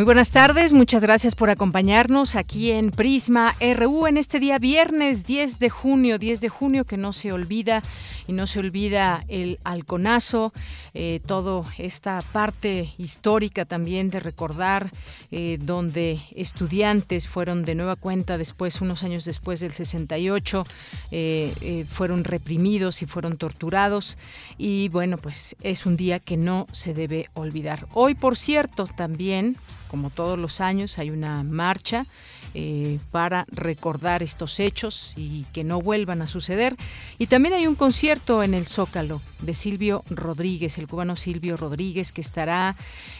[0.00, 5.26] Muy buenas tardes, muchas gracias por acompañarnos aquí en Prisma RU en este día viernes
[5.26, 7.82] 10 de junio, 10 de junio que no se olvida
[8.26, 10.54] y no se olvida el halconazo,
[10.94, 14.90] eh, toda esta parte histórica también de recordar
[15.32, 20.64] eh, donde estudiantes fueron de nueva cuenta después, unos años después del 68,
[21.10, 24.16] eh, fueron reprimidos y fueron torturados
[24.56, 27.86] y bueno, pues es un día que no se debe olvidar.
[27.92, 29.58] Hoy, por cierto, también
[29.90, 32.06] como todos los años, hay una marcha
[32.54, 36.76] eh, para recordar estos hechos y que no vuelvan a suceder.
[37.18, 42.12] Y también hay un concierto en el Zócalo de Silvio Rodríguez, el cubano Silvio Rodríguez,
[42.12, 42.76] que estará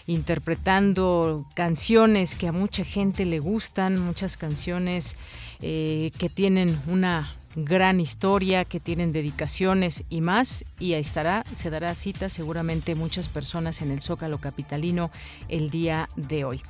[0.06, 5.16] interpretando canciones que a mucha gente le gustan, muchas canciones
[5.60, 11.70] eh, que tienen una gran historia, que tienen dedicaciones y más, y ahí estará, se
[11.70, 15.11] dará cita seguramente muchas personas en el Zócalo Capitalino
[15.48, 16.62] el día de hoy.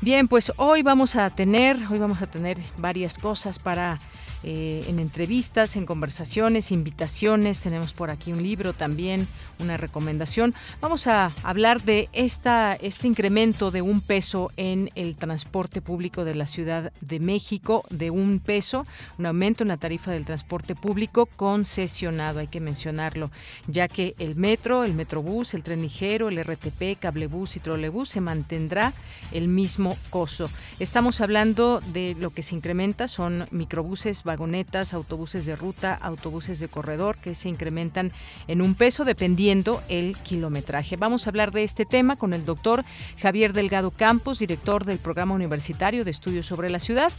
[0.00, 3.98] Bien, pues hoy vamos a tener, hoy vamos a tener varias cosas para
[4.42, 7.60] eh, en entrevistas, en conversaciones, invitaciones.
[7.60, 9.26] Tenemos por aquí un libro también,
[9.58, 10.54] una recomendación.
[10.80, 16.34] Vamos a hablar de esta, este incremento de un peso en el transporte público de
[16.34, 18.86] la Ciudad de México, de un peso,
[19.18, 23.30] un aumento en la tarifa del transporte público concesionado, hay que mencionarlo,
[23.66, 28.20] ya que el metro, el metrobús, el tren ligero, el RTP, cablebús y trolebús se
[28.20, 28.92] mantendrá
[29.32, 30.50] el mismo costo.
[30.80, 36.68] Estamos hablando de lo que se incrementa, son microbuses, vagonetas, autobuses de ruta, autobuses de
[36.68, 38.12] corredor que se incrementan
[38.48, 39.45] en un peso dependiendo
[39.88, 40.96] el kilometraje.
[40.96, 42.84] Vamos a hablar de este tema con el doctor
[43.16, 47.12] Javier Delgado Campos, director del Programa Universitario de Estudios sobre la Ciudad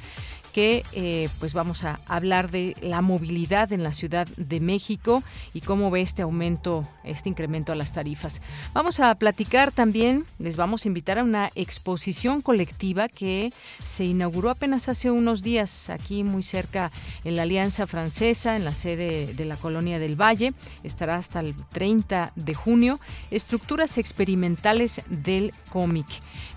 [0.58, 5.22] que eh, pues vamos a hablar de la movilidad en la Ciudad de México
[5.54, 8.42] y cómo ve este aumento, este incremento a las tarifas.
[8.74, 13.54] Vamos a platicar también, les vamos a invitar a una exposición colectiva que
[13.84, 16.92] se inauguró apenas hace unos días aquí muy cerca
[17.24, 20.54] en la Alianza Francesa, en la sede de la Colonia del Valle.
[20.82, 23.00] Estará hasta el 30 de junio.
[23.30, 26.08] Estructuras experimentales del cómic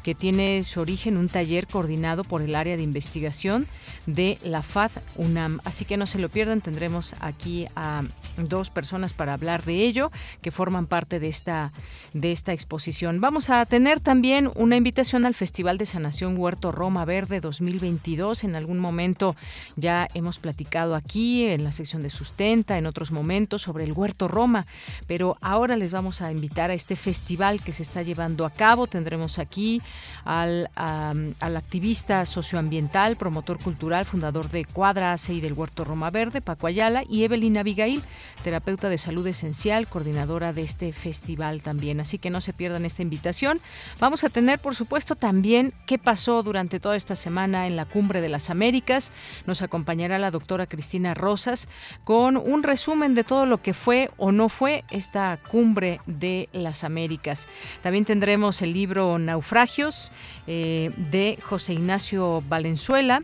[0.02, 3.66] que tiene su origen un taller coordinado por el área de investigación
[4.06, 5.60] de la FAD UNAM.
[5.64, 8.02] Así que no se lo pierdan, tendremos aquí a
[8.36, 10.10] dos personas para hablar de ello
[10.42, 11.72] que forman parte de esta,
[12.12, 13.20] de esta exposición.
[13.20, 18.44] Vamos a tener también una invitación al Festival de Sanación Huerto Roma Verde 2022.
[18.44, 19.36] En algún momento
[19.76, 24.28] ya hemos platicado aquí en la sección de Sustenta, en otros momentos sobre el Huerto
[24.28, 24.66] Roma,
[25.06, 28.86] pero ahora les vamos a invitar a este festival que se está llevando a cabo.
[28.86, 29.82] Tendremos aquí
[30.24, 36.42] al, al activista socioambiental, promotor cultural, fundador de Cuadra ACE y del Huerto Roma Verde,
[36.42, 38.02] Paco Ayala, y Evelyn Abigail,
[38.44, 41.98] terapeuta de salud esencial, coordinadora de este festival también.
[41.98, 43.60] Así que no se pierdan esta invitación.
[43.98, 48.20] Vamos a tener, por supuesto, también qué pasó durante toda esta semana en la Cumbre
[48.20, 49.12] de las Américas.
[49.46, 51.66] Nos acompañará la doctora Cristina Rosas
[52.04, 56.84] con un resumen de todo lo que fue o no fue esta Cumbre de las
[56.84, 57.48] Américas.
[57.82, 60.12] También tendremos el libro Naufragios
[60.46, 63.22] eh, de José Ignacio Valenzuela.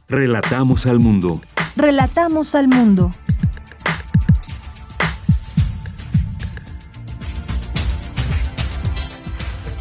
[0.07, 1.41] Relatamos al mundo.
[1.75, 3.13] Relatamos al mundo.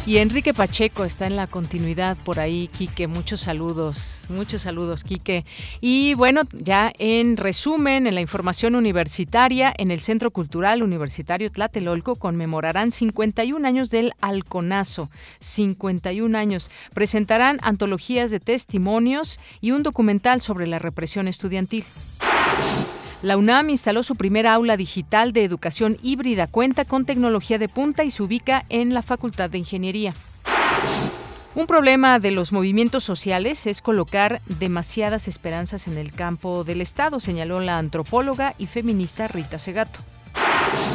[0.07, 3.07] Y Enrique Pacheco está en la continuidad por ahí, Quique.
[3.07, 5.43] Muchos saludos, muchos saludos, Quique.
[5.81, 12.15] Y bueno, ya en resumen, en la información universitaria, en el Centro Cultural Universitario Tlatelolco
[12.15, 15.09] conmemorarán 51 años del Alconazo.
[15.41, 16.71] 51 años.
[16.93, 21.83] Presentarán antologías de testimonios y un documental sobre la represión estudiantil.
[23.23, 28.03] La UNAM instaló su primera aula digital de educación híbrida, cuenta con tecnología de punta
[28.03, 30.13] y se ubica en la Facultad de Ingeniería.
[31.55, 37.19] Un problema de los movimientos sociales es colocar demasiadas esperanzas en el campo del Estado,
[37.19, 40.01] señaló la antropóloga y feminista Rita Segato.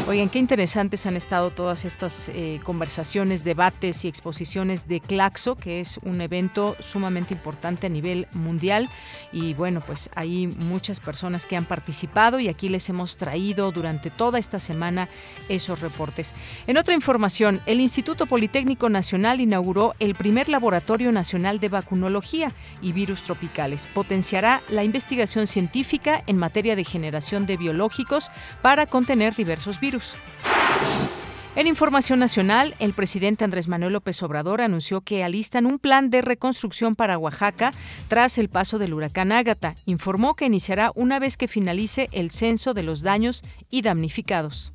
[0.09, 5.79] Oigan, qué interesantes han estado todas estas eh, conversaciones, debates y exposiciones de Claxo, que
[5.79, 8.91] es un evento sumamente importante a nivel mundial.
[9.33, 14.11] Y bueno, pues hay muchas personas que han participado y aquí les hemos traído durante
[14.11, 15.09] toda esta semana
[15.49, 16.35] esos reportes.
[16.67, 22.91] En otra información, el Instituto Politécnico Nacional inauguró el primer laboratorio nacional de vacunología y
[22.91, 23.87] virus tropicales.
[23.87, 28.33] Potenciará la investigación científica en materia de generación de biológicos
[28.63, 29.92] para contener diversos virus.
[31.55, 36.23] En información nacional, el presidente Andrés Manuel López Obrador anunció que alistan un plan de
[36.23, 37.73] reconstrucción para Oaxaca
[38.09, 39.75] tras el paso del huracán Ágata.
[39.85, 44.73] Informó que iniciará una vez que finalice el censo de los daños y damnificados.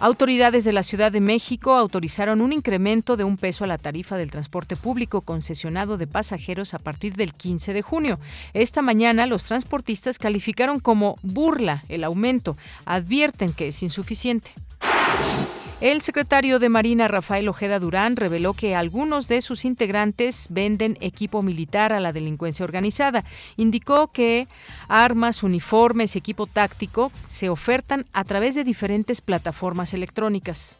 [0.00, 4.16] Autoridades de la Ciudad de México autorizaron un incremento de un peso a la tarifa
[4.16, 8.18] del transporte público concesionado de pasajeros a partir del 15 de junio.
[8.52, 12.56] Esta mañana los transportistas calificaron como burla el aumento.
[12.84, 14.52] Advierten que es insuficiente.
[15.80, 21.42] El secretario de Marina, Rafael Ojeda Durán, reveló que algunos de sus integrantes venden equipo
[21.42, 23.24] militar a la delincuencia organizada.
[23.56, 24.46] Indicó que
[24.88, 30.78] armas, uniformes y equipo táctico se ofertan a través de diferentes plataformas electrónicas.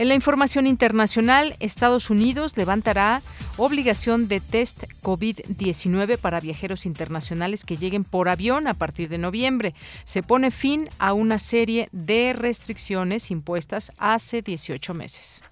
[0.00, 3.20] En la información internacional, Estados Unidos levantará
[3.58, 9.74] obligación de test COVID-19 para viajeros internacionales que lleguen por avión a partir de noviembre.
[10.04, 15.42] Se pone fin a una serie de restricciones impuestas hace 18 meses.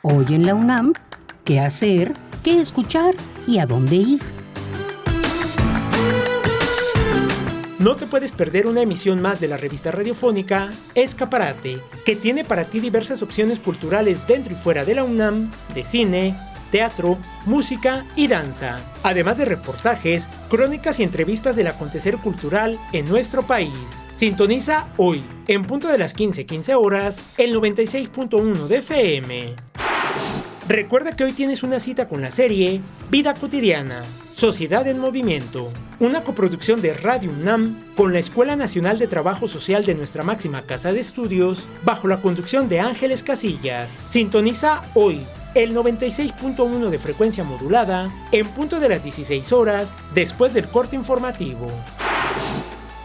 [0.00, 0.94] Hoy en la UNAM,
[1.44, 2.14] ¿qué hacer?
[2.42, 3.14] ¿Qué escuchar?
[3.46, 4.43] ¿Y a dónde ir?
[7.84, 11.76] No te puedes perder una emisión más de la revista radiofónica Escaparate,
[12.06, 16.34] que tiene para ti diversas opciones culturales dentro y fuera de la UNAM, de cine,
[16.72, 23.46] teatro, música y danza, además de reportajes, crónicas y entrevistas del acontecer cultural en nuestro
[23.46, 24.06] país.
[24.16, 29.56] Sintoniza hoy, en punto de las 15:15 15 horas, el 96.1 de FM.
[30.68, 34.00] Recuerda que hoy tienes una cita con la serie Vida Cotidiana,
[34.34, 39.84] Sociedad en Movimiento, una coproducción de Radio UNAM con la Escuela Nacional de Trabajo Social
[39.84, 43.92] de nuestra máxima casa de estudios, bajo la conducción de Ángeles Casillas.
[44.08, 45.20] Sintoniza hoy
[45.54, 51.70] el 96.1 de frecuencia modulada en punto de las 16 horas después del corte informativo.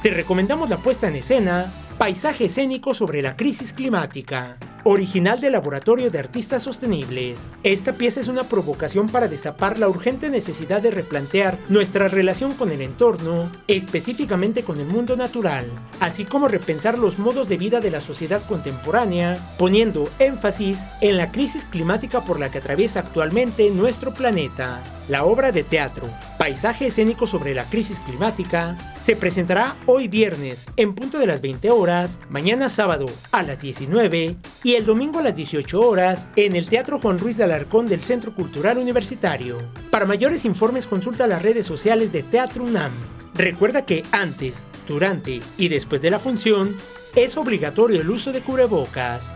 [0.01, 6.09] Te recomendamos la puesta en escena Paisaje escénico sobre la crisis climática original del Laboratorio
[6.09, 7.39] de Artistas Sostenibles.
[7.63, 12.71] Esta pieza es una provocación para destapar la urgente necesidad de replantear nuestra relación con
[12.71, 15.65] el entorno, específicamente con el mundo natural,
[15.99, 21.31] así como repensar los modos de vida de la sociedad contemporánea, poniendo énfasis en la
[21.31, 24.81] crisis climática por la que atraviesa actualmente nuestro planeta.
[25.07, 26.07] La obra de teatro,
[26.39, 31.69] Paisaje escénico sobre la crisis climática, se presentará hoy viernes en punto de las 20
[31.69, 36.67] horas, mañana sábado a las 19 y el domingo a las 18 horas en el
[36.67, 39.57] Teatro Juan Ruiz de Alarcón del Centro Cultural Universitario.
[39.89, 42.91] Para mayores informes consulta las redes sociales de Teatro UNAM.
[43.33, 46.75] Recuerda que antes, durante y después de la función
[47.15, 49.33] es obligatorio el uso de cubrebocas.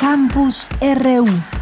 [0.00, 1.53] Campus RU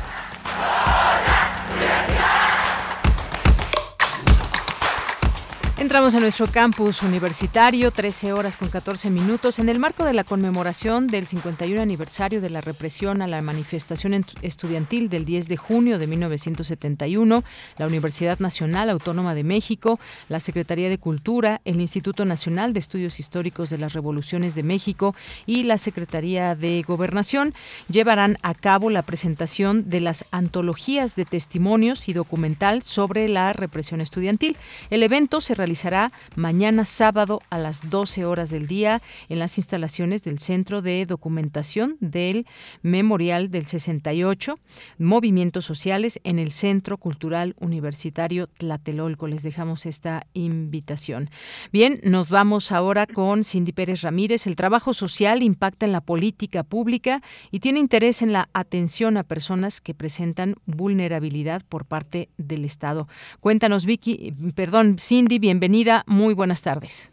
[5.92, 10.24] Entramos a nuestro campus universitario, 13 horas con 14 minutos, en el marco de la
[10.24, 15.98] conmemoración del 51 aniversario de la represión a la manifestación estudiantil del 10 de junio
[15.98, 17.44] de 1971,
[17.76, 23.20] la Universidad Nacional Autónoma de México, la Secretaría de Cultura, el Instituto Nacional de Estudios
[23.20, 27.52] Históricos de las Revoluciones de México y la Secretaría de Gobernación
[27.90, 34.00] llevarán a cabo la presentación de las antologías de testimonios y documental sobre la represión
[34.00, 34.56] estudiantil.
[34.88, 39.58] El evento se realizará realizará mañana sábado a las 12 horas del día en las
[39.58, 42.46] instalaciones del Centro de Documentación del
[42.82, 44.58] Memorial del 68,
[44.98, 49.26] Movimientos Sociales en el Centro Cultural Universitario Tlatelolco.
[49.26, 51.30] Les dejamos esta invitación.
[51.72, 54.46] Bien, nos vamos ahora con Cindy Pérez Ramírez.
[54.46, 59.24] El trabajo social impacta en la política pública y tiene interés en la atención a
[59.24, 63.08] personas que presentan vulnerabilidad por parte del Estado.
[63.40, 66.04] Cuéntanos, Vicky, perdón, Cindy, bienvenida bienvenida.
[66.06, 67.10] Muy buenas tardes.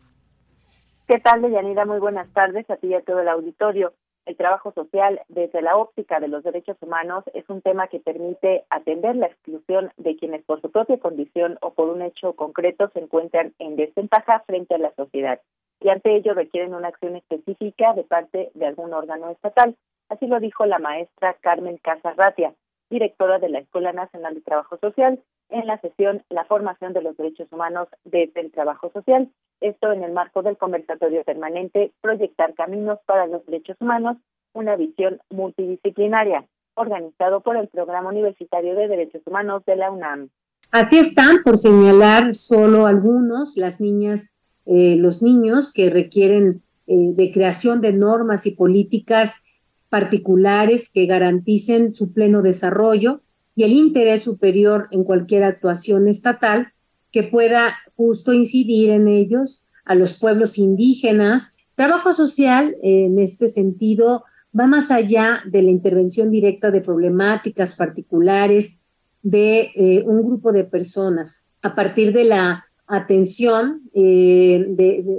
[1.08, 1.86] ¿Qué tal, Deyanira?
[1.86, 3.94] Muy buenas tardes a ti y a todo el auditorio.
[4.26, 8.66] El trabajo social desde la óptica de los derechos humanos es un tema que permite
[8.70, 13.00] atender la exclusión de quienes por su propia condición o por un hecho concreto se
[13.00, 15.40] encuentran en desventaja frente a la sociedad
[15.80, 19.78] y ante ello requieren una acción específica de parte de algún órgano estatal.
[20.10, 22.54] Así lo dijo la maestra Carmen Casarratia,
[22.90, 25.20] directora de la Escuela Nacional de Trabajo Social,
[25.50, 29.30] en la sesión La formación de los derechos humanos desde el trabajo social.
[29.62, 34.18] Esto en el marco del conversatorio permanente Proyectar Caminos para los Derechos Humanos,
[34.54, 40.30] una visión multidisciplinaria, organizado por el Programa Universitario de Derechos Humanos de la UNAM.
[40.72, 47.32] Así están, por señalar solo algunos, las niñas, eh, los niños que requieren eh, de
[47.32, 49.44] creación de normas y políticas
[49.90, 53.22] particulares que garanticen su pleno desarrollo
[53.56, 56.74] y el interés superior en cualquier actuación estatal
[57.12, 61.58] que pueda justo incidir en ellos, a los pueblos indígenas.
[61.76, 64.24] Trabajo social, en este sentido,
[64.58, 68.80] va más allá de la intervención directa de problemáticas particulares
[69.24, 71.48] de eh, un grupo de personas.
[71.62, 74.76] A partir de la atención, eh,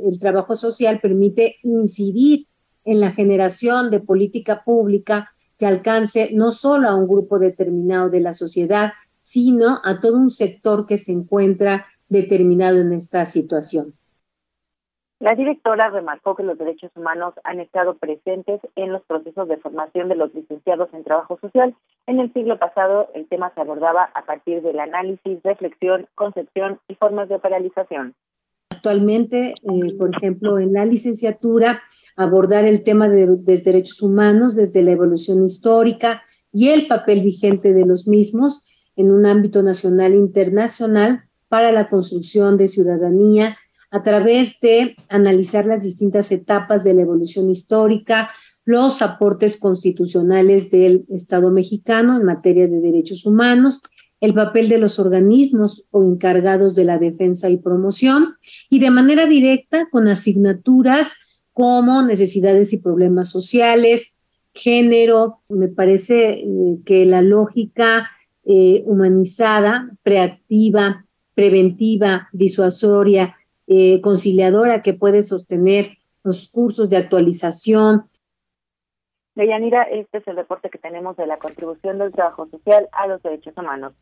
[0.08, 2.46] el trabajo social permite incidir
[2.84, 8.20] en la generación de política pública que alcance no solo a un grupo determinado de
[8.20, 13.94] la sociedad, sino a todo un sector que se encuentra determinado en esta situación.
[15.20, 20.08] La directora remarcó que los derechos humanos han estado presentes en los procesos de formación
[20.08, 21.74] de los licenciados en trabajo social.
[22.06, 26.94] En el siglo pasado, el tema se abordaba a partir del análisis, reflexión, concepción y
[26.94, 28.14] formas de paralización.
[28.80, 31.82] Actualmente, eh, por ejemplo, en la licenciatura
[32.16, 37.74] abordar el tema de, los derechos humanos desde la evolución histórica y el papel vigente
[37.74, 38.64] de los mismos
[38.96, 43.58] en un ámbito nacional e internacional para la construcción de ciudadanía
[43.90, 48.30] a través de analizar las distintas etapas de la evolución histórica,
[48.64, 53.82] los aportes constitucionales del Estado mexicano en materia de derechos humanos,
[54.20, 58.36] el papel de los organismos o encargados de la defensa y promoción,
[58.68, 61.14] y de manera directa con asignaturas
[61.52, 64.14] como necesidades y problemas sociales,
[64.54, 65.40] género.
[65.48, 66.44] Me parece eh,
[66.84, 68.10] que la lógica
[68.44, 73.36] eh, humanizada, preactiva, preventiva, disuasoria,
[73.66, 78.02] eh, conciliadora que puede sostener los cursos de actualización,
[79.34, 83.22] Deyanira, este es el reporte que tenemos de la contribución del trabajo social a los
[83.22, 83.92] derechos humanos.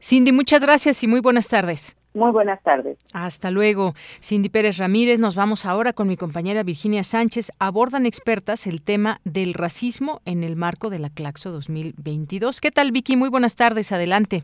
[0.00, 1.96] Cindy, muchas gracias y muy buenas tardes.
[2.14, 2.98] Muy buenas tardes.
[3.14, 3.94] Hasta luego.
[4.20, 7.52] Cindy Pérez Ramírez, nos vamos ahora con mi compañera Virginia Sánchez.
[7.58, 12.60] Abordan expertas el tema del racismo en el marco de la Claxo 2022.
[12.60, 13.16] ¿Qué tal, Vicky?
[13.16, 13.92] Muy buenas tardes.
[13.92, 14.42] Adelante.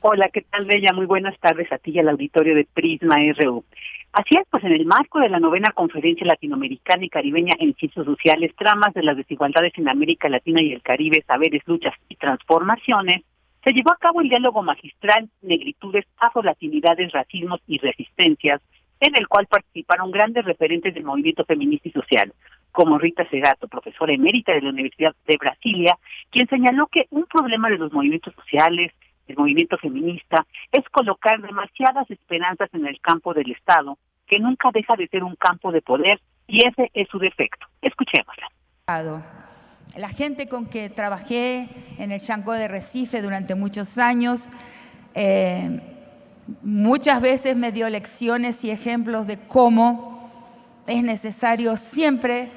[0.00, 0.92] Hola, ¿qué tal, Bella?
[0.94, 3.64] Muy buenas tardes a ti y al auditorio de Prisma RU.
[4.16, 8.06] Así es, pues en el marco de la novena Conferencia Latinoamericana y Caribeña en Ciencias
[8.06, 13.24] Sociales, Tramas de las Desigualdades en América Latina y el Caribe, Saberes, Luchas y Transformaciones,
[13.62, 18.62] se llevó a cabo el diálogo magistral Negritudes, Afrolatinidades, Racismos y Resistencias,
[19.00, 22.32] en el cual participaron grandes referentes del movimiento feminista y social,
[22.72, 25.98] como Rita Segato, profesora emérita de la Universidad de Brasilia,
[26.30, 28.94] quien señaló que un problema de los movimientos sociales,
[29.28, 34.94] el movimiento feminista, es colocar demasiadas esperanzas en el campo del Estado, que nunca deja
[34.96, 37.66] de ser un campo de poder, y ese es su defecto.
[37.82, 38.48] Escuchémosla.
[39.96, 41.68] La gente con que trabajé
[41.98, 44.48] en el Chanco de Recife durante muchos años,
[45.14, 45.80] eh,
[46.62, 50.30] muchas veces me dio lecciones y ejemplos de cómo
[50.86, 52.50] es necesario siempre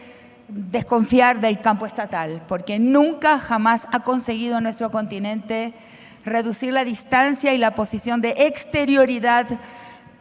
[0.48, 5.74] desconfiar del campo estatal, porque nunca jamás ha conseguido nuestro continente
[6.26, 9.48] reducir la distancia y la posición de exterioridad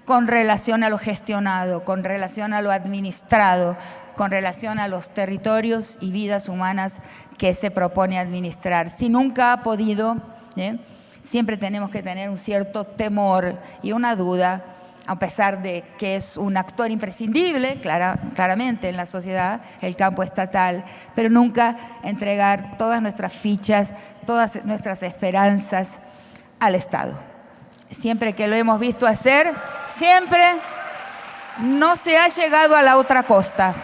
[0.09, 3.77] con relación a lo gestionado, con relación a lo administrado,
[4.17, 7.03] con relación a los territorios y vidas humanas
[7.37, 8.89] que se propone administrar.
[8.89, 10.17] Si nunca ha podido,
[10.57, 10.79] ¿eh?
[11.25, 14.65] siempre tenemos que tener un cierto temor y una duda,
[15.07, 20.87] a pesar de que es un actor imprescindible, claramente en la sociedad, el campo estatal,
[21.15, 23.91] pero nunca entregar todas nuestras fichas
[24.25, 25.99] todas nuestras esperanzas
[26.61, 27.19] al Estado.
[27.91, 29.55] Siempre que lo hemos visto hacer,
[29.91, 30.43] siempre
[31.61, 33.75] no se ha llegado a la otra costa.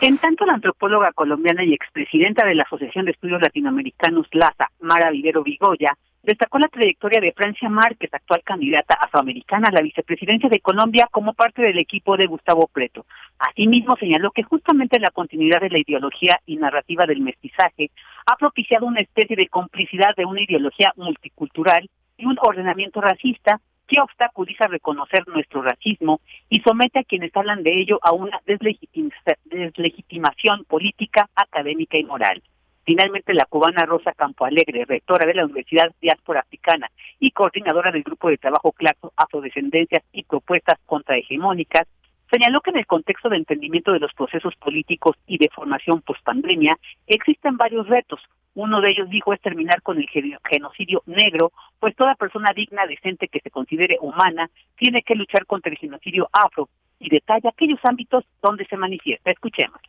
[0.00, 5.10] En tanto, la antropóloga colombiana y expresidenta de la Asociación de Estudios Latinoamericanos LASA, Mara
[5.10, 10.60] Vivero Vigoya, destacó la trayectoria de Francia Márquez, actual candidata afroamericana a la vicepresidencia de
[10.60, 13.06] Colombia como parte del equipo de Gustavo Preto.
[13.38, 17.90] Asimismo, señaló que justamente la continuidad de la ideología y narrativa del mestizaje
[18.26, 23.60] ha propiciado una especie de complicidad de una ideología multicultural y un ordenamiento racista
[23.92, 30.64] que obstaculiza reconocer nuestro racismo y somete a quienes hablan de ello a una deslegitimación
[30.64, 32.42] política, académica y moral.
[32.84, 38.02] Finalmente, la cubana Rosa Campo Alegre, rectora de la Universidad Diáspora Africana y coordinadora del
[38.02, 41.86] Grupo de Trabajo Claxo Afrodescendencias y Propuestas Contrahegemónicas,
[42.32, 46.78] señaló que en el contexto de entendimiento de los procesos políticos y de formación pospandemia
[47.06, 48.20] existen varios retos.
[48.54, 53.28] Uno de ellos, dijo, es terminar con el genocidio negro, pues toda persona digna, decente,
[53.28, 56.68] que se considere humana, tiene que luchar contra el genocidio afro
[56.98, 59.30] y detalla aquellos ámbitos donde se manifiesta.
[59.30, 59.80] Escuchemos.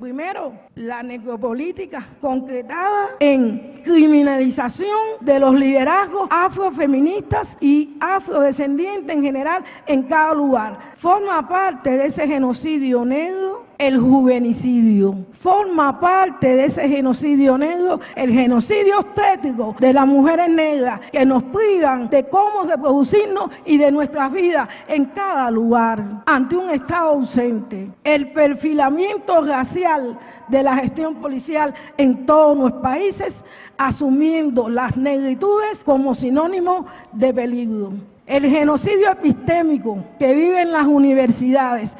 [0.00, 10.04] Primero, la necropolítica concretada en criminalización de los liderazgos afrofeministas y afrodescendientes en general en
[10.04, 10.92] cada lugar.
[10.96, 15.12] Forma parte de ese genocidio negro el juvenicidio.
[15.32, 21.42] Forma parte de ese genocidio negro el genocidio estético de las mujeres negras que nos
[21.42, 27.90] privan de cómo reproducirnos y de nuestras vidas en cada lugar ante un Estado ausente.
[28.04, 30.16] El perfilamiento racial
[30.46, 33.44] de la gestión policial en todos nuestros países,
[33.76, 37.92] asumiendo las negritudes como sinónimo de peligro.
[38.26, 41.96] El genocidio epistémico que vive en las universidades.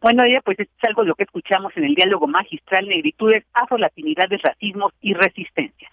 [0.00, 4.40] Bueno, ella pues es algo de lo que escuchamos en el diálogo magistral Negritudes, Afro-Latinidades,
[4.42, 5.90] Racismos y Resistencia.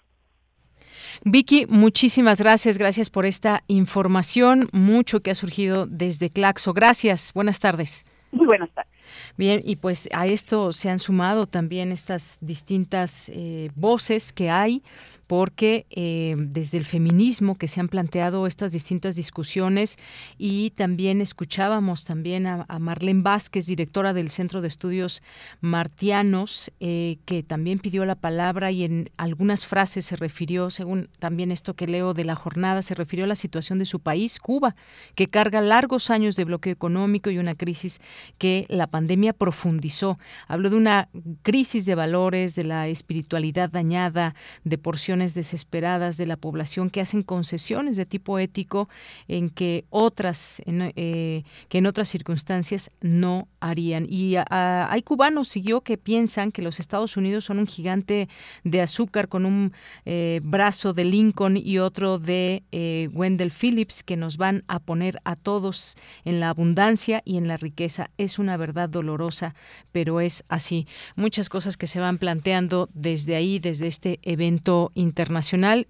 [1.24, 6.74] Vicky, muchísimas gracias, gracias por esta información, mucho que ha surgido desde Claxo.
[6.74, 8.04] Gracias, buenas tardes.
[8.30, 8.92] Muy buenas tardes.
[9.36, 14.82] Bien, y pues a esto se han sumado también estas distintas eh, voces que hay
[15.26, 19.96] porque eh, desde el feminismo que se han planteado estas distintas discusiones
[20.38, 25.22] y también escuchábamos también a, Marlene Vázquez, directora del Centro de Estudios
[25.60, 31.50] Martianos, eh, que también pidió la palabra y en algunas frases se refirió, según también
[31.50, 34.76] esto que leo de la jornada, se refirió a la situación de su país, Cuba,
[35.14, 38.00] que carga largos años de bloqueo económico y una crisis
[38.38, 40.18] que la pandemia profundizó.
[40.48, 41.08] Habló de una
[41.42, 44.34] crisis de valores, de la espiritualidad dañada,
[44.64, 48.88] de porciones desesperadas de la población que hacen concesiones de tipo ético
[49.28, 54.06] en que otras, eh, que en otras circunstancias no harían.
[54.08, 58.28] Y hay cubanos, siguió, que piensan que los Estados Unidos son un gigante
[58.64, 59.72] de azúcar con un
[60.04, 65.20] eh, brazo de Lincoln y otro de eh, Wendell Phillips que nos van a poner
[65.24, 68.10] a todos en la abundancia y en la riqueza.
[68.18, 69.54] Es una verdad dolorosa,
[69.92, 70.86] pero es así.
[71.16, 75.03] Muchas cosas que se van planteando desde ahí, desde este evento internacional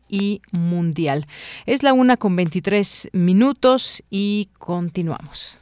[0.09, 1.27] y mundial.
[1.67, 5.61] Es la una con 23 minutos y continuamos.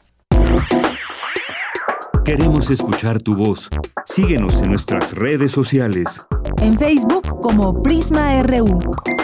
[2.25, 3.69] Queremos escuchar tu voz.
[4.07, 6.25] Síguenos en nuestras redes sociales.
[6.59, 8.81] En Facebook como Prisma RU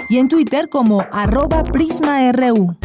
[0.09, 2.77] y en Twitter como arroba PrismaRU.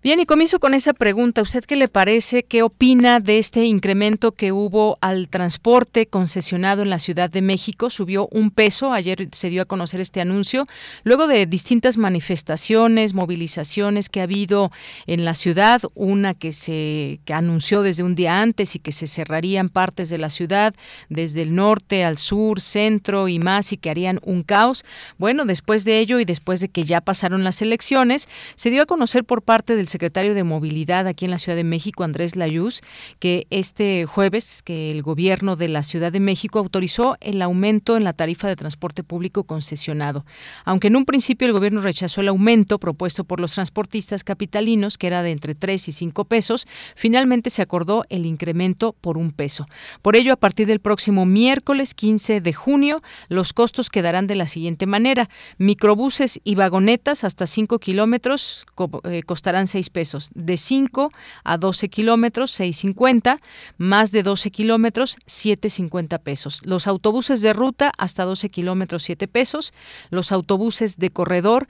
[0.00, 1.42] Bien, y comienzo con esa pregunta.
[1.42, 2.44] ¿Usted qué le parece?
[2.44, 7.90] ¿Qué opina de este incremento que hubo al transporte concesionado en la Ciudad de México?
[7.90, 8.92] Subió un peso.
[8.92, 10.68] Ayer se dio a conocer este anuncio.
[11.02, 14.70] Luego de distintas manifestaciones, movilizaciones que ha habido
[15.08, 19.08] en la ciudad, una que se que anunció desde un día antes y que se
[19.08, 20.76] cerrarían partes de la ciudad,
[21.08, 24.84] desde el norte al sur, centro y más, y que harían un caos.
[25.16, 28.86] Bueno, después de ello y después de que ya pasaron las elecciones, se dio a
[28.86, 32.80] conocer por parte del secretario de Movilidad aquí en la Ciudad de México, Andrés Layuz,
[33.18, 38.04] que este jueves que el gobierno de la Ciudad de México autorizó el aumento en
[38.04, 40.24] la tarifa de transporte público concesionado.
[40.64, 45.06] Aunque en un principio el gobierno rechazó el aumento propuesto por los transportistas capitalinos, que
[45.06, 49.66] era de entre 3 y 5 pesos, finalmente se acordó el incremento por un peso.
[50.02, 54.46] Por ello, a partir del próximo miércoles 15 de junio, los costos quedarán de la
[54.46, 55.28] siguiente manera.
[55.58, 58.66] Microbuses y vagonetas hasta 5 kilómetros
[59.04, 60.30] eh, costarán 6 pesos.
[60.34, 61.10] De 5
[61.44, 63.40] a 12 kilómetros, 6.50.
[63.76, 66.60] Más de 12 kilómetros, 7.50 pesos.
[66.64, 69.72] Los autobuses de ruta hasta 12 kilómetros, 7 pesos.
[70.10, 71.68] Los autobuses de corredor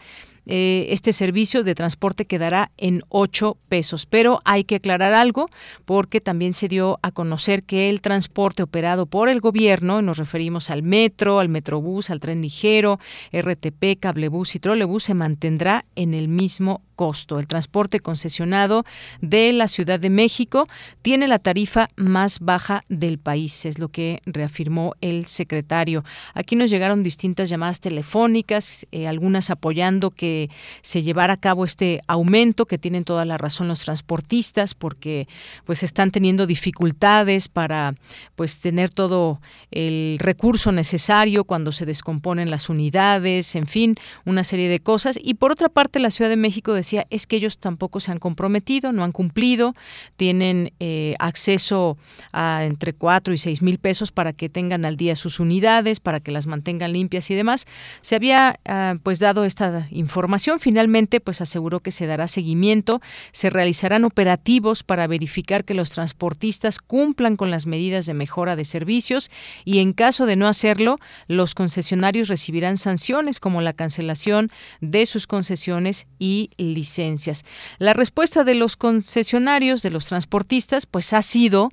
[0.51, 4.07] eh, este servicio de transporte quedará en 8 pesos.
[4.07, 5.51] Pero hay que aclarar algo
[5.85, 10.71] porque también se dio a conocer que el transporte operado por el gobierno, nos referimos
[10.71, 12.99] al metro, al metrobús, al tren ligero,
[13.31, 17.39] RTP, cablebús y trolebús, se mantendrá en el mismo costo.
[17.39, 18.85] El transporte concesionado
[19.21, 20.67] de la Ciudad de México
[21.01, 26.05] tiene la tarifa más baja del país, es lo que reafirmó el secretario.
[26.35, 30.51] Aquí nos llegaron distintas llamadas telefónicas, eh, algunas apoyando que
[30.83, 35.29] se llevara a cabo este aumento, que tienen toda la razón los transportistas, porque
[35.65, 37.95] pues están teniendo dificultades para
[38.35, 44.69] pues tener todo el recurso necesario cuando se descomponen las unidades, en fin, una serie
[44.69, 45.17] de cosas.
[45.23, 46.75] Y por otra parte, la Ciudad de México
[47.11, 49.75] es que ellos tampoco se han comprometido, no han cumplido,
[50.17, 51.97] tienen eh, acceso
[52.33, 56.21] a entre 4 y 6 mil pesos para que tengan al día sus unidades, para
[56.21, 57.67] que las mantengan limpias y demás.
[58.01, 63.01] Se había ah, pues dado esta información, finalmente pues aseguró que se dará seguimiento,
[63.33, 68.65] se realizarán operativos para verificar que los transportistas cumplan con las medidas de mejora de
[68.65, 69.31] servicios
[69.65, 75.27] y en caso de no hacerlo, los concesionarios recibirán sanciones como la cancelación de sus
[75.27, 77.45] concesiones y licencias.
[77.79, 81.71] La respuesta de los concesionarios, de los transportistas, pues ha sido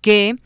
[0.00, 0.36] que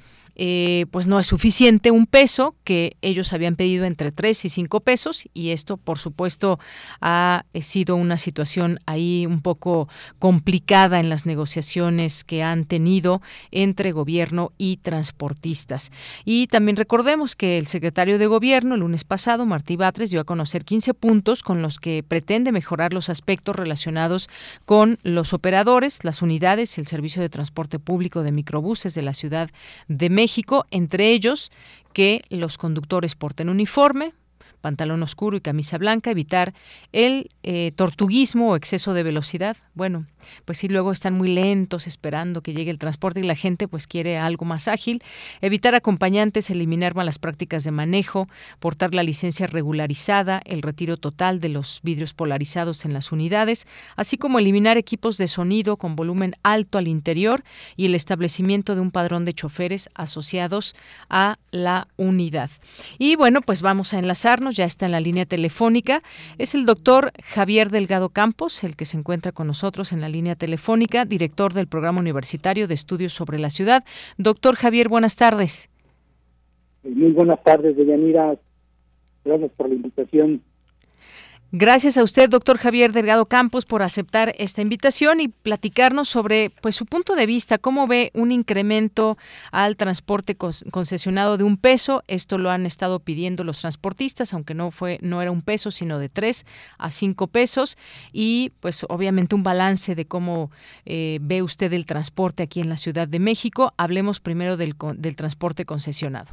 [0.43, 4.81] eh, pues no es suficiente un peso que ellos habían pedido entre 3 y 5
[4.81, 6.59] pesos y esto por supuesto
[7.03, 13.21] ha eh, sido una situación ahí un poco complicada en las negociaciones que han tenido
[13.51, 15.91] entre gobierno y transportistas.
[16.25, 20.25] Y también recordemos que el secretario de gobierno el lunes pasado, Martí Batres, dio a
[20.25, 24.31] conocer 15 puntos con los que pretende mejorar los aspectos relacionados
[24.65, 29.13] con los operadores, las unidades y el servicio de transporte público de microbuses de la
[29.13, 29.51] Ciudad
[29.89, 30.30] de México
[30.71, 31.51] entre ellos
[31.93, 34.13] que los conductores porten uniforme,
[34.61, 36.55] pantalón oscuro y camisa blanca, evitar
[36.93, 39.57] el eh, tortuguismo o exceso de velocidad.
[39.75, 40.07] Bueno,
[40.45, 43.87] pues si luego están muy lentos esperando que llegue el transporte y la gente pues
[43.87, 45.03] quiere algo más ágil.
[45.41, 51.49] Evitar acompañantes, eliminar malas prácticas de manejo, portar la licencia regularizada, el retiro total de
[51.49, 56.79] los vidrios polarizados en las unidades, así como eliminar equipos de sonido con volumen alto
[56.79, 57.43] al interior
[57.77, 60.75] y el establecimiento de un padrón de choferes asociados
[61.09, 62.51] a la unidad.
[62.99, 66.03] Y bueno, pues vamos a enlazarnos ya está en la línea telefónica.
[66.39, 70.35] Es el doctor Javier Delgado Campos, el que se encuentra con nosotros en la línea
[70.35, 73.85] telefónica, director del Programa Universitario de Estudios sobre la Ciudad.
[74.19, 75.71] Doctor Javier, buenas tardes.
[76.83, 78.37] Muy buenas tardes, Deyanira.
[79.25, 80.43] Gracias por la invitación.
[81.53, 86.77] Gracias a usted, doctor Javier Delgado Campos, por aceptar esta invitación y platicarnos sobre pues
[86.77, 89.19] su punto de vista, cómo ve un incremento
[89.51, 92.05] al transporte concesionado de un peso.
[92.07, 95.99] Esto lo han estado pidiendo los transportistas, aunque no fue, no era un peso, sino
[95.99, 96.47] de tres
[96.79, 97.77] a cinco pesos.
[98.13, 100.53] Y pues obviamente un balance de cómo
[100.87, 103.73] eh, ve usted el transporte aquí en la Ciudad de México.
[103.77, 106.31] Hablemos primero del, del transporte concesionado.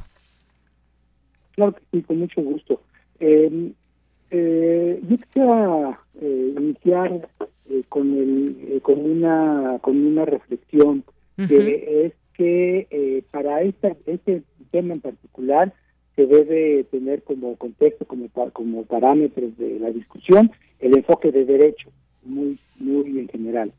[1.56, 2.80] Claro que sí, con mucho gusto.
[3.18, 3.72] Eh,
[4.30, 7.28] eh, yo quisiera eh, iniciar
[7.70, 11.04] eh, con el eh, con una con una reflexión
[11.36, 15.72] que es que eh, para esta, este tema en particular
[16.16, 21.90] se debe tener como contexto como como parámetros de la discusión el enfoque de derecho
[22.24, 23.72] muy muy en general.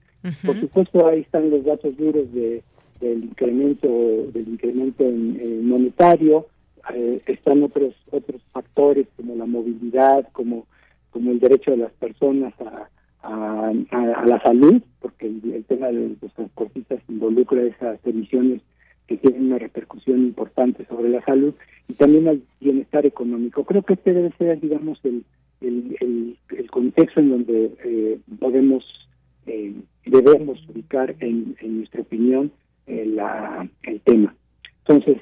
[0.46, 2.64] Por supuesto ahí están los datos duros de
[3.02, 6.48] del incremento del incremento en monetario
[6.94, 10.68] eh, están otros otros factores como la movilidad, como
[11.12, 12.88] como el derecho de las personas a,
[14.26, 18.62] la salud, porque el, tema de los transportistas involucra esas emisiones
[19.08, 21.54] que tienen una repercusión importante sobre la salud
[21.88, 23.63] y también al bienestar económico.
[23.65, 25.26] Creo que este debe ser, digamos, el,
[25.62, 26.38] el,
[26.70, 28.86] contexto en donde eh, podemos,
[29.48, 29.74] eh,
[30.06, 32.52] debemos ubicar, en, en nuestra opinión,
[32.86, 34.36] eh, la, el tema.
[34.88, 35.18] Entonces,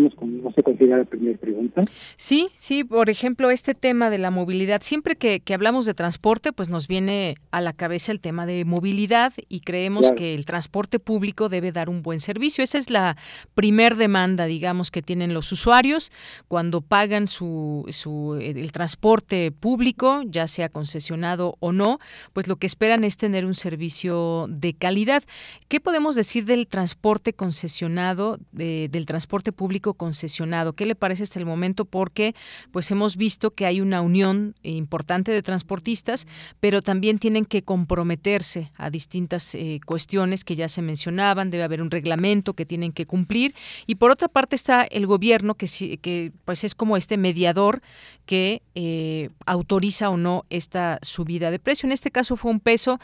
[0.00, 1.82] empezamos con, no la primera pregunta.
[2.16, 6.68] Sí, sí, por ejemplo, este tema de la movilidad, siempre que, hablamos de transporte, pues
[6.68, 11.48] nos viene a la cabeza el tema de movilidad y creemos que el transporte público
[11.48, 12.62] debe dar un buen servicio.
[12.64, 13.16] Esa es la
[13.54, 16.12] primer demanda, digamos, que tienen los usuarios
[16.48, 21.98] cuando pagan su, su el transporte público, ya sea concesionado o no,
[22.32, 25.22] pues lo que esperan es tener un servicio de calidad.
[25.68, 30.74] ¿Qué podemos decir del transporte concesionado, del transporte público concesionado.
[30.74, 31.84] ¿Qué le parece hasta el momento?
[31.84, 32.34] Porque
[32.72, 36.26] pues hemos visto que hay una unión importante de transportistas,
[36.60, 41.82] pero también tienen que comprometerse a distintas eh, cuestiones que ya se mencionaban, debe haber
[41.82, 43.54] un reglamento que tienen que cumplir
[43.86, 47.82] y por otra parte está el gobierno que, que pues es como este mediador
[48.26, 51.86] que eh, autoriza o no esta subida de precio.
[51.86, 53.00] En este caso fue un peso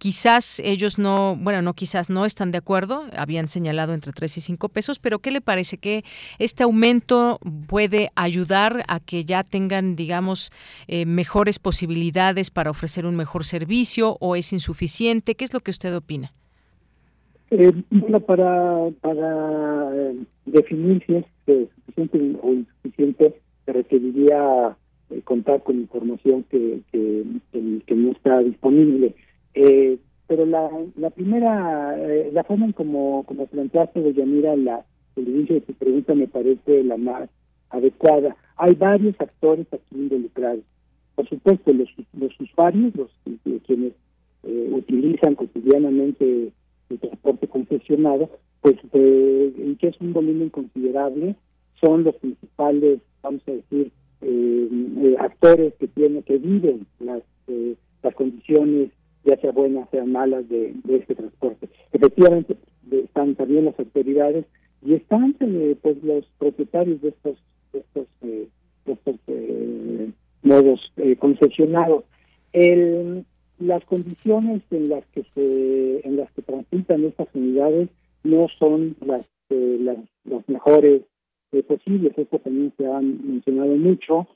[0.00, 4.40] Quizás ellos no, bueno, no quizás no están de acuerdo, habían señalado entre 3 y
[4.40, 6.04] 5 pesos, pero ¿qué le parece que
[6.38, 10.52] este aumento puede ayudar a que ya tengan, digamos,
[10.88, 15.34] eh, mejores posibilidades para ofrecer un mejor servicio o es insuficiente?
[15.34, 16.32] ¿Qué es lo que usted opina?
[17.50, 21.26] Eh, bueno, para, para eh, definir si es
[21.74, 23.34] suficiente o insuficiente,
[23.66, 24.74] se requeriría
[25.24, 26.80] contar con información que
[27.94, 29.14] no está disponible.
[29.54, 34.84] Eh, pero la, la primera, eh, la forma en como, como planteaste, de Yanira, la,
[35.16, 37.28] el inicio de tu pregunta me parece la más
[37.70, 38.36] adecuada.
[38.56, 40.62] Hay varios actores aquí involucrados.
[41.16, 43.10] Por supuesto, los, los usuarios, los,
[43.66, 43.92] quienes
[44.44, 46.52] eh, utilizan cotidianamente
[46.90, 51.34] el transporte concesionado, pues eh, que es un volumen considerable,
[51.80, 53.90] son los principales, vamos a decir,
[54.22, 57.22] eh, actores que tienen que viven las,
[58.02, 58.90] las condiciones
[59.24, 61.68] ya sea buenas, sean malas, de, este transporte.
[61.92, 62.56] Efectivamente,
[62.90, 64.46] están también las autoridades
[64.84, 67.36] y están eh, pues los propietarios de estos
[67.72, 68.48] de estos, eh,
[68.86, 70.10] estos eh,
[70.42, 70.80] modos
[71.18, 72.04] concesionados.
[72.52, 73.24] El,
[73.58, 77.90] las condiciones en las que se en las que transitan estas unidades
[78.24, 81.02] no son las las, las mejores
[81.66, 82.16] posibles.
[82.16, 84.28] Esto también se ha mencionado mucho.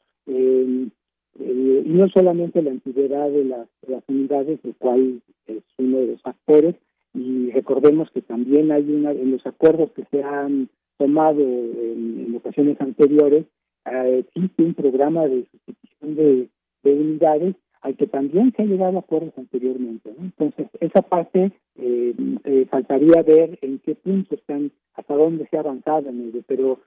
[1.39, 3.69] Eh, eh, y no solamente la antigüedad de las,
[4.09, 6.75] unidades, el cual es uno de los factores,
[7.13, 10.69] y recordemos que también hay una, en los acuerdos que se han
[10.99, 13.47] tomado en, ocasiones anteriores,
[13.87, 16.49] eh, existe un programa de sustitución de,
[16.85, 20.11] unidades al que también se ha llegado a acuerdos anteriormente.
[20.19, 26.09] Entonces, esa parte eh, faltaría ver en qué punto están, hasta dónde se ha avanzado
[26.09, 26.79] en ello, pero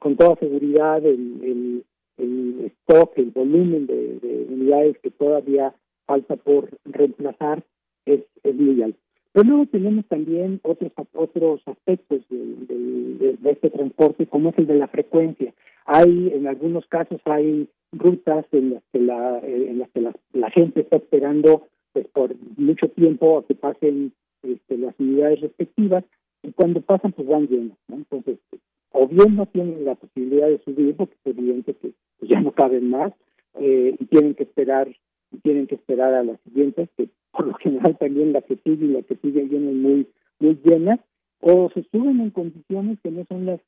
[0.00, 1.84] con toda seguridad el el
[2.18, 5.74] stock, el volumen de, unidades que todavía
[6.06, 7.64] falta por reemplazar
[8.06, 8.98] es, es muy alto.
[9.32, 14.88] Pero luego tenemos también otros otros aspectos de, este transporte, como es el de la
[14.88, 15.54] frecuencia.
[15.86, 20.80] Hay, en algunos casos, hay rutas en las que la, en las que la, gente
[20.80, 26.04] está esperando pues por mucho tiempo a que pasen este, las unidades respectivas
[26.42, 27.76] y cuando pasan pues van llenos.
[27.88, 28.38] Entonces,
[28.92, 32.52] o bien no tienen la posibilidad de subir porque es evidente que pues, ya no
[32.52, 33.12] caben más
[33.58, 34.88] eh, y tienen que esperar
[35.30, 38.86] y tienen que esperar a las siguientes que por lo general también la que sigue
[38.86, 40.06] y la que sigue vienen muy
[40.38, 41.00] muy llenas
[41.40, 43.60] o se suben en condiciones que no son las,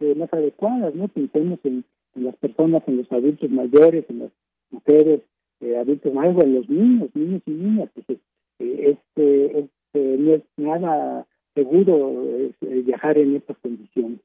[0.00, 4.32] eh, más adecuadas no pensemos en, en las personas, en los adultos mayores, en las
[4.70, 5.20] mujeres,
[5.60, 7.90] eh, adultos mayores, en los niños, niños y niñas.
[7.94, 8.18] Pues,
[8.58, 12.52] eh, este, este, no es nada seguro eh,
[12.84, 14.19] viajar en estas condiciones.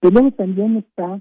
[0.00, 1.20] Pero luego también está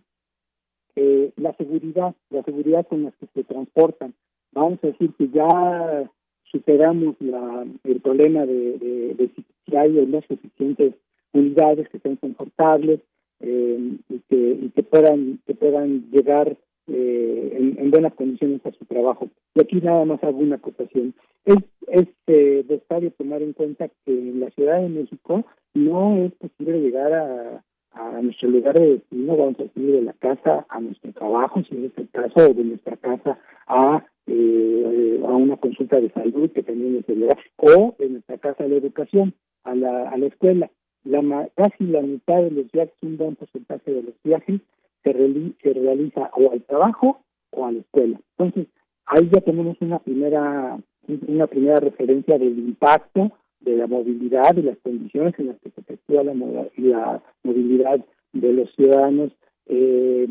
[1.36, 4.13] la seguridad, la seguridad con la que se transportan.
[4.52, 6.10] Vamos a decir que ya
[6.52, 9.30] superamos la, el problema de,
[9.66, 10.96] si hay o no suficientes
[11.34, 13.02] unidades que sean confortables
[13.40, 19.30] y, que, y que puedan que puedan llegar eh, en, buenas condiciones a su trabajo.
[19.56, 21.13] Y aquí nada más hago una acotación.
[21.46, 26.34] Es, es eh, necesario tomar en cuenta que en la Ciudad de México no es
[26.34, 30.80] posible llegar a, a nuestro lugar de destino, vamos a decir, de la casa a
[30.80, 36.00] nuestro trabajo, si es el caso, o de nuestra casa a, eh, a una consulta
[36.00, 40.10] de salud que también es el o de nuestra casa a la educación, a la,
[40.10, 40.69] a la escuela.
[41.04, 44.60] La, casi la mitad de los viajes, un buen porcentaje de los viajes,
[45.04, 47.21] se, realiza o al trabajo
[47.52, 48.19] o a la escuela.
[48.38, 48.67] Entonces,
[49.06, 54.78] ahí ya tenemos una primera una primera referencia del impacto de la movilidad y las
[54.80, 59.32] condiciones en las que se efectúa la, la movilidad de los ciudadanos
[59.67, 60.28] eh,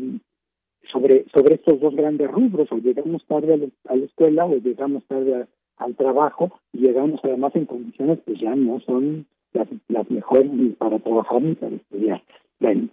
[0.91, 5.47] sobre sobre estos dos grandes rubros, o llegamos tarde a la, escuela o llegamos tarde
[5.77, 10.69] al trabajo y llegamos además en condiciones que ya no son las, las mejores ni
[10.69, 12.23] para trabajar ni para estudiar.
[12.59, 12.89] Bueno,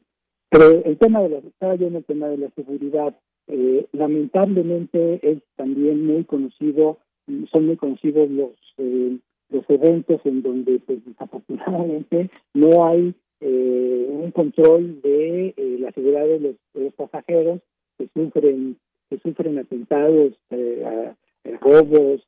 [0.50, 3.14] pero el tema de la, estaba yo en el tema de la seguridad,
[3.48, 6.98] eh, lamentablemente es también muy conocido,
[7.50, 9.18] son muy conocidos los eh,
[9.50, 16.56] los eventos en donde pues desafortunadamente no hay eh, un control de la seguridad de
[16.74, 17.60] los, pasajeros
[17.98, 18.76] que sufren
[19.10, 20.32] que sufren atentados,
[21.60, 22.26] robos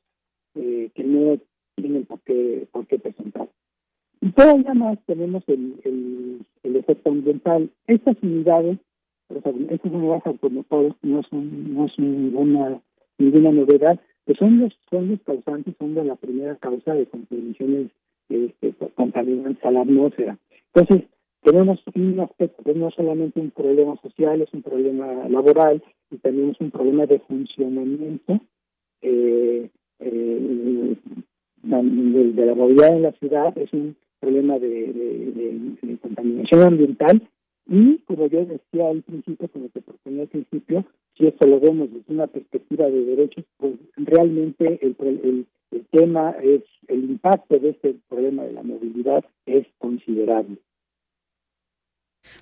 [0.53, 1.37] que no
[1.75, 3.47] tienen por qué, por qué presentar.
[4.21, 5.75] Y todavía más tenemos el,
[6.63, 7.69] el, efecto ambiental.
[7.87, 8.77] Estas unidades,
[9.29, 12.81] estas unidades automotores no son, no son ninguna,
[13.17, 17.91] ninguna novedad, que son los, son los causantes, son de la primera causa de contaminaciones
[18.27, 20.37] este, contaminantes a la atmósfera.
[20.73, 21.09] Entonces,
[21.41, 26.59] tenemos un aspecto, no solamente un problema social, es un problema laboral y también es
[26.59, 28.41] un problema de funcionamiento
[29.01, 30.95] eh, eh,
[31.63, 37.21] de, la movilidad en la ciudad, es un problema de, contaminación ambiental
[37.69, 40.85] y, como yo decía al principio, como te proponía al principio,
[41.17, 46.31] si esto lo vemos desde una perspectiva de derechos, pues realmente el, el, el tema
[46.41, 50.57] es, el impacto de este problema de la movilidad es considerable.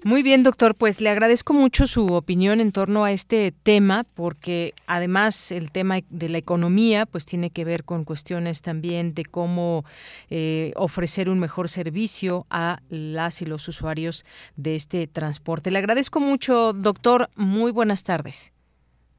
[0.03, 4.73] Muy bien, doctor, pues le agradezco mucho su opinión en torno a este tema, porque
[4.87, 9.83] además el tema de la economía, pues tiene que ver con cuestiones también de cómo
[10.29, 15.71] eh, ofrecer un mejor servicio a las y los usuarios de este transporte.
[15.71, 17.29] Le agradezco mucho, doctor.
[17.35, 18.53] Muy buenas tardes.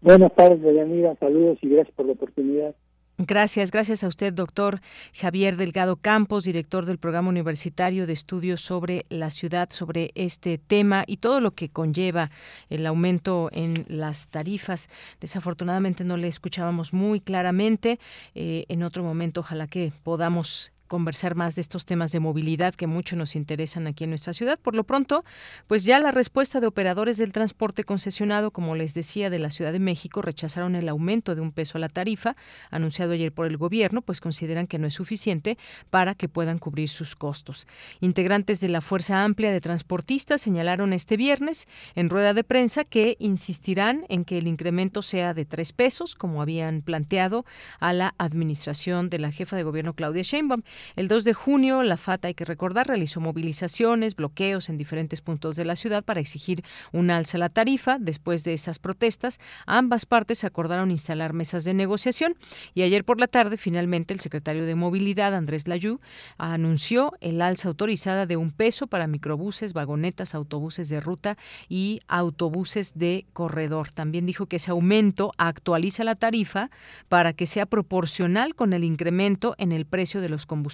[0.00, 1.16] Buenas tardes, Deyanira.
[1.16, 2.74] Saludos y gracias por la oportunidad.
[3.18, 4.82] Gracias, gracias a usted, doctor
[5.14, 11.02] Javier Delgado Campos, director del Programa Universitario de Estudios sobre la Ciudad, sobre este tema
[11.06, 12.30] y todo lo que conlleva
[12.68, 14.90] el aumento en las tarifas.
[15.18, 17.98] Desafortunadamente no le escuchábamos muy claramente.
[18.34, 22.86] Eh, en otro momento, ojalá que podamos conversar más de estos temas de movilidad que
[22.86, 24.58] mucho nos interesan aquí en nuestra ciudad.
[24.58, 25.24] Por lo pronto,
[25.66, 29.72] pues ya la respuesta de operadores del transporte concesionado, como les decía, de la Ciudad
[29.72, 32.34] de México, rechazaron el aumento de un peso a la tarifa
[32.70, 35.58] anunciado ayer por el gobierno, pues consideran que no es suficiente
[35.90, 37.66] para que puedan cubrir sus costos.
[38.00, 43.16] Integrantes de la Fuerza Amplia de Transportistas señalaron este viernes en rueda de prensa que
[43.18, 47.44] insistirán en que el incremento sea de tres pesos, como habían planteado
[47.80, 50.62] a la administración de la jefa de gobierno Claudia Sheinbaum.
[50.96, 55.56] El 2 de junio, la FAT, hay que recordar, realizó movilizaciones, bloqueos en diferentes puntos
[55.56, 56.62] de la ciudad para exigir
[56.92, 57.98] un alza a la tarifa.
[57.98, 62.36] Después de esas protestas, ambas partes acordaron instalar mesas de negociación
[62.74, 66.00] y ayer por la tarde, finalmente, el secretario de Movilidad, Andrés Layú,
[66.38, 71.36] anunció el alza autorizada de un peso para microbuses, vagonetas, autobuses de ruta
[71.68, 73.90] y autobuses de corredor.
[73.92, 76.70] También dijo que ese aumento actualiza la tarifa
[77.08, 80.65] para que sea proporcional con el incremento en el precio de los combustibles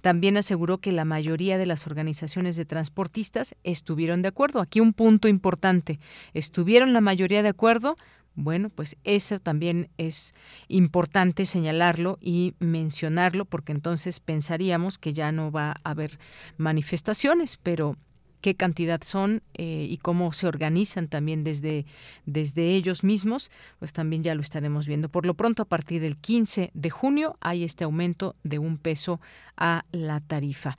[0.00, 4.60] también aseguró que la mayoría de las organizaciones de transportistas estuvieron de acuerdo.
[4.60, 5.98] Aquí un punto importante.
[6.34, 7.96] ¿Estuvieron la mayoría de acuerdo?
[8.40, 10.32] Bueno, pues eso también es
[10.68, 16.20] importante señalarlo y mencionarlo porque entonces pensaríamos que ya no va a haber
[16.56, 17.96] manifestaciones, pero
[18.40, 21.86] qué cantidad son eh, y cómo se organizan también desde,
[22.26, 25.08] desde ellos mismos, pues también ya lo estaremos viendo.
[25.08, 29.20] Por lo pronto, a partir del 15 de junio hay este aumento de un peso
[29.56, 30.78] a la tarifa.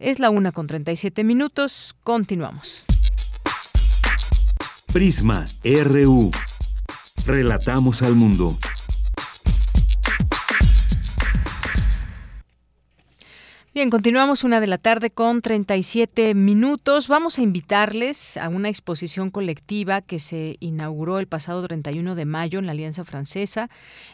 [0.00, 1.94] Es la una con 37 minutos.
[2.02, 2.84] Continuamos.
[4.92, 6.30] Prisma RU.
[7.26, 8.56] Relatamos al mundo.
[13.74, 17.08] Bien, continuamos una de la tarde con 37 minutos.
[17.08, 22.60] Vamos a invitarles a una exposición colectiva que se inauguró el pasado 31 de mayo
[22.60, 23.68] en la Alianza Francesa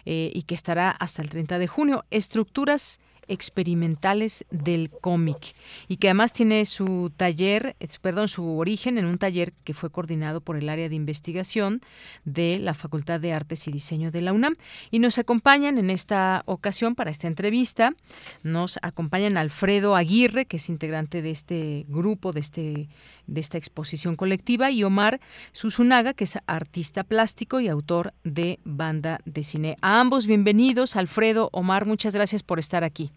[0.07, 2.07] eh, y que estará hasta el 30 de junio.
[2.11, 3.01] Estructuras
[3.31, 5.55] experimentales del cómic
[5.89, 10.41] y que además tiene su taller, perdón, su origen en un taller que fue coordinado
[10.41, 11.81] por el área de investigación
[12.24, 14.55] de la Facultad de Artes y Diseño de la UNAM.
[14.91, 17.95] Y nos acompañan en esta ocasión para esta entrevista,
[18.43, 22.89] nos acompañan Alfredo Aguirre, que es integrante de este grupo, de este
[23.31, 25.20] de esta exposición colectiva y Omar
[25.53, 29.76] Susunaga, que es artista plástico y autor de banda de cine.
[29.81, 33.12] A ambos bienvenidos, Alfredo, Omar, muchas gracias por estar aquí.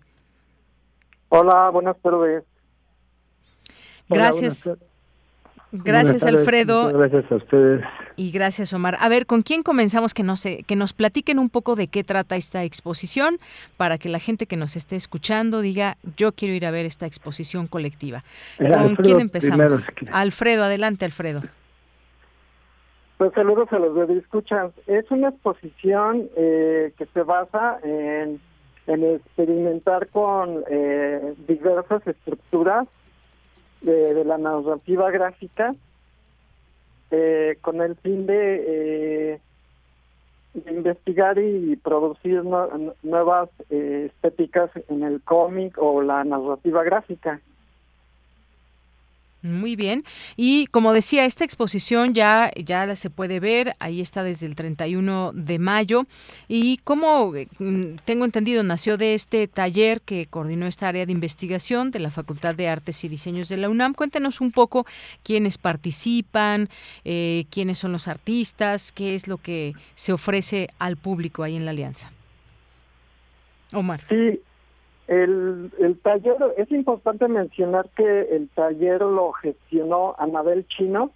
[1.36, 2.43] Hola, buenas tardes.
[4.07, 4.71] Gracias.
[5.71, 6.93] Gracias, Alfredo.
[6.93, 7.84] Gracias a ustedes.
[8.15, 8.97] Y gracias, Omar.
[8.99, 10.13] A ver, ¿con quién comenzamos?
[10.13, 13.38] Que nos, que nos platiquen un poco de qué trata esta exposición
[13.77, 17.07] para que la gente que nos esté escuchando diga, yo quiero ir a ver esta
[17.07, 18.23] exposición colectiva.
[18.59, 19.88] Eh, ¿Con quién empezamos?
[20.11, 21.41] Alfredo, adelante, Alfredo.
[23.17, 24.71] Pues saludos a los de escuchan.
[24.86, 28.39] Es una exposición eh, que se basa en
[28.88, 32.88] en experimentar con eh, diversas estructuras
[33.81, 35.71] de, la narrativa gráfica
[37.11, 39.39] eh, con el fin de, eh,
[40.69, 42.43] investigar y producir
[43.03, 47.41] nuevas estéticas en el cómic o la narrativa gráfica.
[49.44, 50.06] Muy bien.
[50.38, 55.34] Y como decía, esta exposición ya, ya se puede ver, ahí está desde el 31
[55.34, 56.06] de mayo.
[56.48, 61.91] Y como mm, tengo entendido, nació de este taller que coordinó esta área de investigación
[61.91, 63.94] de la Facultad de Artes y Diseños de la UNAM.
[63.94, 64.86] Cuéntenos un poco
[65.24, 66.70] quiénes participan,
[67.04, 71.66] eh, quiénes son los artistas, qué es lo que se ofrece al público ahí en
[71.66, 72.14] la Alianza.
[73.74, 74.00] Omar.
[74.08, 74.39] Sí,
[75.08, 81.12] el, el taller, es importante mencionar que el taller lo gestionó Anabel Chino,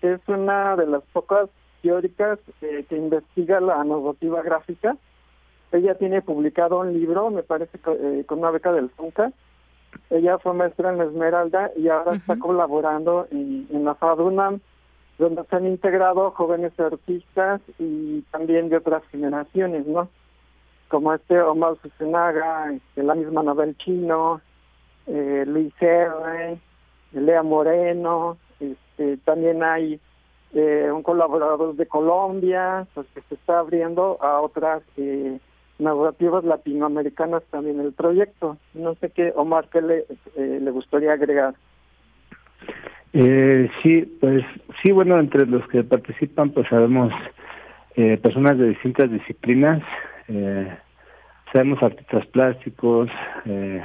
[0.00, 1.48] que es una de las pocas
[1.82, 4.96] teóricas que investiga la narrativa gráfica.
[5.72, 9.32] Ella tiene publicado un libro, me parece, eh, con una beca del FUNCA.
[10.10, 14.60] Ella fue maestra en Esmeralda y ahora está colaborando en, en la FADUNAM,
[15.18, 20.08] donde se han integrado jóvenes artistas y también de otras generaciones, ¿no?
[20.88, 24.40] Como este Omar Susenaga, este, la misma Nobel Chino,
[25.06, 26.58] eh, Luis R.,
[27.12, 30.00] Lea Moreno, este, también hay
[30.54, 35.38] eh, un colaborador de Colombia, pues, que se está abriendo a otras eh,
[35.78, 38.56] narrativas latinoamericanas también el proyecto.
[38.74, 40.06] No sé qué, Omar, qué le,
[40.36, 41.54] eh, le gustaría agregar.
[43.12, 44.44] Eh, sí, pues
[44.82, 47.12] sí, bueno, entre los que participan, pues sabemos
[47.94, 49.82] eh, personas de distintas disciplinas,
[50.28, 50.76] eh,
[51.52, 53.08] sabemos artistas plásticos,
[53.44, 53.82] eh,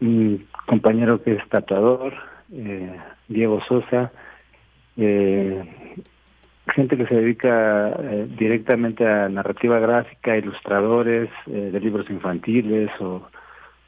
[0.00, 2.14] un compañero que es tatuador,
[2.52, 2.96] eh,
[3.28, 4.12] Diego Sosa,
[4.96, 5.94] eh,
[6.74, 13.26] gente que se dedica eh, directamente a narrativa gráfica, ilustradores eh, de libros infantiles o,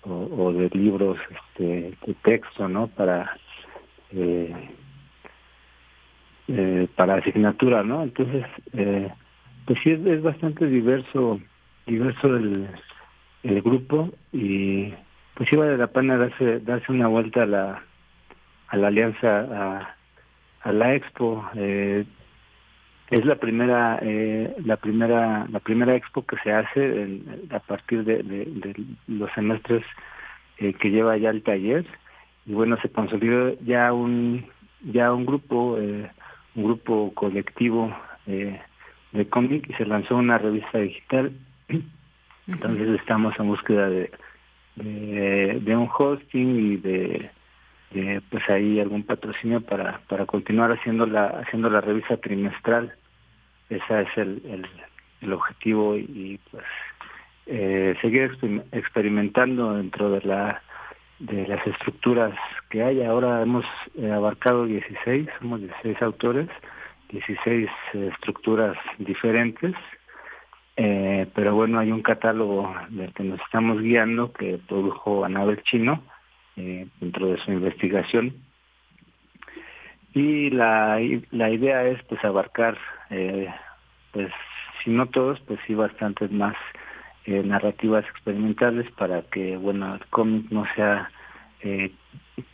[0.02, 2.86] o, de libros este, de texto, ¿no?
[2.88, 3.36] Para
[4.12, 4.54] eh,
[6.96, 8.02] para asignatura, ¿no?
[8.02, 9.12] Entonces, eh,
[9.66, 11.40] pues sí es, es bastante diverso
[11.86, 12.68] diverso el,
[13.42, 14.92] el grupo y
[15.34, 17.82] pues sí vale la pena darse darse una vuelta a la
[18.68, 19.96] a la alianza a,
[20.62, 21.44] a la expo.
[21.54, 22.04] Eh,
[23.10, 28.04] es la primera eh, la primera la primera expo que se hace en, a partir
[28.04, 29.84] de, de, los semestres
[30.58, 31.84] eh, que lleva ya el taller.
[32.46, 34.46] Y bueno se consolidó ya un
[34.82, 36.08] ya un grupo eh,
[36.54, 37.92] un grupo colectivo
[38.26, 38.60] eh,
[39.12, 41.32] de cómic y se lanzó una revista digital.
[42.46, 44.10] Entonces estamos en búsqueda de,
[44.76, 47.30] de, un hosting y de,
[48.30, 52.92] pues ahí algún patrocinio para para continuar haciendo la haciendo la revista trimestral.
[53.68, 54.66] Ese es el, el,
[55.20, 56.64] el objetivo y, pues
[57.46, 58.36] eh, seguir
[58.72, 60.62] experimentando dentro de la
[61.18, 62.34] de las estructuras
[62.70, 63.02] que hay.
[63.02, 66.48] Ahora hemos eh, abarcado 16 somos 16 autores
[67.10, 69.74] 16 eh, estructuras diferentes
[70.82, 76.02] eh, pero bueno, hay un catálogo del que nos estamos guiando que produjo Anabel Chino
[76.56, 78.34] eh, dentro de su investigación.
[80.14, 80.98] Y la,
[81.32, 82.78] la idea es pues abarcar,
[83.10, 83.52] eh,
[84.12, 84.32] pues
[84.82, 86.56] si no todos, pues sí bastantes más
[87.26, 91.10] eh, narrativas experimentales para que, bueno, el cómic no sea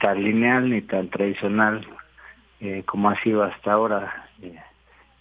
[0.01, 1.87] tan lineal ni tan tradicional
[2.87, 4.26] como ha sido hasta ahora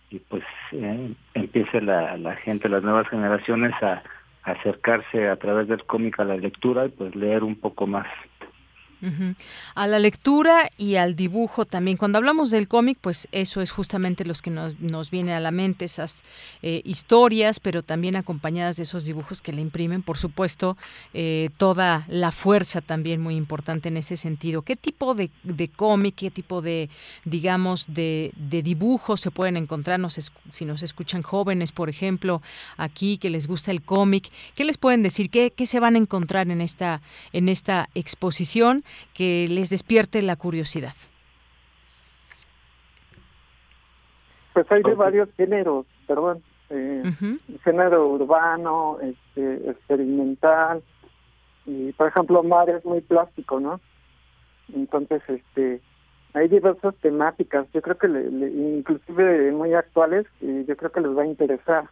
[0.09, 0.43] y pues
[1.33, 4.03] empiece la, la gente, las nuevas generaciones a
[4.43, 8.07] acercarse a través del cómic a la lectura y pues leer un poco más.
[9.75, 11.97] A la lectura y al dibujo también.
[11.97, 15.51] Cuando hablamos del cómic, pues eso es justamente lo que nos, nos viene a la
[15.51, 16.23] mente, esas
[16.61, 20.77] eh, historias, pero también acompañadas de esos dibujos que le imprimen, por supuesto,
[21.13, 24.61] eh, toda la fuerza también muy importante en ese sentido.
[24.61, 25.29] ¿Qué tipo de,
[25.75, 26.89] cómic, qué tipo de,
[27.23, 29.99] digamos, de, dibujos se pueden encontrar?
[30.49, 32.41] si nos escuchan jóvenes, por ejemplo,
[32.77, 35.29] aquí que les gusta el cómic, ¿qué les pueden decir?
[35.29, 37.01] ¿Qué, ¿Qué se van a encontrar en esta,
[37.31, 38.83] en esta exposición?
[39.13, 40.93] Que les despierte la curiosidad?
[44.53, 46.41] Pues hay de varios géneros, perdón.
[46.69, 47.03] Eh,
[47.63, 50.81] Género urbano, este, experimental.
[51.65, 53.79] Y, por ejemplo, Mar es muy plástico, ¿no?
[54.73, 55.81] Entonces, este,
[56.33, 57.67] hay diversas temáticas.
[57.73, 61.89] Yo creo que, le, inclusive muy actuales, y yo creo que les va a interesar.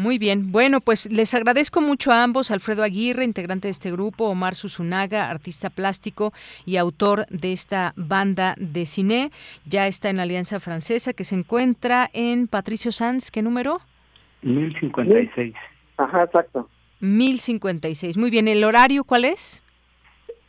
[0.00, 0.50] Muy bien.
[0.50, 5.28] Bueno, pues les agradezco mucho a ambos, Alfredo Aguirre, integrante de este grupo, Omar Susunaga,
[5.28, 6.32] artista plástico
[6.64, 9.30] y autor de esta banda de cine.
[9.66, 13.30] Ya está en la Alianza Francesa, que se encuentra en Patricio Sanz.
[13.30, 13.80] ¿Qué número?
[14.40, 15.54] 1056.
[15.98, 16.66] Ajá, exacto.
[17.00, 18.16] 1056.
[18.16, 18.48] Muy bien.
[18.48, 19.62] ¿El horario cuál es?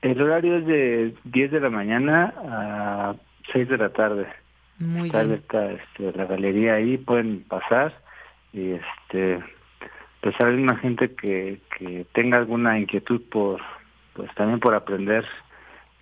[0.01, 3.15] El horario es de 10 de la mañana a
[3.51, 4.27] 6 de la tarde.
[4.79, 5.33] Muy bien.
[5.33, 7.93] Está este, la galería ahí, pueden pasar
[8.53, 9.43] y este
[10.21, 13.59] pues hay una gente que, que tenga alguna inquietud por
[14.13, 15.25] pues también por aprender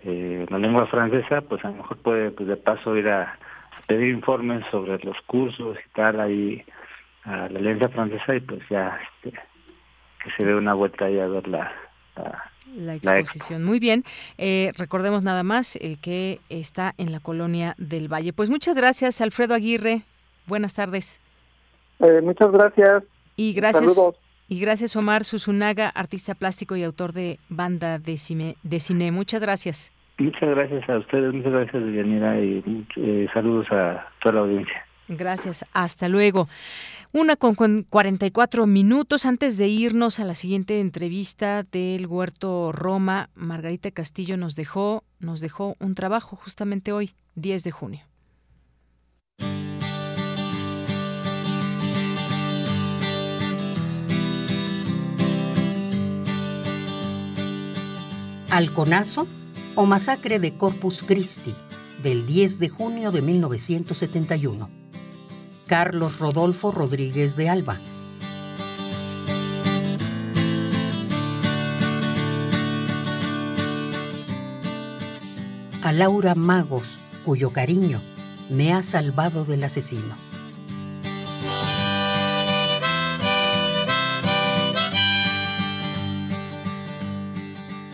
[0.03, 3.37] eh, la lengua francesa pues a lo mejor puede pues de paso ir a,
[3.87, 6.63] pedir informes sobre los cursos y tal ahí
[7.23, 9.37] a la lengua francesa y pues ya este,
[10.23, 11.73] que se dé una vuelta ahí a ver la,
[12.75, 13.63] la exposición.
[13.63, 14.03] Muy bien.
[14.37, 18.31] Eh, recordemos nada más eh, que está en la colonia del Valle.
[18.31, 20.03] Pues muchas gracias, Alfredo Aguirre.
[20.45, 21.19] Buenas tardes.
[21.99, 23.03] Eh, muchas gracias.
[23.35, 23.97] Y gracias.
[24.47, 28.55] Y gracias Omar Susunaga, artista plástico y autor de banda de cine.
[28.63, 29.11] De cine.
[29.11, 29.91] Muchas gracias.
[30.17, 34.85] Muchas gracias a ustedes, muchas gracias Yanira y eh, saludos a toda la audiencia.
[35.07, 36.47] Gracias, hasta luego.
[37.13, 43.89] Una con 44 minutos antes de irnos a la siguiente entrevista del Huerto Roma, Margarita
[43.91, 48.09] Castillo nos dejó, nos dejó un trabajo justamente hoy, 10 de junio.
[58.51, 59.27] Alconazo
[59.75, 61.53] o Masacre de Corpus Christi,
[62.01, 64.67] del 10 de junio de 1971.
[65.67, 67.79] Carlos Rodolfo Rodríguez de Alba.
[75.83, 78.01] A Laura Magos, cuyo cariño
[78.49, 80.28] me ha salvado del asesino.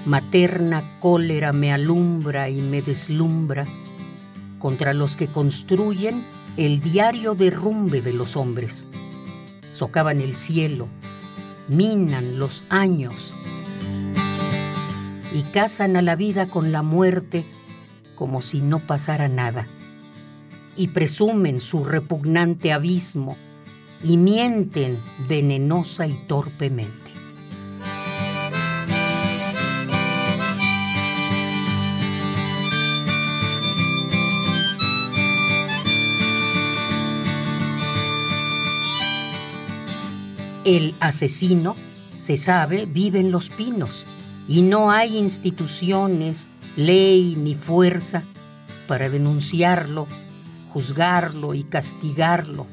[0.05, 3.65] Materna cólera me alumbra y me deslumbra
[4.59, 6.23] contra los que construyen
[6.57, 8.87] el diario derrumbe de los hombres.
[9.71, 10.87] Socavan el cielo,
[11.67, 13.35] minan los años
[15.33, 17.43] y cazan a la vida con la muerte
[18.15, 19.67] como si no pasara nada.
[20.77, 23.37] Y presumen su repugnante abismo
[24.03, 27.04] y mienten venenosa y torpemente.
[40.65, 41.75] El asesino,
[42.17, 44.07] se sabe, vive en los pinos
[44.47, 48.23] y no hay instituciones, ley ni fuerza
[48.87, 50.07] para denunciarlo,
[50.73, 52.65] juzgarlo y castigarlo.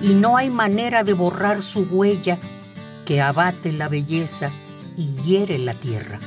[0.00, 2.38] Y no hay manera de borrar su huella
[3.04, 4.52] que abate la belleza
[4.96, 6.20] y hiere la tierra.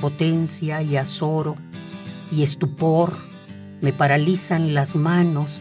[0.00, 1.56] Impotencia y azoro
[2.32, 3.18] y estupor
[3.82, 5.60] me paralizan las manos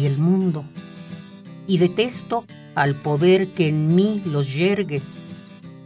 [0.00, 0.64] y el mundo,
[1.66, 2.44] y detesto
[2.76, 5.02] al poder que en mí los yergue,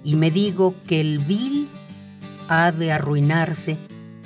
[0.04, 1.68] y me digo que el vil
[2.48, 3.78] ha de arruinarse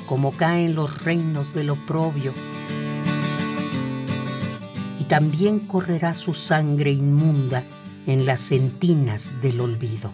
[0.09, 2.33] como caen los reinos del oprobio,
[4.99, 7.63] y también correrá su sangre inmunda
[8.09, 10.11] en las sentinas del olvido.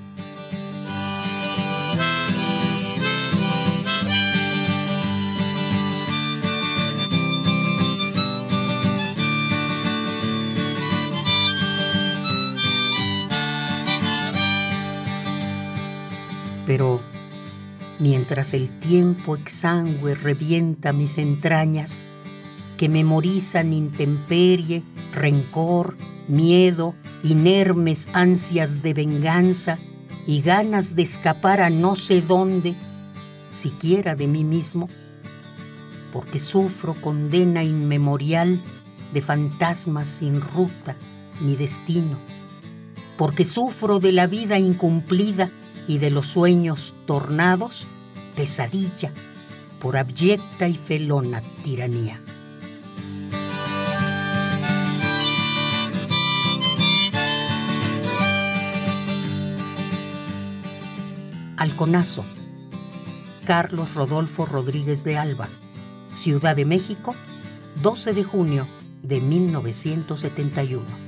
[18.37, 22.05] Mientras el tiempo exangüe revienta mis entrañas,
[22.77, 24.83] que memorizan intemperie,
[25.15, 25.97] rencor,
[26.29, 29.79] miedo, inermes ansias de venganza
[30.27, 32.75] y ganas de escapar a no sé dónde,
[33.49, 34.91] siquiera de mí mismo,
[36.13, 38.61] porque sufro condena inmemorial
[39.15, 40.95] de fantasmas sin ruta
[41.41, 42.19] ni destino,
[43.17, 45.51] porque sufro de la vida incumplida
[45.89, 47.89] y de los sueños tornados,
[48.37, 49.11] pesadilla
[49.81, 52.21] por abyecta y felona tiranía.
[61.57, 62.25] Alconazo,
[63.47, 65.49] Carlos Rodolfo Rodríguez de Alba,
[66.13, 67.15] Ciudad de México,
[67.83, 68.67] 12 de junio
[69.03, 71.06] de 1971.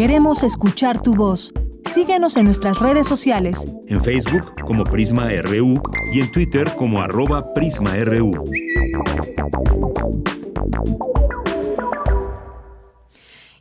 [0.00, 1.52] Queremos escuchar tu voz.
[1.84, 3.68] Síguenos en nuestras redes sociales.
[3.86, 5.78] En Facebook como Prisma RU
[6.10, 8.50] y en Twitter como arroba PrismaRU.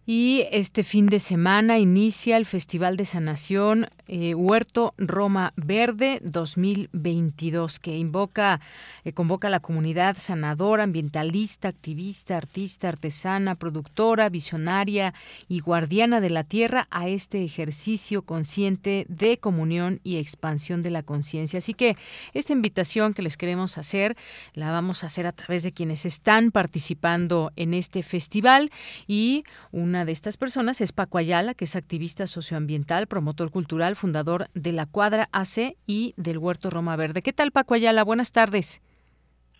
[0.06, 7.78] Y este fin de semana inicia el Festival de Sanación eh, Huerto Roma Verde 2022,
[7.78, 8.60] que invoca,
[9.03, 15.14] eh, convoca a la comunidad sanadora, ambientalista, activista, artista, artesana, productora, visionaria
[15.47, 21.03] y guardiana de la tierra a este ejercicio consciente de comunión y expansión de la
[21.03, 21.60] conciencia.
[21.60, 21.95] Así que
[22.34, 24.18] esta invitación que les queremos hacer
[24.55, 28.72] la vamos a hacer a través de quienes están participando en este festival
[29.05, 34.47] y una de estas personas es Paco Ayala, que es activista socioambiental, promotor cultural, fundador
[34.54, 37.22] de la Cuadra AC y del Huerto Roma Verde.
[37.22, 38.04] ¿Qué tal, Paco Ayala?
[38.04, 38.82] Buenas tardes.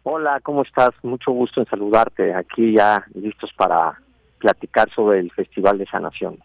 [0.03, 0.91] Hola, ¿cómo estás?
[1.03, 2.33] Mucho gusto en saludarte.
[2.33, 4.01] Aquí ya listos para
[4.39, 6.39] platicar sobre el Festival de Sanación.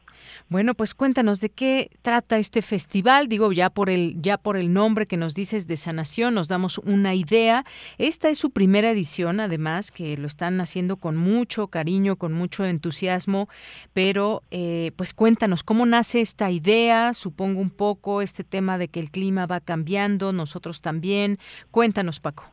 [0.51, 3.29] Bueno, pues cuéntanos de qué trata este festival.
[3.29, 6.79] Digo, ya por el ya por el nombre que nos dices de sanación nos damos
[6.79, 7.65] una idea.
[7.97, 12.67] Esta es su primera edición, además que lo están haciendo con mucho cariño, con mucho
[12.67, 13.49] entusiasmo.
[13.95, 17.15] Pero, eh, pues cuéntanos cómo nace esta idea.
[17.15, 21.39] Supongo un poco este tema de que el clima va cambiando, nosotros también.
[21.71, 22.45] Cuéntanos, Paco.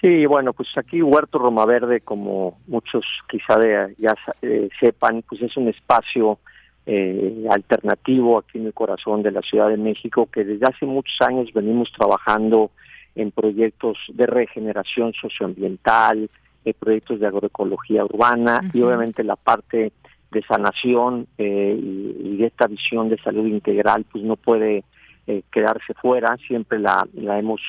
[0.00, 3.56] Sí, bueno, pues aquí Huerto Roma Verde, como muchos quizá
[3.98, 6.40] ya eh, sepan, pues es un espacio
[6.86, 11.14] eh, alternativo aquí en el corazón de la Ciudad de México que desde hace muchos
[11.20, 12.70] años venimos trabajando
[13.14, 16.30] en proyectos de regeneración socioambiental,
[16.64, 19.92] eh, proyectos de agroecología urbana y obviamente la parte
[20.32, 24.84] de sanación eh, y, de esta visión de salud integral pues no puede
[25.26, 27.60] eh, quedarse fuera, siempre la, la hemos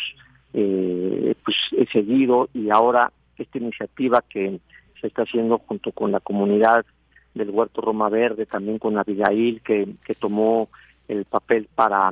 [0.54, 4.60] eh, pues he seguido y ahora esta iniciativa que
[5.00, 6.86] se está haciendo junto con la comunidad
[7.34, 10.70] del Huerto Roma Verde, también con Abigail, que, que tomó
[11.08, 12.12] el papel para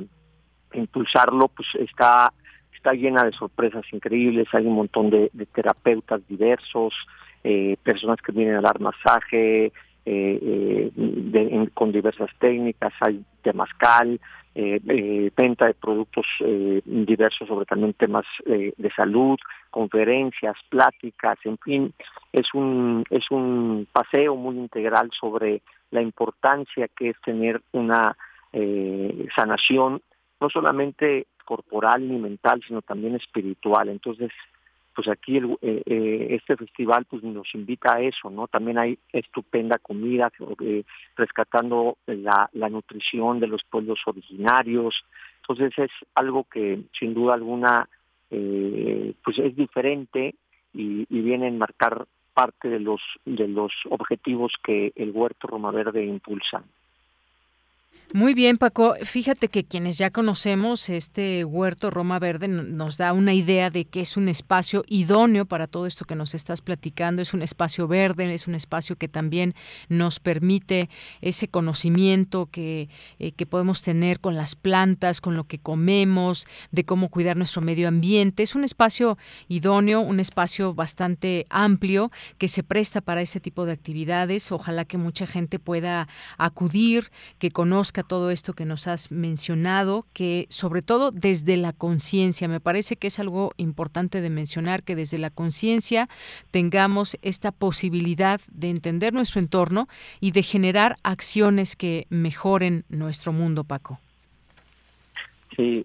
[0.72, 2.32] impulsarlo, pues está
[2.82, 6.92] está llena de sorpresas increíbles, hay un montón de, terapeutas diversos,
[7.44, 9.72] eh, personas que vienen a dar masaje,
[10.04, 14.20] eh, eh, con diversas técnicas, hay temazcal,
[14.54, 19.38] eh, eh, venta de productos eh, diversos sobre también temas de salud,
[19.70, 21.94] conferencias, pláticas, en fin,
[22.32, 28.14] es un es un paseo muy integral sobre la importancia que es tener una
[29.34, 30.02] sanación
[30.38, 33.88] no solamente corporal ni mental, sino también espiritual.
[33.88, 34.30] Entonces,
[34.94, 38.48] pues aquí el, eh, eh, este festival pues nos invita a eso, ¿no?
[38.48, 40.30] También hay estupenda comida,
[40.60, 40.84] eh,
[41.16, 44.94] rescatando la, la nutrición de los pueblos originarios.
[45.40, 47.88] Entonces es algo que sin duda alguna
[48.30, 50.34] eh, pues es diferente
[50.72, 55.70] y, y viene a enmarcar parte de los de los objetivos que el Huerto Roma
[55.70, 56.64] Verde impulsa.
[58.14, 58.94] Muy bien, Paco.
[59.02, 64.02] Fíjate que quienes ya conocemos este huerto Roma Verde nos da una idea de que
[64.02, 67.22] es un espacio idóneo para todo esto que nos estás platicando.
[67.22, 69.54] Es un espacio verde, es un espacio que también
[69.88, 70.90] nos permite
[71.22, 76.84] ese conocimiento que, eh, que podemos tener con las plantas, con lo que comemos, de
[76.84, 78.42] cómo cuidar nuestro medio ambiente.
[78.42, 79.16] Es un espacio
[79.48, 84.52] idóneo, un espacio bastante amplio que se presta para este tipo de actividades.
[84.52, 90.46] Ojalá que mucha gente pueda acudir, que conozca todo esto que nos has mencionado, que
[90.48, 95.18] sobre todo desde la conciencia, me parece que es algo importante de mencionar, que desde
[95.18, 96.08] la conciencia
[96.50, 99.88] tengamos esta posibilidad de entender nuestro entorno
[100.20, 103.98] y de generar acciones que mejoren nuestro mundo, Paco.
[105.56, 105.84] Sí,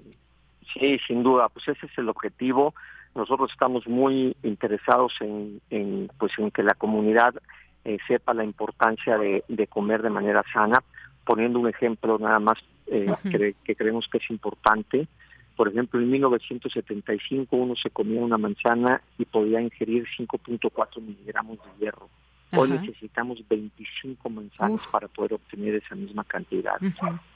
[0.74, 2.74] Sí, sin duda, pues ese es el objetivo.
[3.16, 7.36] Nosotros estamos muy interesados en, pues en que la comunidad
[7.84, 10.84] eh, sepa la importancia de, comer de manera sana.
[11.28, 12.58] Poniendo un ejemplo nada más
[12.88, 15.08] eh, que, que, creemos que es importante.
[15.56, 21.86] Por ejemplo, en 1975 uno se comía una manzana y podía ingerir 5.4 miligramos de
[21.86, 22.10] hierro.
[22.56, 26.78] Hoy necesitamos 25 manzanas para poder obtener esa misma cantidad.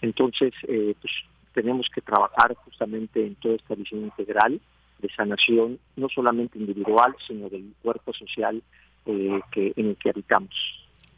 [0.02, 1.12] Entonces, eh, pues
[1.54, 4.62] tenemos que trabajar justamente en toda esta visión integral
[5.00, 8.62] de sanación, no solamente individual, sino del cuerpo social
[9.06, 10.56] eh, que, en el que habitamos.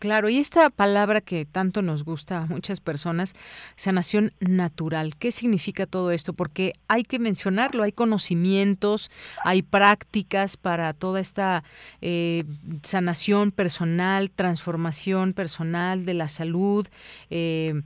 [0.03, 3.35] Claro, y esta palabra que tanto nos gusta a muchas personas,
[3.77, 6.33] sanación natural, ¿qué significa todo esto?
[6.33, 9.09] Porque hay que mencionarlo, hay conocimientos,
[9.45, 11.63] hay prácticas para toda esta
[12.01, 12.43] eh,
[12.83, 16.85] sanación personal, transformación personal de la salud,
[17.29, 17.81] eh,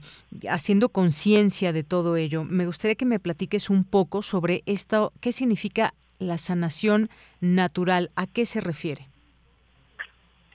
[0.50, 2.42] haciendo conciencia de todo ello.
[2.42, 7.10] Me gustaría que me platiques un poco sobre esto, qué significa la sanación
[7.40, 9.06] natural, ¿a qué se refiere?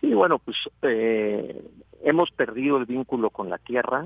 [0.03, 1.63] Sí, bueno, pues eh,
[2.03, 4.05] hemos perdido el vínculo con la tierra.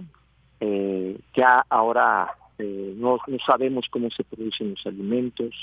[0.60, 5.56] Eh, ya ahora eh, no, sabemos cómo se producen los alimentos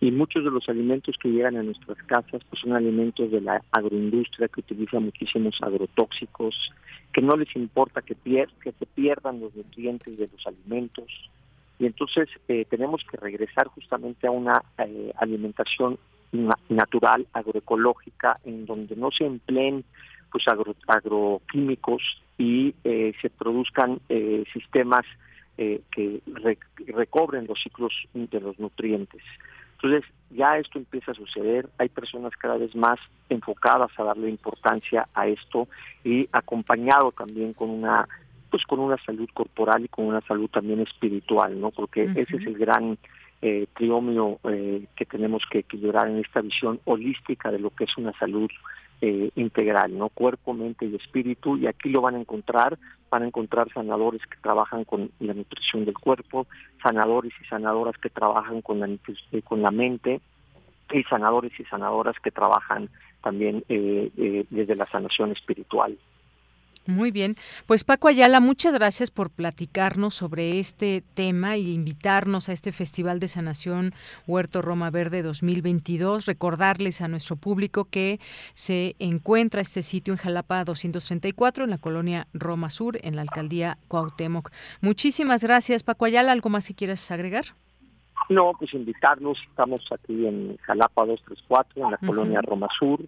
[0.00, 3.62] y muchos de los alimentos que llegan a nuestras casas pues son alimentos de la
[3.72, 6.56] agroindustria que utiliza muchísimos agrotóxicos,
[7.12, 11.10] que no les importa que, pier que se pierdan los nutrientes de los alimentos.
[11.78, 12.30] Y entonces
[12.70, 14.62] tenemos que regresar justamente a una
[15.16, 15.98] alimentación
[16.68, 19.84] natural, agroecológica, en donde no se empleen
[20.30, 20.44] pues
[20.88, 22.02] agroquímicos
[22.38, 25.06] y eh, se produzcan eh, sistemas
[25.56, 26.20] eh, que
[26.86, 29.22] recobren los ciclos de los nutrientes.
[29.74, 35.06] Entonces ya esto empieza a suceder, hay personas cada vez más enfocadas a darle importancia
[35.14, 35.68] a esto
[36.02, 38.08] y acompañado también con una
[38.50, 41.70] pues con una salud corporal y con una salud también espiritual, ¿no?
[41.72, 42.98] Porque ese es el gran
[43.42, 47.96] eh, triomio eh, que tenemos que equilibrar en esta visión holística de lo que es
[47.96, 48.50] una salud
[49.00, 52.78] eh, integral, no cuerpo, mente y espíritu, y aquí lo van a encontrar,
[53.10, 56.46] van a encontrar sanadores que trabajan con la nutrición del cuerpo,
[56.82, 60.20] sanadores y sanadoras que trabajan con la, eh, con la mente,
[60.90, 62.88] y sanadores y sanadoras que trabajan
[63.22, 65.98] también eh, desde la sanación espiritual.
[66.86, 67.34] Muy bien.
[67.66, 73.20] Pues Paco Ayala, muchas gracias por platicarnos sobre este tema y invitarnos a este Festival
[73.20, 73.94] de Sanación
[74.26, 76.26] Huerto Roma Verde 2022.
[76.26, 78.20] Recordarles a nuestro público que
[78.52, 83.78] se encuentra este sitio en Jalapa 234, en la colonia Roma Sur, en la alcaldía
[83.88, 84.50] Cuauhtémoc.
[84.82, 86.32] Muchísimas gracias, Paco Ayala.
[86.32, 87.44] ¿Algo más si quieres agregar?
[88.28, 89.38] No, pues invitarnos.
[89.48, 93.00] Estamos aquí en Jalapa 234, en la colonia Roma Sur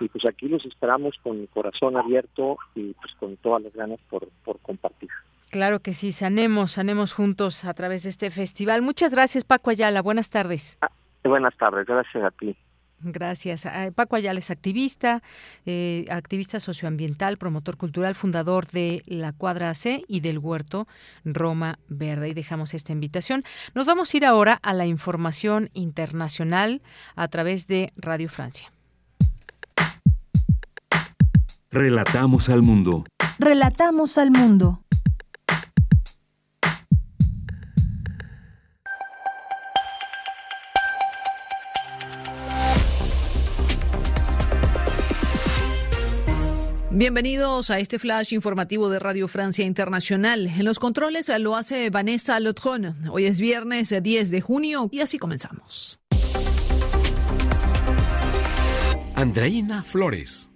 [0.00, 4.00] y pues aquí los esperamos con el corazón abierto y pues con todas las ganas
[4.08, 5.10] por, por compartir.
[5.50, 8.82] Claro que sí, sanemos, sanemos juntos a través de este festival.
[8.82, 10.78] Muchas gracias Paco Ayala, buenas tardes.
[10.80, 10.90] Ah,
[11.22, 12.56] buenas tardes, gracias a ti.
[13.04, 13.66] Gracias.
[13.66, 15.22] Ah, Paco Ayala es activista,
[15.66, 20.86] eh, activista socioambiental, promotor cultural, fundador de la Cuadra AC y del Huerto
[21.24, 22.30] Roma Verde.
[22.30, 23.44] Y dejamos esta invitación.
[23.74, 26.80] Nos vamos a ir ahora a la información internacional
[27.14, 28.73] a través de Radio Francia.
[31.74, 33.02] Relatamos al mundo.
[33.40, 34.84] Relatamos al mundo.
[46.92, 50.46] Bienvenidos a este flash informativo de Radio Francia Internacional.
[50.46, 53.08] En los controles lo hace Vanessa Lotron.
[53.10, 55.98] Hoy es viernes 10 de junio y así comenzamos.
[59.16, 60.53] Andreina Flores.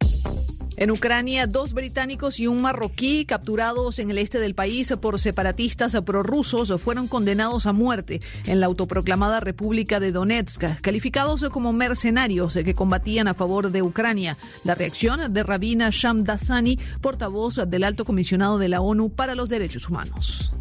[0.79, 5.97] En Ucrania, dos británicos y un marroquí capturados en el este del país por separatistas
[6.07, 12.75] prorrusos fueron condenados a muerte en la autoproclamada República de Donetsk, calificados como mercenarios que
[12.75, 14.37] combatían a favor de Ucrania.
[14.63, 19.89] La reacción de Rabina Shamdasani, portavoz del alto comisionado de la ONU para los Derechos
[19.89, 20.53] Humanos.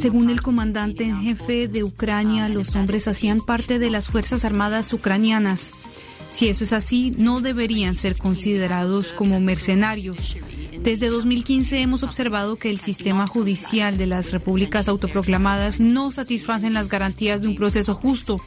[0.00, 4.94] Según el comandante en jefe de Ucrania, los hombres hacían parte de las Fuerzas Armadas
[4.94, 5.86] ucranianas.
[6.32, 10.36] Si eso es así, no deberían ser considerados como mercenarios.
[10.82, 16.88] Desde 2015 hemos observado que el sistema judicial de las repúblicas autoproclamadas no satisfacen las
[16.88, 18.38] garantías de un proceso justo.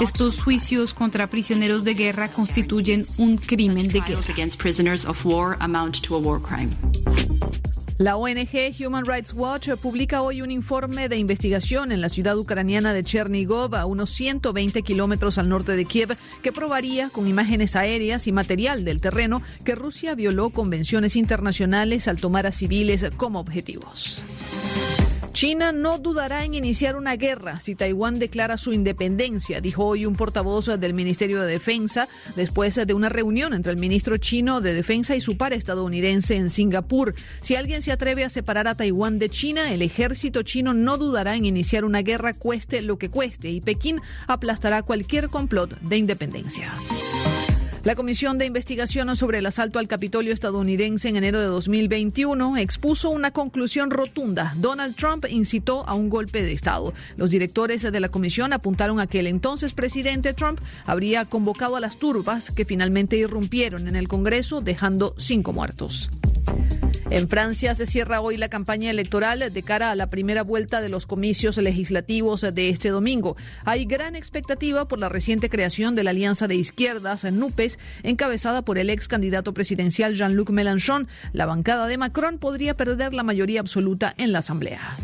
[0.00, 4.22] Estos juicios contra prisioneros de guerra constituyen un crimen de guerra.
[7.98, 12.92] La ONG Human Rights Watch publica hoy un informe de investigación en la ciudad ucraniana
[12.92, 18.26] de Chernigov, a unos 120 kilómetros al norte de Kiev, que probaría con imágenes aéreas
[18.26, 24.22] y material del terreno que Rusia violó convenciones internacionales al tomar a civiles como objetivos.
[25.36, 30.16] China no dudará en iniciar una guerra si Taiwán declara su independencia, dijo hoy un
[30.16, 35.14] portavoz del Ministerio de Defensa después de una reunión entre el ministro chino de Defensa
[35.14, 37.14] y su par estadounidense en Singapur.
[37.42, 41.36] Si alguien se atreve a separar a Taiwán de China, el ejército chino no dudará
[41.36, 46.72] en iniciar una guerra cueste lo que cueste y Pekín aplastará cualquier complot de independencia.
[47.86, 53.10] La Comisión de Investigación sobre el asalto al Capitolio estadounidense en enero de 2021 expuso
[53.10, 54.52] una conclusión rotunda.
[54.56, 56.92] Donald Trump incitó a un golpe de Estado.
[57.16, 61.80] Los directores de la comisión apuntaron a que el entonces presidente Trump habría convocado a
[61.80, 66.10] las turbas que finalmente irrumpieron en el Congreso, dejando cinco muertos.
[67.08, 70.88] En Francia se cierra hoy la campaña electoral de cara a la primera vuelta de
[70.88, 73.36] los comicios legislativos de este domingo.
[73.64, 78.76] Hay gran expectativa por la reciente creación de la Alianza de Izquierdas, NUPES, encabezada por
[78.76, 81.06] el ex candidato presidencial Jean-Luc Mélenchon.
[81.32, 84.96] La bancada de Macron podría perder la mayoría absoluta en la Asamblea.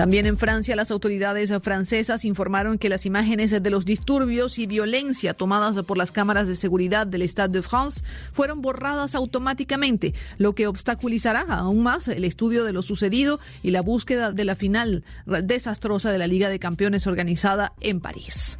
[0.00, 5.34] También en Francia, las autoridades francesas informaron que las imágenes de los disturbios y violencia
[5.34, 10.68] tomadas por las cámaras de seguridad del Stade de France fueron borradas automáticamente, lo que
[10.68, 16.10] obstaculizará aún más el estudio de lo sucedido y la búsqueda de la final desastrosa
[16.10, 18.56] de la Liga de Campeones organizada en París.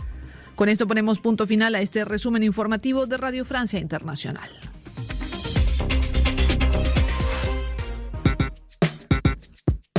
[0.57, 4.51] Con esto ponemos punto final a este resumen informativo de Radio Francia Internacional.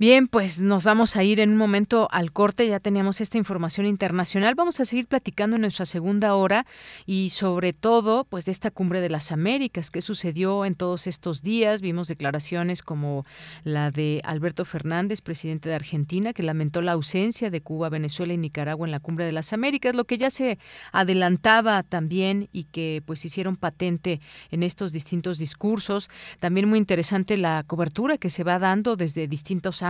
[0.00, 2.66] Bien, pues nos vamos a ir en un momento al corte.
[2.66, 4.54] Ya teníamos esta información internacional.
[4.54, 6.64] Vamos a seguir platicando en nuestra segunda hora
[7.04, 11.42] y sobre todo, pues de esta cumbre de las Américas, qué sucedió en todos estos
[11.42, 11.82] días.
[11.82, 13.26] Vimos declaraciones como
[13.62, 18.38] la de Alberto Fernández, presidente de Argentina, que lamentó la ausencia de Cuba, Venezuela y
[18.38, 20.58] Nicaragua en la cumbre de las Américas, lo que ya se
[20.92, 26.08] adelantaba también y que pues hicieron patente en estos distintos discursos.
[26.38, 29.89] También muy interesante la cobertura que se va dando desde distintos ámbitos,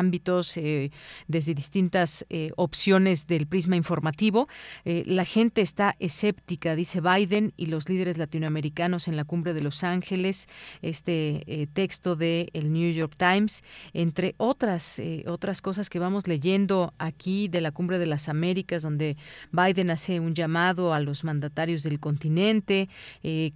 [0.57, 0.90] eh,
[1.28, 4.48] desde distintas eh, opciones del prisma informativo.
[4.84, 9.62] Eh, la gente está escéptica, dice Biden y los líderes latinoamericanos en la cumbre de
[9.62, 10.48] Los Ángeles,
[10.82, 17.48] este texto de el New York Times, entre otras, otras cosas que vamos leyendo aquí
[17.48, 19.16] de la cumbre de las Américas, donde
[19.53, 22.88] Biden hace un llamado a los mandatarios del continente,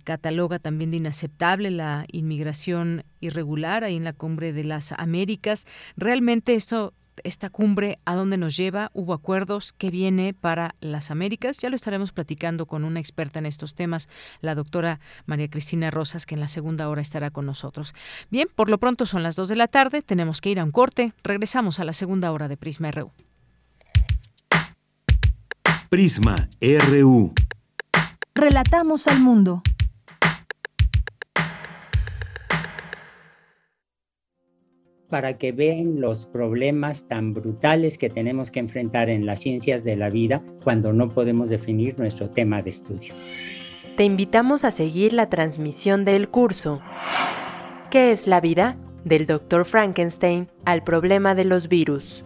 [0.05, 5.67] cataloga también de inaceptable la inmigración irregular ahí en la cumbre de las Américas.
[5.97, 11.59] Realmente esto esta cumbre a dónde nos lleva, hubo acuerdos, qué viene para las Américas.
[11.59, 14.09] Ya lo estaremos platicando con una experta en estos temas,
[14.41, 17.95] la doctora María Cristina Rosas, que en la segunda hora estará con nosotros.
[18.31, 20.73] Bien, por lo pronto son las dos de la tarde, tenemos que ir a un
[20.73, 23.13] corte, regresamos a la segunda hora de Prisma RU.
[25.89, 27.33] Prisma RU.
[28.35, 29.63] Relatamos al mundo.
[35.15, 39.95] Para que vean los problemas tan brutales que tenemos que enfrentar en las ciencias de
[39.95, 43.15] la vida cuando no podemos definir nuestro tema de estudio.
[43.97, 46.83] Te invitamos a seguir la transmisión del curso
[47.93, 48.77] ¿Qué es la vida?
[49.05, 49.65] del Dr.
[49.65, 52.25] Frankenstein al problema de los virus.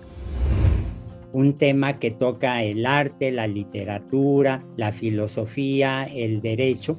[1.34, 6.98] Un tema que toca el arte, la literatura, la filosofía, el derecho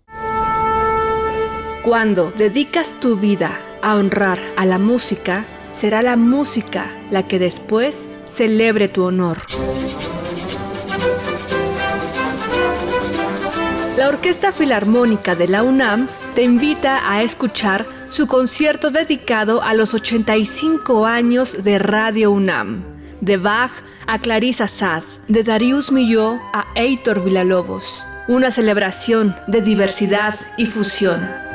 [1.83, 8.07] Cuando dedicas tu vida a honrar a la música, será la música la que después
[8.27, 9.39] celebre tu honor.
[13.97, 19.95] La Orquesta Filarmónica de la UNAM te invita a escuchar su concierto dedicado a los
[19.95, 22.83] 85 años de Radio UNAM,
[23.21, 23.71] de Bach
[24.05, 31.50] a Clarissa Sad, de Darius Milhaud a Heitor Villalobos, una celebración de diversidad y fusión.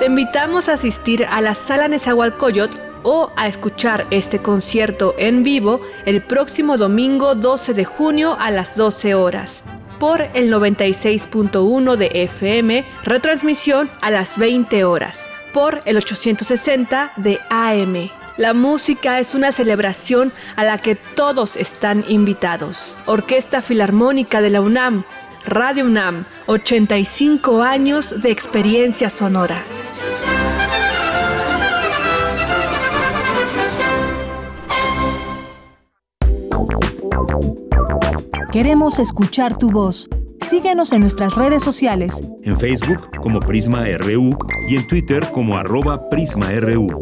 [0.00, 5.82] Te invitamos a asistir a la Sala Nezahualcóyotl o a escuchar este concierto en vivo
[6.06, 9.62] el próximo domingo 12 de junio a las 12 horas
[9.98, 18.08] por el 96.1 de FM, retransmisión a las 20 horas por el 860 de AM.
[18.38, 22.96] La música es una celebración a la que todos están invitados.
[23.04, 25.04] Orquesta Filarmónica de la UNAM,
[25.46, 29.62] Radio UNAM, 85 años de experiencia sonora.
[38.52, 40.08] Queremos escuchar tu voz.
[40.40, 42.24] Síguenos en nuestras redes sociales.
[42.42, 44.36] En Facebook como Prisma RU
[44.68, 47.00] y en Twitter como arroba PrismaRU.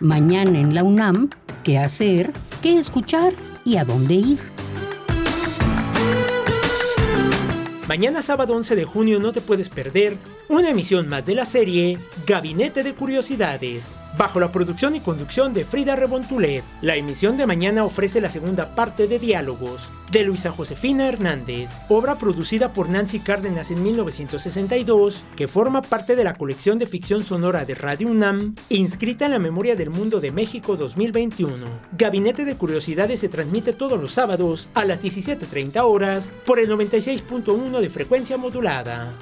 [0.00, 1.28] Mañana en la UNAM,
[1.62, 2.32] ¿qué hacer?
[2.62, 3.34] ¿Qué escuchar?
[3.66, 4.38] ¿Y a dónde ir?
[7.86, 10.16] Mañana sábado 11 de junio no te puedes perder
[10.48, 15.64] una emisión más de la serie Gabinete de Curiosidades bajo la producción y conducción de
[15.64, 16.64] Frida Rebontulet.
[16.82, 22.16] La emisión de mañana ofrece la segunda parte de Diálogos de Luisa Josefina Hernández, obra
[22.16, 27.64] producida por Nancy Cárdenas en 1962, que forma parte de la colección de ficción sonora
[27.64, 31.64] de Radio UNAM, inscrita en la Memoria del Mundo de México 2021.
[31.96, 37.80] Gabinete de Curiosidades se transmite todos los sábados a las 17.30 horas por el 96.1
[37.80, 39.12] de frecuencia modulada.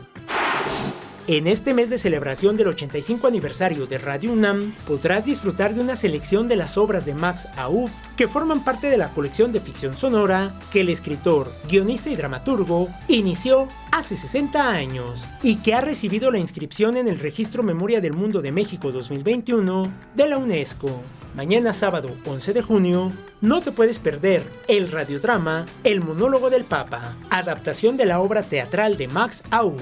[1.31, 5.95] En este mes de celebración del 85 aniversario de Radio UNAM, podrás disfrutar de una
[5.95, 9.93] selección de las obras de Max Aub que forman parte de la colección de ficción
[9.93, 16.31] sonora que el escritor, guionista y dramaturgo inició hace 60 años y que ha recibido
[16.31, 21.03] la inscripción en el Registro Memoria del Mundo de México 2021 de la UNESCO.
[21.35, 23.13] Mañana sábado 11 de junio,
[23.43, 28.97] no te puedes perder el radiodrama El monólogo del Papa, adaptación de la obra teatral
[28.97, 29.77] de Max Aub.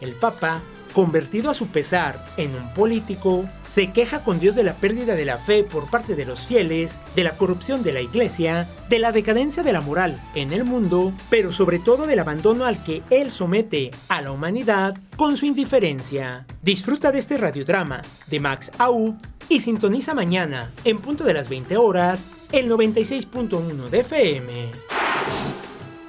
[0.00, 0.62] El Papa
[0.92, 5.24] convertido a su pesar en un político, se queja con Dios de la pérdida de
[5.24, 9.12] la fe por parte de los fieles, de la corrupción de la iglesia, de la
[9.12, 13.30] decadencia de la moral en el mundo, pero sobre todo del abandono al que él
[13.30, 16.46] somete a la humanidad con su indiferencia.
[16.62, 19.16] Disfruta de este radiodrama de Max Au
[19.48, 25.11] y sintoniza mañana, en punto de las 20 horas, el 96.1 de FM.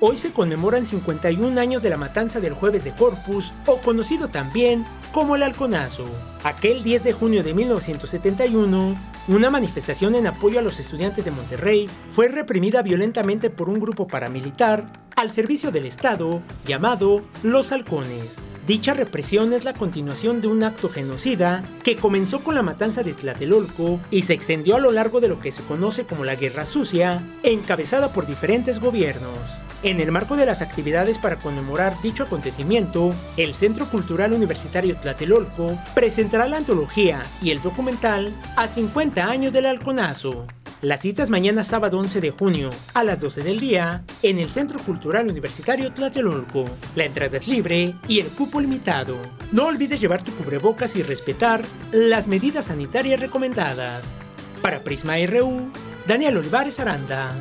[0.05, 4.85] Hoy se conmemoran 51 años de la matanza del jueves de Corpus, o conocido también
[5.13, 6.03] como el Halconazo.
[6.43, 8.97] Aquel 10 de junio de 1971,
[9.29, 14.05] una manifestación en apoyo a los estudiantes de Monterrey fue reprimida violentamente por un grupo
[14.05, 18.39] paramilitar al servicio del Estado llamado Los Halcones.
[18.67, 23.13] Dicha represión es la continuación de un acto genocida que comenzó con la matanza de
[23.13, 26.65] Tlatelolco y se extendió a lo largo de lo que se conoce como la Guerra
[26.65, 29.62] Sucia, encabezada por diferentes gobiernos.
[29.83, 35.77] En el marco de las actividades para conmemorar dicho acontecimiento, el Centro Cultural Universitario Tlatelolco
[35.93, 40.47] presentará la antología y el documental a 50 años del halconazo.
[40.81, 44.79] Las citas mañana sábado 11 de junio a las 12 del día en el Centro
[44.79, 46.63] Cultural Universitario Tlatelolco.
[46.95, 49.17] La entrada es libre y el cupo limitado.
[49.51, 51.61] No olvides llevar tu cubrebocas y respetar
[51.91, 54.15] las medidas sanitarias recomendadas.
[54.61, 55.69] Para Prisma RU,
[56.07, 57.35] Daniel Olivares Aranda.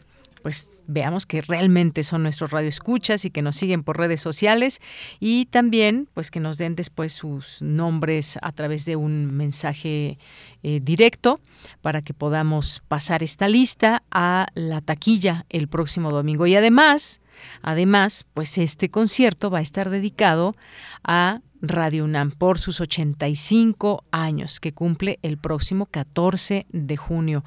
[0.43, 4.81] pues veamos que realmente son nuestros radioescuchas y que nos siguen por redes sociales
[5.21, 10.17] y también pues que nos den después sus nombres a través de un mensaje
[10.63, 11.39] eh, directo
[11.83, 16.47] para que podamos pasar esta lista a la taquilla el próximo domingo.
[16.47, 17.21] Y además
[17.61, 20.57] además pues este concierto va a estar dedicado
[21.05, 27.45] a Radio UNAM por sus 85 años que cumple el próximo 14 de junio.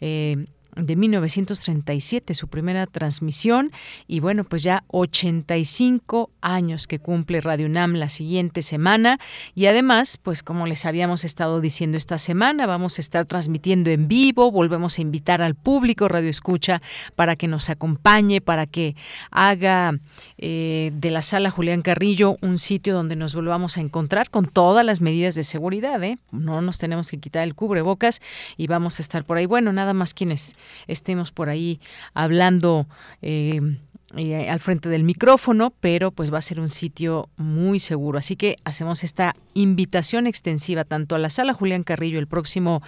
[0.00, 3.70] Eh, de 1937, su primera transmisión,
[4.06, 9.18] y bueno, pues ya 85 años que cumple Radio UNAM la siguiente semana,
[9.54, 14.08] y además, pues como les habíamos estado diciendo esta semana, vamos a estar transmitiendo en
[14.08, 16.80] vivo, volvemos a invitar al público Radio Escucha
[17.16, 18.96] para que nos acompañe, para que
[19.30, 19.98] haga
[20.38, 24.84] eh, de la sala Julián Carrillo un sitio donde nos volvamos a encontrar con todas
[24.86, 26.18] las medidas de seguridad, ¿eh?
[26.30, 28.20] no nos tenemos que quitar el cubrebocas
[28.56, 29.46] y vamos a estar por ahí.
[29.46, 30.56] Bueno, nada más quienes
[30.86, 31.80] estemos por ahí
[32.14, 32.86] hablando.
[33.20, 33.60] Eh,
[34.14, 38.18] eh, al frente del micrófono, pero pues va a ser un sitio muy seguro.
[38.18, 42.82] Así que hacemos esta invitación extensiva tanto a la sala Julián Carrillo el próximo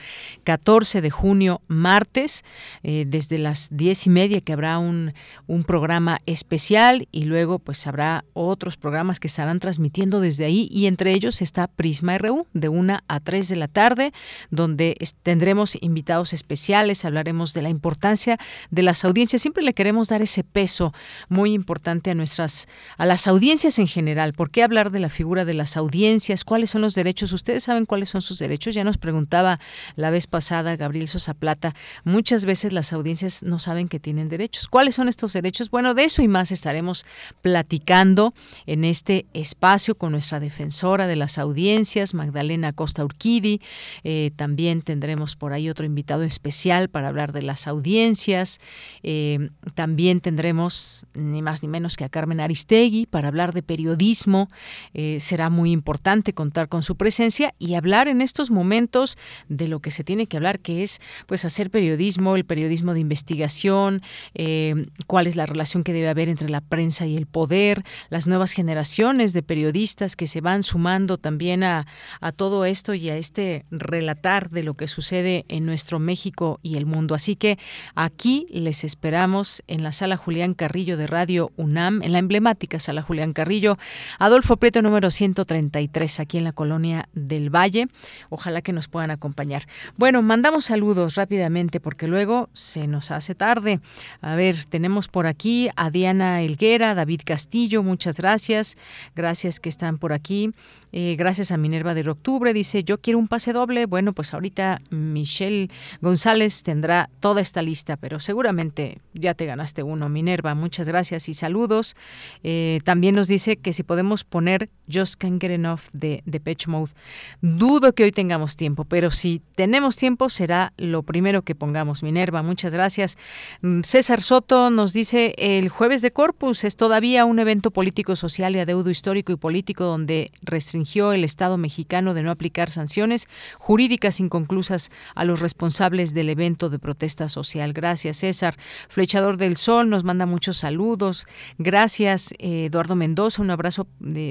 [0.44, 2.44] 14 de junio, martes,
[2.82, 5.14] eh, desde las diez y media que habrá un,
[5.46, 10.86] un programa especial y luego pues habrá otros programas que estarán transmitiendo desde ahí y
[10.86, 14.12] entre ellos está Prisma RU de una a 3 de la tarde,
[14.50, 18.38] donde tendremos invitados especiales, hablaremos de la importancia
[18.70, 19.42] de las audiencias.
[19.42, 20.92] Siempre le queremos dar ese peso
[21.28, 24.32] muy importante a nuestras, a las audiencias en general.
[24.32, 26.44] ¿Por qué hablar de la figura de las audiencias?
[26.54, 27.32] ¿Cuáles son los derechos?
[27.32, 28.76] ¿Ustedes saben cuáles son sus derechos?
[28.76, 29.58] Ya nos preguntaba
[29.96, 31.74] la vez pasada Gabriel Sosa Plata.
[32.04, 34.68] Muchas veces las audiencias no saben que tienen derechos.
[34.68, 35.68] ¿Cuáles son estos derechos?
[35.68, 37.06] Bueno, de eso y más estaremos
[37.42, 38.34] platicando
[38.66, 43.60] en este espacio con nuestra defensora de las audiencias, Magdalena Costa Urquidi.
[44.04, 48.60] Eh, también tendremos por ahí otro invitado especial para hablar de las audiencias.
[49.02, 54.46] Eh, también tendremos ni más ni menos que a Carmen Aristegui para hablar de periodismo.
[54.92, 59.16] Eh, será muy importante contar con su presencia y hablar en estos momentos
[59.48, 63.00] de lo que se tiene que hablar, que es pues hacer periodismo, el periodismo de
[63.00, 64.02] investigación,
[64.34, 64.74] eh,
[65.06, 68.52] cuál es la relación que debe haber entre la prensa y el poder, las nuevas
[68.52, 71.86] generaciones de periodistas que se van sumando también a,
[72.20, 76.76] a todo esto y a este relatar de lo que sucede en nuestro México y
[76.76, 77.14] el mundo.
[77.14, 77.58] Así que
[77.94, 83.00] aquí les esperamos en la sala Julián Carrillo de Radio UNAM, en la emblemática Sala
[83.00, 83.78] Julián Carrillo,
[84.18, 87.88] Adolfo Prieto número 133, aquí en la colonia del Valle.
[88.30, 89.66] Ojalá que nos puedan acompañar.
[89.96, 93.80] Bueno, mandamos saludos rápidamente porque luego se nos hace tarde.
[94.20, 98.76] A ver, tenemos por aquí a Diana Elguera, David Castillo, muchas gracias.
[99.14, 100.52] Gracias que están por aquí.
[100.92, 103.86] Eh, gracias a Minerva de Octubre, dice, yo quiero un pase doble.
[103.86, 105.68] Bueno, pues ahorita Michelle
[106.00, 110.54] González tendrá toda esta lista, pero seguramente ya te ganaste uno, Minerva.
[110.54, 111.96] Muchas gracias y saludos.
[112.42, 116.66] Eh, también nos dice que si podemos poner Just Can't Get Enough de, de Pitch
[116.66, 116.92] Mode.
[117.40, 122.02] Dudo que hoy tengamos tiempo, pero si tenemos tiempo será lo primero que pongamos.
[122.02, 123.16] Minerva, muchas gracias.
[123.62, 128.56] Mm, César Soto nos dice el jueves de Corpus es todavía un evento político, social
[128.56, 134.20] y adeudo histórico y político donde restringió el Estado mexicano de no aplicar sanciones jurídicas
[134.20, 137.72] inconclusas a los responsables del evento de protesta social.
[137.72, 138.56] Gracias, César.
[138.88, 141.26] Flechador del Sol nos manda muchos saludos.
[141.58, 143.42] Gracias, eh, Eduardo Mendoza.
[143.42, 143.86] Un abrazo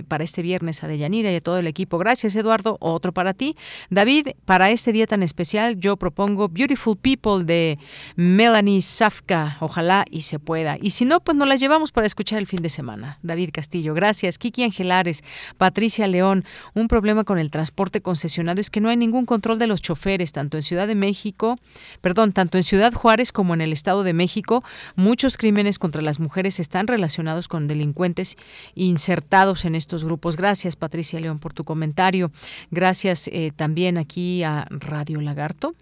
[0.08, 1.83] para este viernes a Deyanira y a todo el equipo.
[1.90, 2.78] Gracias, Eduardo.
[2.80, 3.56] Otro para ti.
[3.90, 7.78] David, para este día tan especial, yo propongo Beautiful People de
[8.16, 9.58] Melanie Safka.
[9.60, 10.78] Ojalá y se pueda.
[10.82, 13.20] Y si no, pues nos la llevamos para escuchar el fin de semana.
[13.22, 14.38] David Castillo, gracias.
[14.38, 15.24] Kiki Angelares,
[15.58, 16.46] Patricia León.
[16.74, 20.32] Un problema con el transporte concesionado es que no hay ningún control de los choferes,
[20.32, 21.58] tanto en Ciudad de México,
[22.02, 24.64] perdón, tanto en Ciudad Juárez como en el Estado de México.
[24.96, 28.36] Muchos crímenes contra las mujeres están relacionados con delincuentes
[28.76, 30.38] insertados en estos grupos.
[30.38, 32.32] Gracias, Patricia León, por tu comentario.
[32.70, 35.74] Gracias eh, también aquí a Radio Lagarto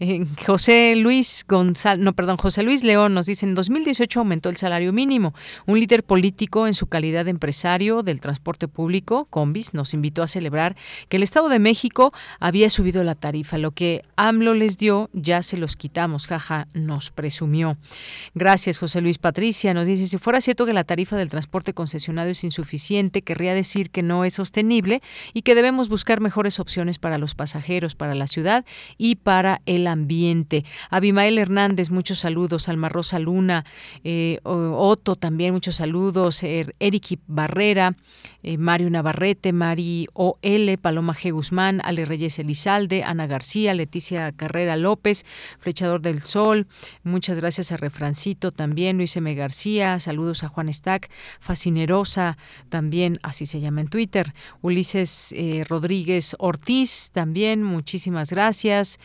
[0.00, 4.56] eh, José Luis González, no, perdón, José Luis León nos dice, en 2018 aumentó el
[4.56, 5.34] salario mínimo.
[5.66, 10.28] Un líder político en su calidad de empresario del transporte público, Combis, nos invitó a
[10.28, 10.76] celebrar
[11.08, 13.58] que el Estado de México había subido la tarifa.
[13.58, 17.76] Lo que AMLO les dio, ya se los quitamos, jaja, nos presumió.
[18.34, 19.74] Gracias, José Luis Patricia.
[19.74, 23.90] Nos dice, si fuera cierto que la tarifa del transporte concesionado es insuficiente, querría decir
[23.90, 28.26] que no es sostenible y que debemos buscar mejores opciones para los pasajeros, para la
[28.26, 28.64] ciudad
[28.96, 30.64] y para el ambiente.
[30.90, 32.68] Abimael Hernández, muchos saludos.
[32.68, 33.64] Alma Rosa Luna,
[34.04, 36.42] eh, Otto también, muchos saludos.
[36.42, 36.74] Er,
[37.26, 37.94] Barrera,
[38.42, 41.32] eh, Mario Navarrete, Mari O.L., Paloma G.
[41.32, 45.24] Guzmán, Ale Reyes Elizalde, Ana García, Leticia Carrera López,
[45.58, 46.66] Flechador del Sol.
[47.02, 49.34] Muchas gracias a Refrancito también, Luis M.
[49.34, 49.98] García.
[50.00, 51.10] Saludos a Juan Stack,
[51.40, 54.34] Fascinerosa también, así se llama en Twitter.
[54.62, 58.98] Ulises eh, Rodríguez Ortiz también, muchísimas gracias.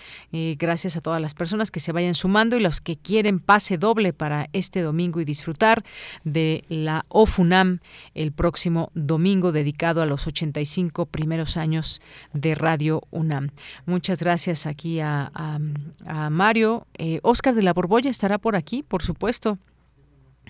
[0.58, 4.14] Gracias a todas las personas que se vayan sumando y los que quieren pase doble
[4.14, 5.84] para este domingo y disfrutar
[6.24, 7.80] de la OFUNAM
[8.14, 12.02] el próximo domingo dedicado a los 85 primeros años
[12.34, 13.52] de Radio UNAM.
[13.86, 15.32] Muchas gracias aquí a,
[16.32, 16.88] Mario.
[16.98, 19.58] Eh, Oscar de la Borbolla estará por aquí, por supuesto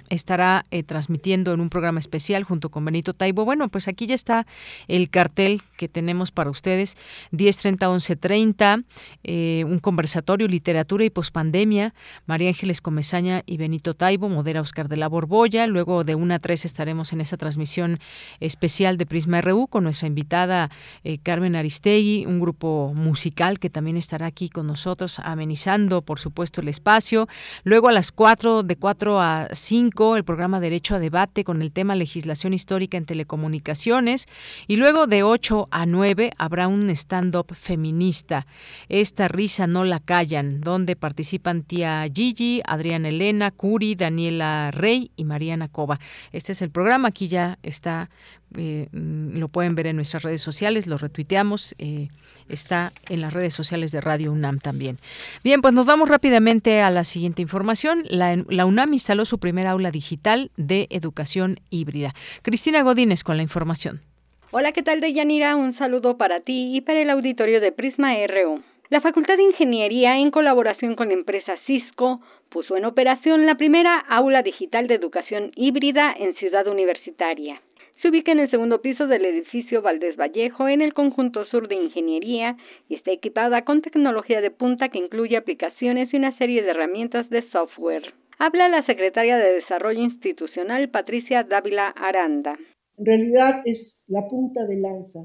[0.09, 3.45] estará eh, transmitiendo en un programa especial junto con Benito Taibo.
[3.45, 4.45] Bueno, pues aquí ya está
[4.87, 6.97] el cartel que tenemos para ustedes,
[7.31, 8.83] 10.30, 11.30,
[9.23, 11.93] eh, un conversatorio, literatura y pospandemia,
[12.25, 16.39] María Ángeles Comezaña y Benito Taibo, modera Oscar de la Borbolla, luego de 1 a
[16.39, 17.99] 3 estaremos en esa transmisión
[18.39, 20.69] especial de Prisma RU con nuestra invitada
[21.03, 26.61] eh, Carmen Aristegui, un grupo musical que también estará aquí con nosotros amenizando, por supuesto,
[26.61, 27.27] el espacio.
[27.63, 31.71] Luego a las 4, de 4 a 5, el programa Derecho a Debate con el
[31.71, 34.25] tema Legislación Histórica en Telecomunicaciones
[34.67, 38.47] y luego de 8 a 9 habrá un stand-up feminista.
[38.89, 45.25] Esta risa no la callan, donde participan tía Gigi, Adriana Elena, Curi, Daniela Rey y
[45.25, 45.99] Mariana Cova.
[46.31, 48.09] Este es el programa, aquí ya está
[48.57, 52.09] eh, mm, lo pueden ver en nuestras redes sociales, lo retuiteamos, eh,
[52.49, 54.97] está en las redes sociales de Radio UNAM también.
[55.43, 58.03] Bien, pues nos vamos rápidamente a la siguiente información.
[58.09, 62.11] La, UNAM instaló su primera aula digital de educación híbrida.
[62.41, 64.01] Cristina Godínez con la información.
[64.51, 65.55] Hola, ¿qué tal, Deyanira?
[65.55, 68.61] Un saludo para ti y para el auditorio de Prisma RU.
[68.89, 73.97] La Facultad de Ingeniería, en colaboración con la empresa Cisco, puso en operación la primera
[73.97, 77.59] aula digital de educación híbrida en Ciudad Universitaria
[78.03, 81.75] se ubica en el segundo piso del edificio Valdés Vallejo, en el conjunto sur de
[81.75, 82.57] ingeniería,
[82.89, 87.29] y está equipada con tecnología de punta que incluye aplicaciones y una serie de herramientas
[87.29, 88.13] de software.
[88.39, 92.57] Habla la secretaria de Desarrollo Institucional, Patricia Dávila Aranda.
[92.97, 95.19] En realidad es la punta de lanza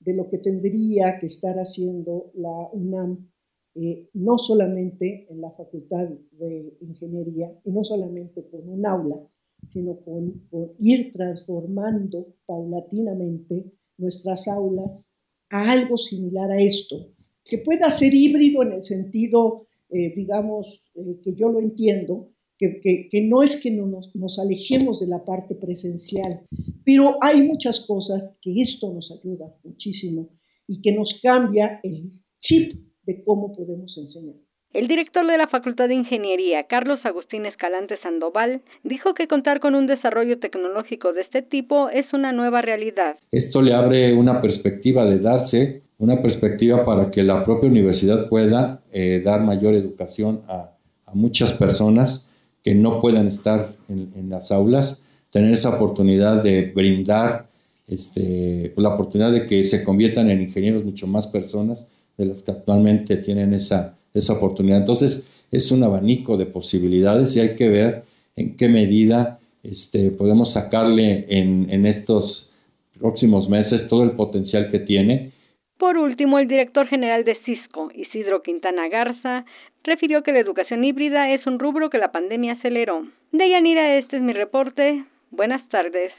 [0.00, 3.30] de lo que tendría que estar haciendo la UNAM,
[3.76, 9.22] eh, no solamente en la Facultad de Ingeniería y no solamente con un aula,
[9.66, 15.18] sino con, ir transformando paulatinamente nuestras aulas
[15.50, 17.12] a algo similar a esto,
[17.44, 22.80] que pueda ser híbrido en el sentido, eh, digamos, eh, que yo lo entiendo, que,
[22.80, 26.46] que, no es que no nos, nos, alejemos de la parte presencial,
[26.84, 30.30] pero hay muchas cosas que esto nos ayuda muchísimo
[30.66, 34.43] y que nos cambia el chip de cómo podemos enseñar.
[34.74, 39.76] El director de la Facultad de Ingeniería, Carlos Agustín Escalante Sandoval, dijo que contar con
[39.76, 43.14] un desarrollo tecnológico de este tipo es una nueva realidad.
[43.30, 48.82] Esto le abre una perspectiva de darse, una perspectiva para que la propia universidad pueda
[48.92, 50.70] eh, dar mayor educación a,
[51.12, 52.28] muchas personas
[52.60, 57.46] que no puedan estar en, las aulas, tener esa oportunidad de brindar
[57.86, 61.86] este, la oportunidad de que se conviertan en ingenieros mucho más personas
[62.18, 64.78] de las que actualmente tienen esa esa oportunidad.
[64.78, 68.04] Entonces, es un abanico de posibilidades y hay que ver
[68.36, 72.52] en qué medida este, podemos sacarle en, en estos
[72.98, 75.32] próximos meses todo el potencial que tiene.
[75.78, 79.44] Por último, el director general de Cisco, Isidro Quintana Garza,
[79.82, 83.06] refirió que la educación híbrida es un rubro que la pandemia aceleró.
[83.32, 85.04] Deyanira, este es mi reporte.
[85.30, 86.12] Buenas tardes.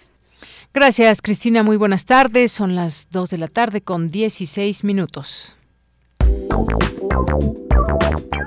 [0.74, 1.64] Gracias, Cristina.
[1.64, 2.52] Muy buenas tardes.
[2.52, 5.58] Son las 2 de la tarde con 16 minutos.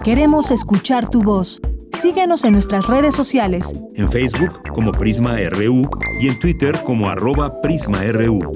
[0.04, 1.60] Queremos escuchar tu voz.
[1.92, 3.76] Síguenos en nuestras redes sociales.
[3.94, 5.90] En Facebook como Prisma RU
[6.20, 8.52] y en Twitter como arroba PrismaRU.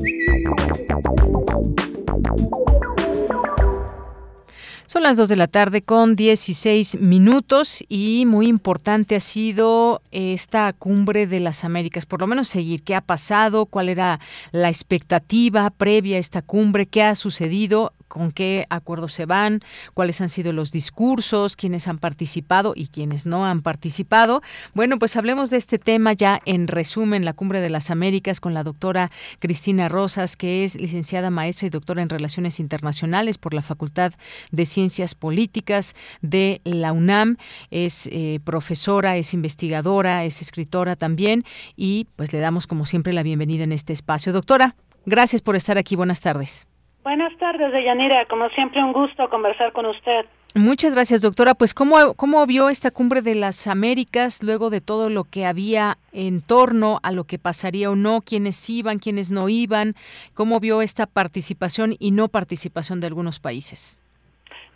[4.93, 10.71] Son las 2 de la tarde con 16 minutos y muy importante ha sido esta
[10.75, 14.21] cumbre de las Américas, por lo menos seguir qué ha pasado, cuál era
[14.51, 19.61] la expectativa previa a esta cumbre, qué ha sucedido con qué acuerdos se van,
[19.95, 24.43] cuáles han sido los discursos, quiénes han participado y quiénes no han participado.
[24.75, 28.53] Bueno, pues hablemos de este tema ya en resumen, la Cumbre de las Américas con
[28.53, 33.63] la doctora Cristina Rosas, que es licenciada maestra y doctora en Relaciones Internacionales por la
[33.63, 34.13] Facultad
[34.51, 37.39] de Ciencias Políticas de la UNAM.
[37.71, 41.45] Es eh, profesora, es investigadora, es escritora también
[41.77, 44.35] y pues le damos como siempre la bienvenida en este espacio.
[44.35, 44.77] Doctora,
[45.07, 45.97] gracias por estar aquí.
[45.97, 46.67] Buenas tardes.
[47.03, 48.27] Buenas tardes, Deyanira.
[48.27, 50.25] Como siempre, un gusto conversar con usted.
[50.55, 51.55] Muchas gracias, doctora.
[51.55, 55.97] Pues, ¿cómo, ¿cómo vio esta cumbre de las Américas luego de todo lo que había
[56.13, 59.95] en torno a lo que pasaría o no, quiénes iban, quiénes no iban?
[60.35, 63.99] ¿Cómo vio esta participación y no participación de algunos países?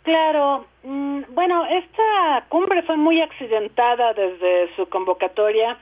[0.01, 5.77] Claro, mm, bueno, esta cumbre fue muy accidentada desde su convocatoria.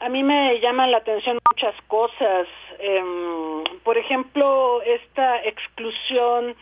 [0.00, 2.46] A mí me llaman la atención muchas cosas.
[2.78, 6.54] Em, por ejemplo, esta exclusión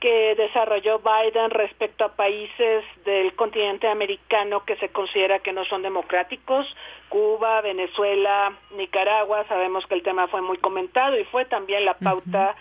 [0.00, 5.82] que desarrolló Biden respecto a países del continente americano que se considera que no son
[5.82, 6.72] democráticos,
[7.08, 12.54] Cuba, Venezuela, Nicaragua, sabemos que el tema fue muy comentado y fue también la pauta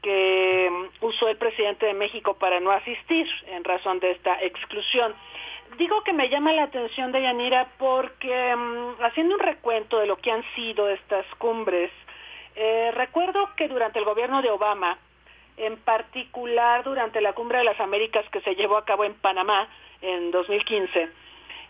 [0.00, 5.14] que usó el presidente de México para no asistir en razón de esta exclusión.
[5.78, 10.16] Digo que me llama la atención de Yanira porque mm, haciendo un recuento de lo
[10.16, 11.90] que han sido estas cumbres,
[12.54, 14.98] eh, recuerdo que durante el gobierno de Obama,
[15.56, 19.68] en particular durante la Cumbre de las Américas que se llevó a cabo en Panamá
[20.02, 21.08] en 2015,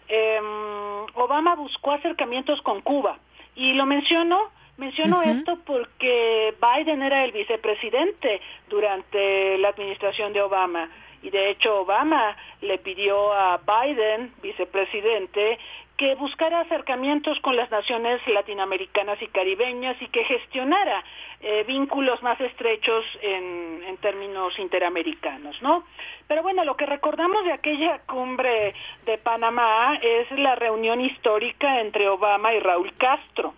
[0.08, 3.18] em, Obama buscó acercamientos con Cuba.
[3.54, 10.88] Y lo menciono, menciono esto porque Biden era el vicepresidente durante la administración de Obama.
[11.22, 15.58] Y de hecho Obama le pidió a Biden, vicepresidente,
[15.96, 21.04] que buscara acercamientos con las naciones latinoamericanas y caribeñas y que gestionara
[21.40, 25.84] eh, vínculos más estrechos en, en, términos interamericanos, ¿no?
[26.26, 28.74] Pero bueno, lo que recordamos de aquella cumbre
[29.04, 33.54] de Panamá es la reunión histórica entre Obama y Raúl Castro.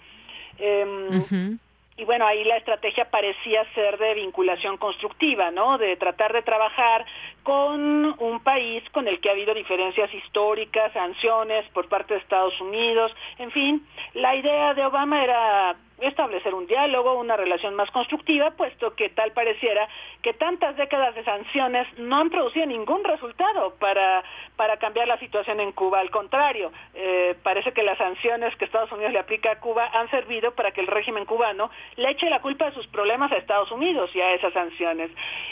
[0.58, 1.56] Eh,
[1.96, 5.78] y bueno, ahí la estrategia parecía ser de vinculación constructiva, ¿no?
[5.78, 7.06] De tratar de trabajar
[7.44, 12.58] con un país con el que ha habido diferencias históricas, sanciones por parte de Estados
[12.60, 18.50] Unidos, en fin, la idea de Obama era establecer un diálogo, una relación más constructiva,
[18.52, 19.88] puesto que tal pareciera
[20.22, 24.24] que tantas décadas de sanciones no han producido ningún resultado para,
[24.56, 26.00] para cambiar la situación en Cuba.
[26.00, 30.10] Al contrario, eh, parece que las sanciones que Estados Unidos le aplica a Cuba han
[30.10, 33.70] servido para que el régimen cubano le eche la culpa de sus problemas a Estados
[33.70, 35.10] Unidos y a esas sanciones.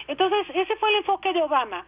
[0.09, 1.81] Entonces, ese fue el enfoque de Obama.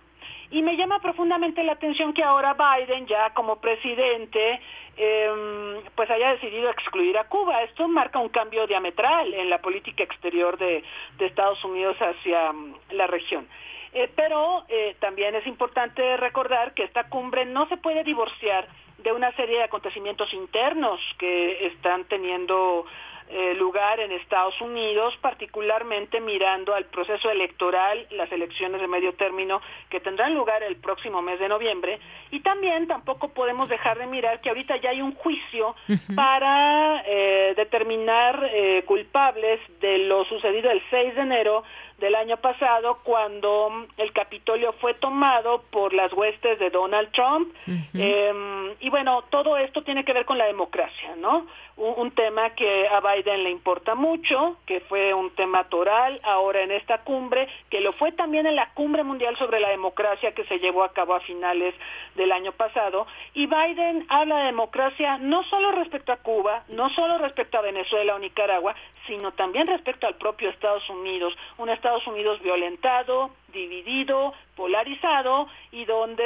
[0.50, 4.60] Y me llama profundamente la atención que ahora Biden, ya como presidente,
[4.96, 7.62] eh, pues haya decidido excluir a Cuba.
[7.62, 10.84] Esto marca un cambio diametral en la política exterior de,
[11.18, 13.48] Estados Unidos hacia mm, la región.
[13.92, 18.68] Eh, pero eh, también es importante recordar que esta cumbre no se puede divorciar
[18.98, 22.86] de una serie de acontecimientos internos que están teniendo
[23.30, 29.60] eh, lugar en Estados Unidos, particularmente mirando al proceso electoral, las elecciones de medio término
[29.88, 31.98] que tendrán lugar el próximo mes de noviembre.
[32.30, 35.74] Y también tampoco podemos dejar de mirar que ahorita ya hay un juicio
[36.14, 41.64] para eh, determinar eh, culpables de lo sucedido el 6 de enero
[42.04, 47.54] del año pasado cuando el Capitolio fue tomado por las huestes de Donald Trump.
[47.94, 51.46] Em, y bueno, todo esto tiene que ver con la democracia, ¿no?
[51.76, 56.70] Un, tema que a Biden le importa mucho, que fue un tema toral ahora en
[56.70, 60.58] esta cumbre, que lo fue también en la cumbre mundial sobre la democracia que se
[60.58, 61.74] llevó a cabo a finales
[62.14, 63.08] del año pasado.
[63.32, 68.14] Y Biden habla de democracia no solo respecto a Cuba, no solo respecto a Venezuela
[68.14, 68.76] o Nicaragua,
[69.06, 76.24] sino también respecto al propio Estados Unidos, un Estados Unidos violentado, dividido, polarizado y donde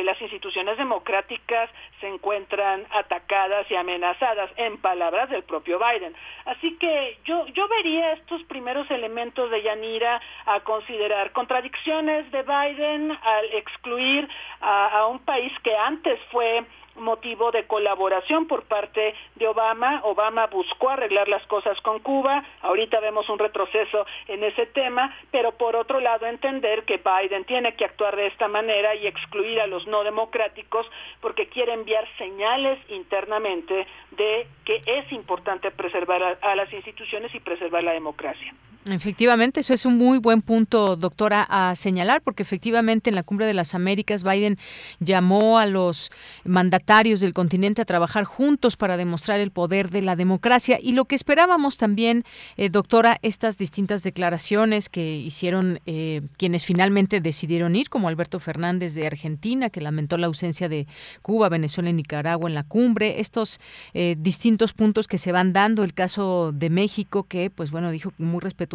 [0.00, 1.70] eh, las instituciones democráticas
[2.00, 6.14] se encuentran atacadas y amenazadas, en palabras del propio Biden.
[6.46, 13.16] Así que yo, yo vería estos primeros elementos de Yanira a considerar contradicciones de Biden
[13.22, 14.28] al excluir
[14.60, 16.64] a un país que antes fue
[16.96, 20.00] motivo de colaboración por parte de Obama.
[20.04, 25.52] Obama buscó arreglar las cosas con Cuba, ahorita vemos un retroceso en ese tema, pero
[25.52, 29.66] por otro lado entender que Biden tiene que actuar de esta manera y excluir a
[29.66, 30.86] los no democráticos
[31.20, 37.82] porque quiere enviar señales internamente de que es importante preservar a, las instituciones y preservar
[37.82, 38.54] la democracia.
[38.86, 43.46] Efectivamente, eso es un muy buen punto, doctora, a señalar, porque efectivamente en la Cumbre
[43.46, 44.58] de las Américas Biden
[45.00, 46.12] llamó a los
[46.44, 50.78] mandatarios del continente a trabajar juntos para demostrar el poder de la democracia.
[50.82, 52.24] Y lo que esperábamos también,
[52.58, 58.94] eh, doctora, estas distintas declaraciones que hicieron eh, quienes finalmente decidieron ir, como Alberto Fernández
[58.94, 60.86] de Argentina, que lamentó la ausencia de
[61.22, 63.60] Cuba, Venezuela y Nicaragua en la cumbre, estos
[63.94, 68.12] eh, distintos puntos que se van dando, el caso de México, que, pues bueno, dijo
[68.18, 68.73] muy respetuoso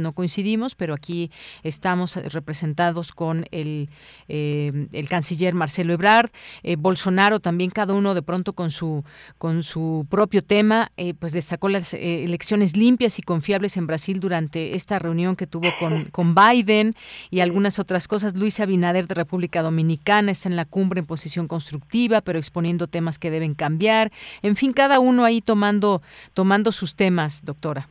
[0.00, 1.30] no coincidimos, pero aquí
[1.62, 3.88] estamos representados con el,
[4.28, 6.30] eh, el canciller Marcelo Ebrard,
[6.62, 9.04] eh, Bolsonaro también, cada uno de pronto con su,
[9.38, 14.74] con su propio tema, eh, pues destacó las elecciones limpias y confiables en Brasil durante
[14.74, 16.94] esta reunión que tuvo con, con Biden
[17.30, 18.36] y algunas otras cosas.
[18.36, 23.18] Luis Abinader de República Dominicana está en la cumbre en posición constructiva, pero exponiendo temas
[23.18, 24.12] que deben cambiar.
[24.42, 26.02] En fin, cada uno ahí tomando,
[26.34, 27.88] tomando sus temas, doctora.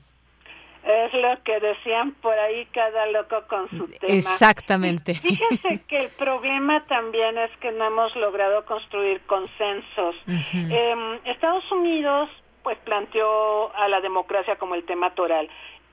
[0.84, 4.14] Es lo que decían por ahí cada loco con su tema.
[4.14, 5.14] Exactamente.
[5.16, 10.16] Fíjense que el problema también es que no hemos logrado construir consensos.
[10.54, 12.30] Em, Estados Unidos
[12.64, 15.50] pues planteó a la democracia como el tema toral.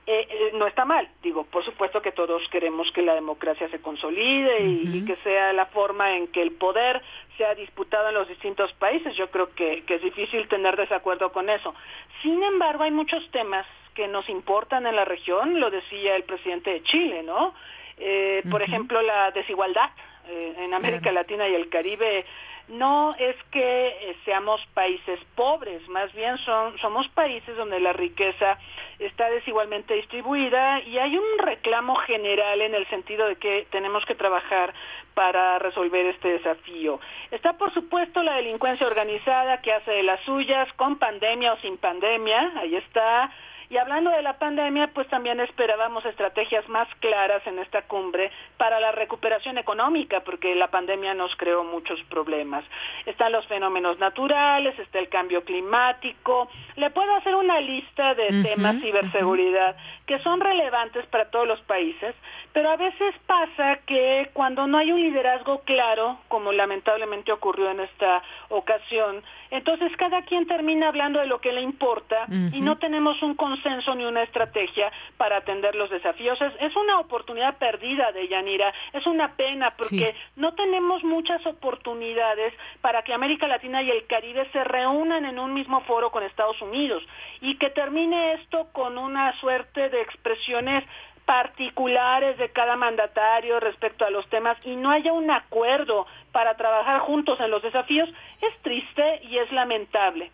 [0.09, 3.81] Eh, eh, no está mal, digo, por supuesto que todos queremos que la democracia se
[3.81, 7.01] consolide y, que sea la forma en que el poder
[7.35, 9.17] sea disputado en los distintos países.
[9.17, 11.75] Yo creo que, es difícil tener desacuerdo con eso.
[12.21, 13.65] Sin embargo, hay muchos temas
[13.97, 17.55] que nos importan en la región, lo decía el presidente de Chile, ¿no?
[17.97, 19.89] Eh, por ejemplo, la desigualdad
[20.29, 22.25] en América Latina y el Caribe
[22.67, 28.59] no es que eh, seamos países pobres, más bien son, somos países donde la riqueza
[28.99, 34.15] está desigualmente distribuida y hay un reclamo general en el sentido de que tenemos que
[34.15, 34.73] trabajar
[35.13, 36.99] para resolver este desafío.
[37.31, 41.77] Está por supuesto la delincuencia organizada que hace de las suyas, con pandemia o sin
[41.77, 43.31] pandemia, ahí está
[43.69, 48.79] y hablando de la pandemia, pues también esperábamos estrategias más claras en esta cumbre para
[48.79, 52.63] la recuperación económica, porque la pandemia nos creó muchos problemas.
[53.05, 56.49] Están los fenómenos naturales, está el cambio climático.
[56.77, 59.75] Le puedo hacer una lista de temas ciberseguridad
[60.05, 62.15] que son relevantes para todos los países,
[62.53, 67.81] pero a veces pasa que cuando no hay un liderazgo claro, como lamentablemente ocurrió en
[67.81, 69.21] esta ocasión,
[69.51, 73.56] entonces cada quien termina hablando de lo que le importa y no tenemos un consenso
[73.95, 76.39] ni una estrategia para atender los desafíos.
[76.59, 83.03] Es, una oportunidad perdida de Yanira, es una pena porque no tenemos muchas oportunidades para
[83.03, 87.03] que América Latina y el Caribe se reúnan en un mismo foro con Estados Unidos
[87.41, 90.83] y que termine esto con una suerte de expresiones
[91.25, 96.99] particulares de cada mandatario respecto a los temas y no haya un acuerdo para trabajar
[96.99, 98.09] juntos en los desafíos
[98.41, 100.31] es triste y es lamentable.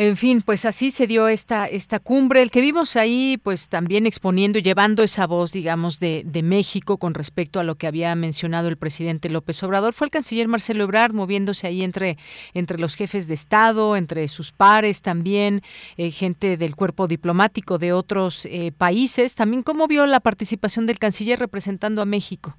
[0.00, 2.40] En fin, pues así se dio esta, esta cumbre.
[2.40, 6.98] El que vimos ahí, pues también exponiendo y llevando esa voz, digamos, de, de, México
[6.98, 10.84] con respecto a lo que había mencionado el presidente López Obrador, fue el canciller Marcelo
[10.84, 12.16] Ebrard, moviéndose ahí entre,
[12.54, 15.62] entre los jefes de Estado, entre sus pares también,
[15.96, 19.34] eh, gente del cuerpo diplomático de otros eh, países.
[19.34, 22.56] También, ¿cómo vio la participación del canciller representando a México?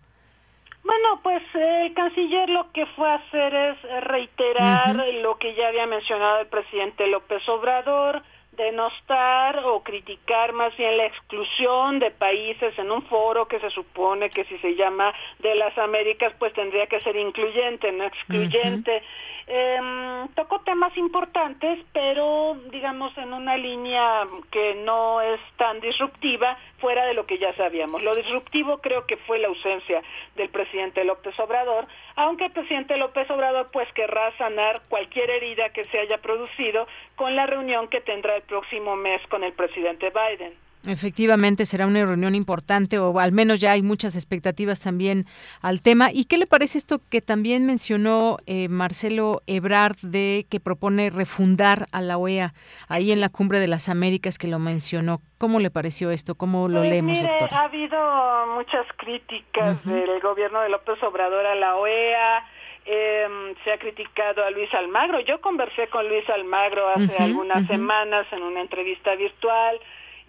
[0.84, 5.85] Bueno, pues el canciller lo que fue a hacer es reiterar lo que ya había
[5.85, 8.23] mencionado el presidente López Obrador,
[8.60, 14.30] denostar o criticar más bien la exclusión de países en un foro que se supone
[14.30, 19.02] que si se llama de las Américas pues tendría que ser incluyente, no excluyente.
[19.48, 27.06] Em, tocó temas importantes, pero digamos en una línea que no es tan disruptiva, fuera
[27.06, 28.03] de lo que ya sabíamos.
[28.03, 30.02] Lo disruptivo creo que fue la ausencia
[30.36, 31.88] del presidente López Obrador,
[32.20, 36.86] aunque el presidente López Obrador pues querrá sanar cualquier herida que se haya producido
[37.16, 40.54] con la reunión que tendrá el próximo mes con el presidente Biden.
[40.88, 45.26] Efectivamente, será una reunión importante o al menos ya hay muchas expectativas también
[45.61, 46.10] al tema.
[46.14, 51.85] ¿Y qué le parece esto que también mencionó eh, Marcelo Ebrard de que propone refundar
[51.91, 52.53] a la OEA
[52.88, 55.19] ahí en la Cumbre de las Américas que lo mencionó?
[55.38, 56.35] ¿Cómo le pareció esto?
[56.35, 61.56] ¿Cómo lo pues leemos, mire, Ha habido muchas críticas del gobierno de López Obrador a
[61.56, 62.45] la OEA.
[62.85, 65.19] Em, se ha criticado a Luis Almagro.
[65.19, 69.80] Yo conversé con Luis Almagro hace algunas semanas en una entrevista virtual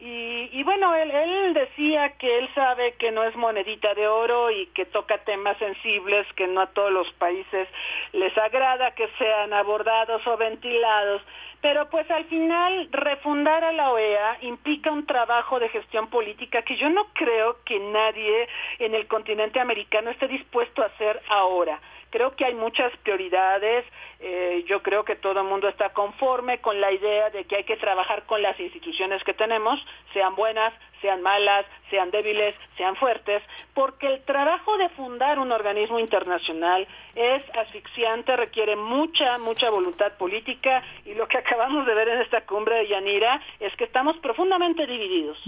[0.02, 4.66] y, bueno, él, él, decía que él sabe que no es monedita de oro y
[4.68, 7.68] que toca temas sensibles que no a todos los países
[8.12, 11.20] les agrada que sean abordados o ventilados.
[11.60, 16.77] Pero pues al final refundar a la OEA implica un trabajo de gestión política que
[16.77, 18.48] yo no creo que nadie
[18.78, 21.78] en el continente americano esté dispuesto a hacer ahora.
[22.11, 23.85] Creo que hay muchas prioridades,
[24.20, 27.65] eh, yo creo que todo el mundo está conforme con la idea de que hay
[27.65, 33.43] que trabajar con las instituciones que tenemos, sean buenas, sean malas, sean débiles, sean fuertes,
[33.74, 40.82] porque el trabajo de fundar un organismo internacional es asfixiante, requiere mucha, mucha voluntad política
[41.05, 44.87] y lo que acabamos de ver en esta cumbre de Yanira es que estamos profundamente
[44.87, 45.39] divididos.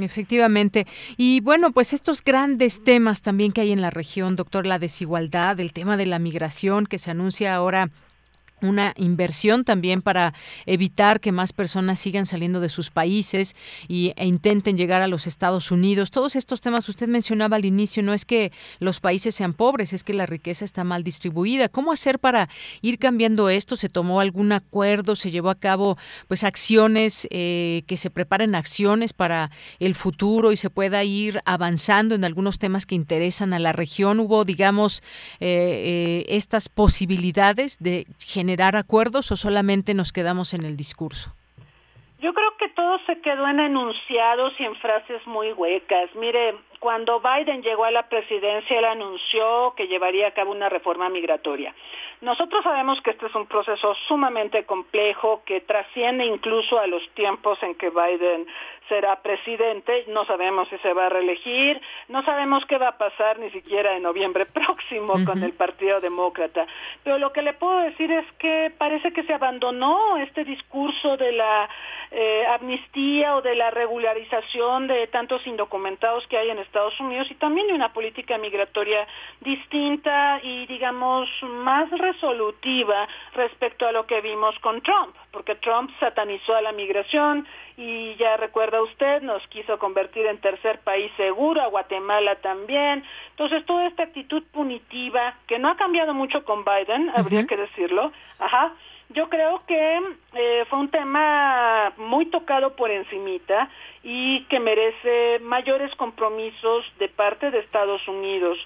[0.00, 0.86] Efectivamente.
[1.16, 5.58] Y bueno, pues estos grandes temas también que hay en la región, doctor, la desigualdad,
[5.60, 7.90] el tema de la migración que se anuncia ahora
[8.60, 10.34] una inversión también para
[10.66, 13.54] evitar que más personas sigan saliendo de sus países
[13.86, 16.10] y, e intenten llegar a los Estados Unidos.
[16.10, 20.04] Todos estos temas usted mencionaba al inicio, no es que los países sean pobres, es
[20.04, 21.68] que la riqueza está mal distribuida.
[21.68, 22.48] ¿Cómo hacer para
[22.82, 23.76] ir cambiando esto?
[23.76, 25.16] ¿Se tomó algún acuerdo?
[25.16, 30.56] ¿Se llevó a cabo pues acciones, eh, que se preparen acciones para el futuro y
[30.56, 34.20] se pueda ir avanzando en algunos temas que interesan a la región?
[34.20, 35.02] ¿Hubo, digamos,
[35.40, 41.34] eh, eh, estas posibilidades de generar generar acuerdos o solamente nos quedamos en el discurso?
[42.18, 46.08] Yo creo que todo se quedó en enunciados y en frases muy huecas.
[46.14, 51.10] Mire, cuando Biden llegó a la presidencia, él anunció que llevaría a cabo una reforma
[51.10, 51.74] migratoria.
[52.22, 57.62] Nosotros sabemos que este es un proceso sumamente complejo que trasciende incluso a los tiempos
[57.62, 58.46] en que Biden
[58.88, 60.04] será presidente.
[60.08, 63.96] No sabemos si se va a reelegir, no sabemos qué va a pasar ni siquiera
[63.96, 66.66] en noviembre próximo con el Partido Demócrata.
[67.04, 71.32] Pero lo que le puedo decir es que parece que se abandonó este discurso de
[71.32, 71.68] la
[72.10, 77.34] eh, amnistía o de la regularización de tantos indocumentados que hay en Estados Unidos y
[77.34, 79.06] también de una política migratoria
[79.40, 86.54] distinta y digamos más resolutiva respecto a lo que vimos con Trump, porque Trump satanizó
[86.54, 87.46] a la migración
[87.78, 93.04] y ya recuerda usted, nos quiso convertir en tercer país seguro, a Guatemala también.
[93.30, 98.10] Entonces, toda esta actitud punitiva, que no ha cambiado mucho con Biden, habría que decirlo,
[98.40, 98.74] ajá,
[99.10, 100.00] yo creo que
[100.34, 103.70] eh, fue un tema muy tocado por encimita
[104.02, 108.58] y que merece mayores compromisos de parte de Estados Unidos,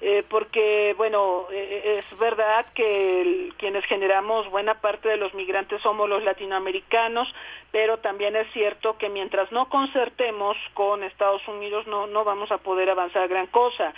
[0.00, 6.08] eh, porque, bueno, eh, es verdad que quienes generamos buena parte de los migrantes somos
[6.08, 7.32] los latinoamericanos,
[7.72, 12.58] pero también es cierto que mientras no concertemos con Estados Unidos no, no vamos a
[12.58, 13.92] poder avanzar gran cosa.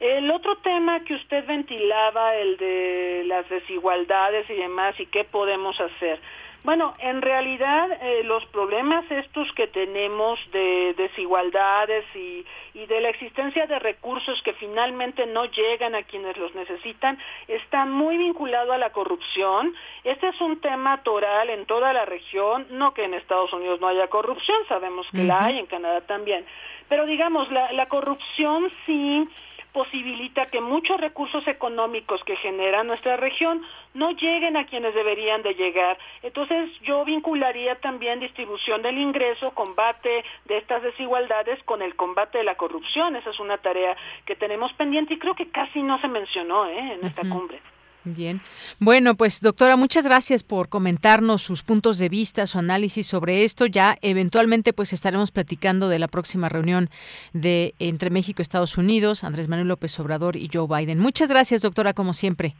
[0.00, 5.78] El otro tema que usted ventilaba, el de las desigualdades y demás, y qué podemos
[5.78, 6.18] hacer.
[6.62, 12.44] Bueno, en realidad eh, los problemas estos que tenemos de desigualdades y,
[12.74, 17.18] y, de la existencia de recursos que finalmente no llegan a quienes los necesitan
[17.48, 19.74] está muy vinculado a la corrupción.
[20.04, 23.88] Este es un tema toral en toda la región, no que en Estados Unidos no
[23.88, 26.44] haya corrupción, sabemos que la hay, en Canadá también,
[26.90, 29.26] pero digamos, la, la corrupción sí
[29.72, 33.62] posibilita que muchos recursos económicos que genera nuestra región
[33.94, 35.98] no lleguen a quienes deberían de llegar.
[36.22, 42.44] Entonces yo vincularía también distribución del ingreso, combate de estas desigualdades con el combate de
[42.44, 43.16] la corrupción.
[43.16, 46.94] Esa es una tarea que tenemos pendiente y creo que casi no se mencionó ¿eh?
[46.94, 47.60] en esta cumbre.
[48.04, 48.40] Bien.
[48.78, 53.66] Bueno, pues doctora, muchas gracias por comentarnos sus puntos de vista, su análisis sobre esto.
[53.66, 56.88] Ya eventualmente pues estaremos platicando de la próxima reunión
[57.34, 60.98] de entre México y Estados Unidos, Andrés Manuel López Obrador y Joe Biden.
[60.98, 62.54] Muchas gracias, doctora, como siempre.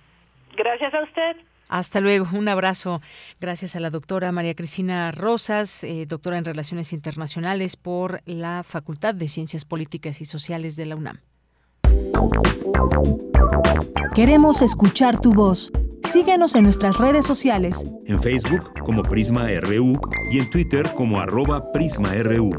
[0.56, 1.36] Gracias a usted.
[1.70, 3.00] Hasta luego, un abrazo.
[3.40, 9.14] Gracias a la doctora María Cristina Rosas, eh, doctora en Relaciones Internacionales por la Facultad
[9.14, 11.20] de Ciencias Políticas y Sociales de la UNAM.
[14.14, 15.72] Queremos escuchar tu voz.
[16.02, 17.86] Síguenos en nuestras redes sociales.
[18.06, 20.00] En Facebook como Prisma RU
[20.32, 22.50] y en Twitter como arroba PrismaRU.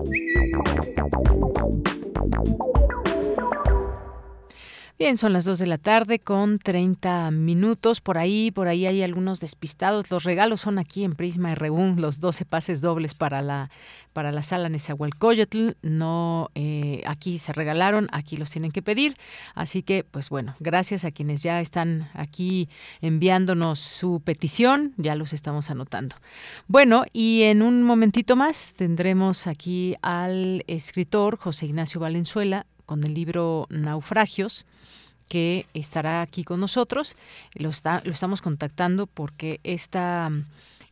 [5.02, 8.02] Bien, son las 2 de la tarde con 30 minutos.
[8.02, 10.12] Por ahí, por ahí hay algunos despistados.
[10.12, 13.72] Los regalos son aquí en Prisma RU, los 12 pases dobles para la
[14.14, 15.72] para la sala Nezahualcóyotl.
[15.82, 19.18] No, eh, aquí se regalaron, aquí los tienen que pedir.
[19.56, 22.70] Así que, pues bueno, gracias a quienes ya están aquí
[23.02, 26.16] enviándonos su petición, ya los estamos anotando.
[26.68, 33.14] Bueno, y en un momentito más tendremos aquí al escritor José Ignacio Valenzuela con el
[33.14, 34.66] libro Naufragios
[35.30, 37.16] que estará aquí con nosotros.
[37.54, 37.70] Lo,
[38.04, 40.30] lo estamos contactando porque esta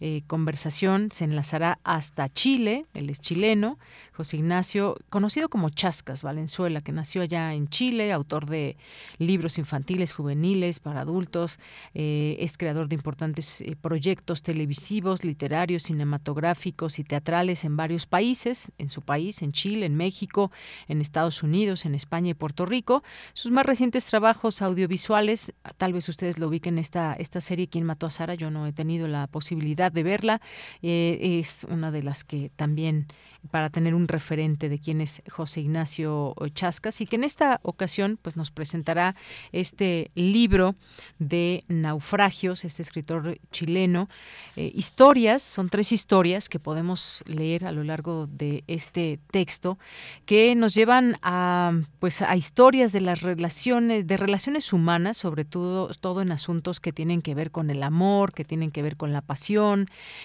[0.02, 3.78] eh, conversación se enlazará hasta Chile, él es chileno,
[4.20, 8.76] José Ignacio, conocido como Chascas Valenzuela, que nació allá en Chile, autor de
[9.18, 11.58] libros infantiles, juveniles, para adultos,
[11.94, 18.74] eh, es creador de importantes eh, proyectos televisivos, literarios, cinematográficos y teatrales en varios países,
[18.78, 20.52] en su país, en Chile, en México,
[20.90, 23.04] en Estados Unidos, en España y Puerto Rico.
[23.34, 28.06] Sus más recientes trabajos audiovisuales, tal vez ustedes lo ubiquen esta, esta serie, ¿Quién mató
[28.06, 28.36] a Sara?
[28.36, 30.41] Yo no he tenido la posibilidad de verla.
[30.82, 33.07] Eh, es una de las que también
[33.52, 38.20] para tener un referente de quién es José Ignacio Chascas y que en esta ocasión
[38.22, 39.16] pues nos presentará
[39.52, 40.76] este libro
[41.20, 44.10] de naufragios, este escritor chileno,
[44.56, 49.80] eh, historias, son tres historias que podemos leer a lo largo de este texto
[50.26, 55.90] que nos llevan a pues a historias de las relaciones de relaciones humanas, sobre todo
[55.94, 59.14] todo en asuntos que tienen que ver con el amor, que tienen que ver con
[59.14, 59.78] la pasión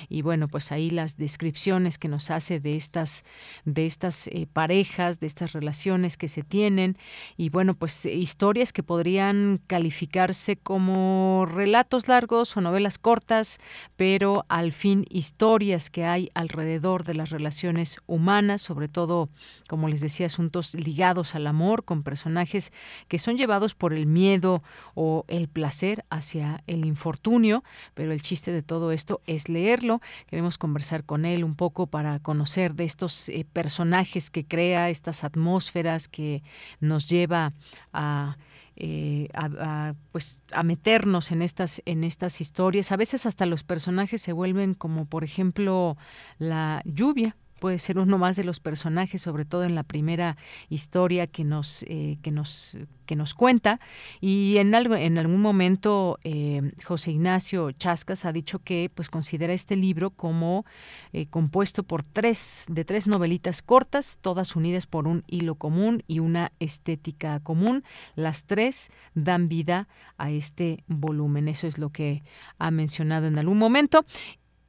[0.09, 3.25] y bueno, pues ahí las descripciones que nos hace de estas
[3.65, 6.97] de estas eh, parejas, de estas relaciones que se tienen
[7.37, 13.59] y bueno, pues historias que podrían calificarse como relatos largos o novelas cortas,
[13.97, 19.29] pero al fin historias que hay alrededor de las relaciones humanas, sobre todo,
[19.69, 22.73] como les decía, asuntos ligados al amor con personajes
[23.09, 24.63] que son llevados por el miedo
[24.95, 27.65] o el placer hacia el infortunio,
[27.95, 30.01] pero el chiste de todo esto es leerlo.
[30.27, 35.25] Queremos conversar con él un poco para conocer de estos eh, personajes que crea, estas
[35.25, 36.43] atmósferas que
[36.81, 37.53] nos lleva
[37.93, 38.37] a
[38.77, 44.21] eh, a, pues a meternos en estas en estas historias a veces hasta los personajes
[44.21, 45.97] se vuelven como por ejemplo
[46.39, 50.37] la lluvia puede ser uno más de los personajes, sobre todo en la primera
[50.69, 52.77] historia que nos, eh, que nos,
[53.07, 53.81] que nos cuenta.
[54.21, 59.55] Y en, algo, en algún momento eh, José Ignacio Chascas ha dicho que pues, considera
[59.55, 60.67] este libro como
[61.15, 66.19] eh, compuesto por tres, de tres novelitas cortas, todas unidas por un hilo común y
[66.19, 67.83] una estética común.
[68.15, 69.89] Las tres dan vida
[70.19, 71.49] a este volumen.
[71.49, 72.25] Eso es lo que
[72.59, 74.05] ha mencionado en algún momento.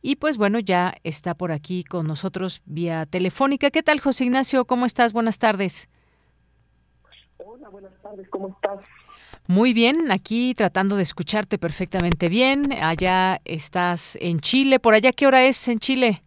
[0.07, 3.72] Y pues bueno, ya está por aquí con nosotros vía telefónica.
[3.72, 4.65] ¿Qué tal, José Ignacio?
[4.65, 5.14] ¿Cómo estás?
[5.14, 5.90] Buenas tardes.
[7.38, 8.30] Hola, buenas tardes.
[8.30, 8.86] ¿Cómo estás?
[9.48, 12.72] Muy bien, aquí tratando de escucharte perfectamente bien.
[12.73, 14.80] Allá estás en Chile.
[14.80, 16.22] ¿Por allá qué hora es en Chile?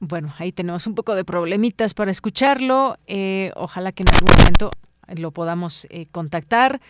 [0.00, 2.98] Bueno, ahí tenemos un poco de problemitas para escucharlo.
[3.06, 4.70] Eh, ojalá que en algún momento
[5.16, 6.80] lo podamos eh, contactar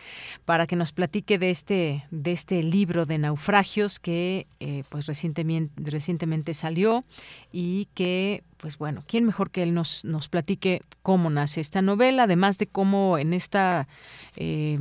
[0.45, 5.73] para que nos platique de este de este libro de naufragios que eh, pues recientemente
[5.77, 7.05] recientemente salió
[7.53, 12.25] y que pues bueno quién mejor que él nos nos platique cómo nace esta novela
[12.25, 13.89] además de cómo en esta
[14.37, 14.79] eh,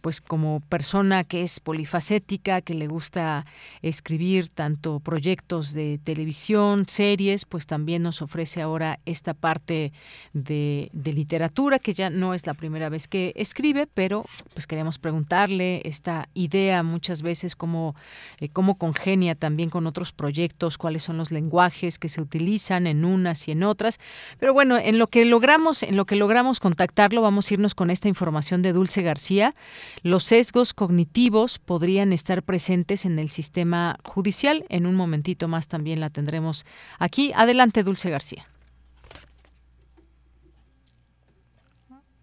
[0.00, 3.46] pues como persona que es polifacética, que le gusta
[3.82, 9.92] escribir tanto proyectos de televisión, series, pues también nos ofrece ahora esta parte
[10.32, 15.82] de, literatura, que ya no es la primera vez que escribe, pero pues queremos preguntarle
[15.84, 17.94] esta idea muchas veces cómo,
[18.38, 23.04] eh, cómo congenia también con otros proyectos, cuáles son los lenguajes que se utilizan en
[23.04, 23.98] unas y en otras.
[24.38, 27.90] Pero bueno, en lo que logramos, en lo que logramos contactarlo, vamos a irnos con
[27.90, 29.54] esta información de Dulce García.
[30.02, 34.64] Los sesgos cognitivos podrían estar presentes en el sistema judicial.
[34.68, 36.66] En un momentito más también la tendremos
[36.98, 37.32] aquí.
[37.34, 38.46] Adelante, Dulce García.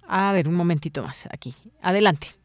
[0.08, 1.56] A ver, un momentito más aquí.
[1.82, 2.36] Adelante.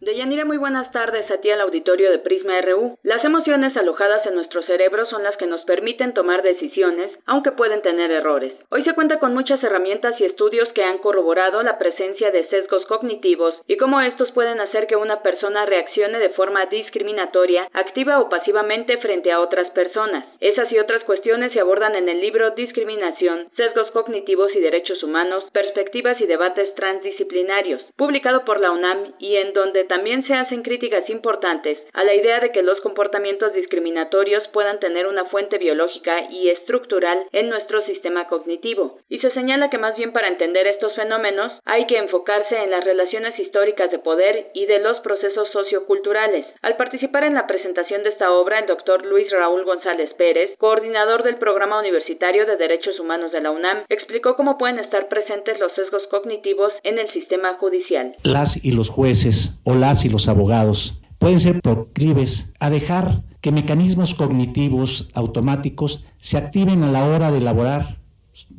[0.00, 2.96] Deyanira, muy buenas tardes a ti al auditorio de Prisma RU.
[3.02, 7.82] Las emociones alojadas en nuestro cerebro son las que nos permiten tomar decisiones, aunque pueden
[7.82, 8.54] tener errores.
[8.70, 12.86] Hoy se cuenta con muchas herramientas y estudios que han corroborado la presencia de sesgos
[12.86, 18.30] cognitivos y cómo estos pueden hacer que una persona reaccione de forma discriminatoria, activa o
[18.30, 20.24] pasivamente frente a otras personas.
[20.40, 25.44] Esas y otras cuestiones se abordan en el libro Discriminación, Sesgos Cognitivos y Derechos Humanos,
[25.52, 31.10] Perspectivas y Debates Transdisciplinarios, publicado por la UNAM y en donde también se hacen críticas
[31.10, 36.48] importantes a la idea de que los comportamientos discriminatorios puedan tener una fuente biológica y
[36.48, 41.50] estructural en nuestro sistema cognitivo, y se señala que más bien para entender estos fenómenos
[41.64, 46.46] hay que enfocarse en las relaciones históricas de poder y de los procesos socioculturales.
[46.62, 51.24] Al participar en la presentación de esta obra, el doctor Luis Raúl González Pérez, coordinador
[51.24, 55.72] del Programa Universitario de Derechos Humanos de la UNAM, explicó cómo pueden estar presentes los
[55.72, 58.14] sesgos cognitivos en el sistema judicial.
[58.22, 64.14] Las y los jueces las y los abogados pueden ser proclives a dejar que mecanismos
[64.14, 68.00] cognitivos automáticos se activen a la hora de elaborar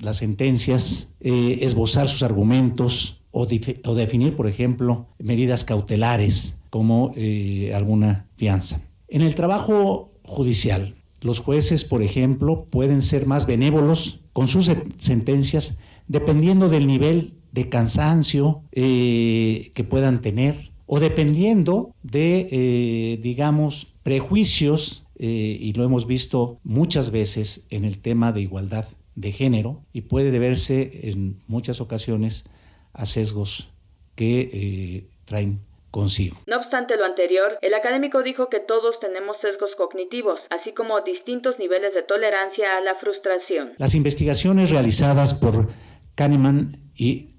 [0.02, 8.28] las sentencias, eh, esbozar sus argumentos o, definir, por ejemplo, medidas cautelares como eh, alguna
[8.36, 8.82] fianza.
[9.08, 15.80] En el trabajo judicial, los jueces, por ejemplo, pueden ser más benévolos con sus sentencias
[16.08, 25.08] dependiendo del nivel de cansancio eh, que puedan tener o dependiendo de, eh, digamos, prejuicios,
[25.18, 28.84] eh, y lo hemos visto muchas veces en el tema de igualdad
[29.16, 32.50] de género, y puede deberse en muchas ocasiones
[32.92, 33.72] a sesgos
[34.16, 35.62] que eh, traen
[35.92, 36.36] consigo.
[36.46, 41.58] No obstante lo anterior, el académico dijo que todos tenemos sesgos cognitivos, así como distintos
[41.58, 43.76] niveles de tolerancia a la frustración.
[43.78, 45.70] Las investigaciones realizadas por
[46.16, 47.36] Kahneman y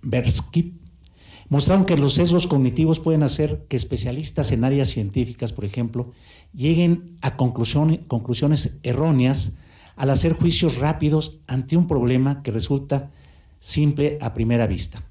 [0.00, 0.81] Bersky
[1.52, 6.10] mostraron que los sesgos cognitivos pueden hacer que especialistas en áreas científicas, por ejemplo,
[6.54, 9.56] lleguen a conclusiones erróneas
[9.94, 13.10] al hacer juicios rápidos ante un problema que resulta
[13.60, 15.04] simple a primera vista.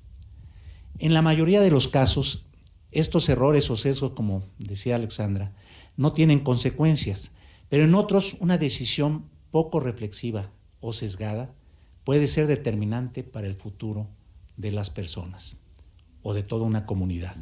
[0.98, 2.48] En la mayoría de los casos,
[2.90, 5.54] estos errores o sesgos, como decía Alexandra,
[5.96, 7.30] no tienen consecuencias,
[7.70, 10.50] pero en otros una decisión poco reflexiva
[10.80, 11.54] o sesgada
[12.04, 14.08] puede ser determinante para el futuro
[14.58, 15.61] de las personas
[16.24, 17.36] o de toda una comunidad.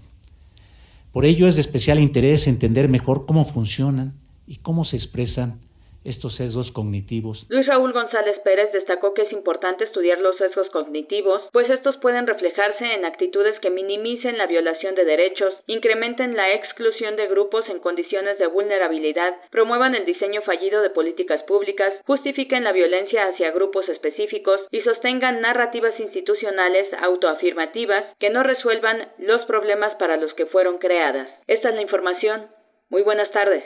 [1.12, 4.14] Por ello es de especial interés entender mejor cómo funcionan
[4.48, 5.60] y cómo se expresan
[6.10, 7.48] estos sesgos cognitivos.
[7.50, 12.28] Luis Raúl González Pérez destacó que es importante estudiar los sesgos cognitivos, pues estos pueden
[12.28, 17.80] reflejarse en actitudes que minimicen la violación de derechos, incrementen la exclusión de grupos en
[17.80, 23.88] condiciones de vulnerabilidad, promuevan el diseño fallido de políticas públicas, justifiquen la violencia hacia grupos
[23.90, 30.78] específicos y sostengan narrativas institucionales autoafirmativas que no resuelvan los problemas para los que fueron
[30.80, 31.30] creadas.
[31.48, 32.48] Esta es la información.
[32.90, 33.64] Muy buenas tardes.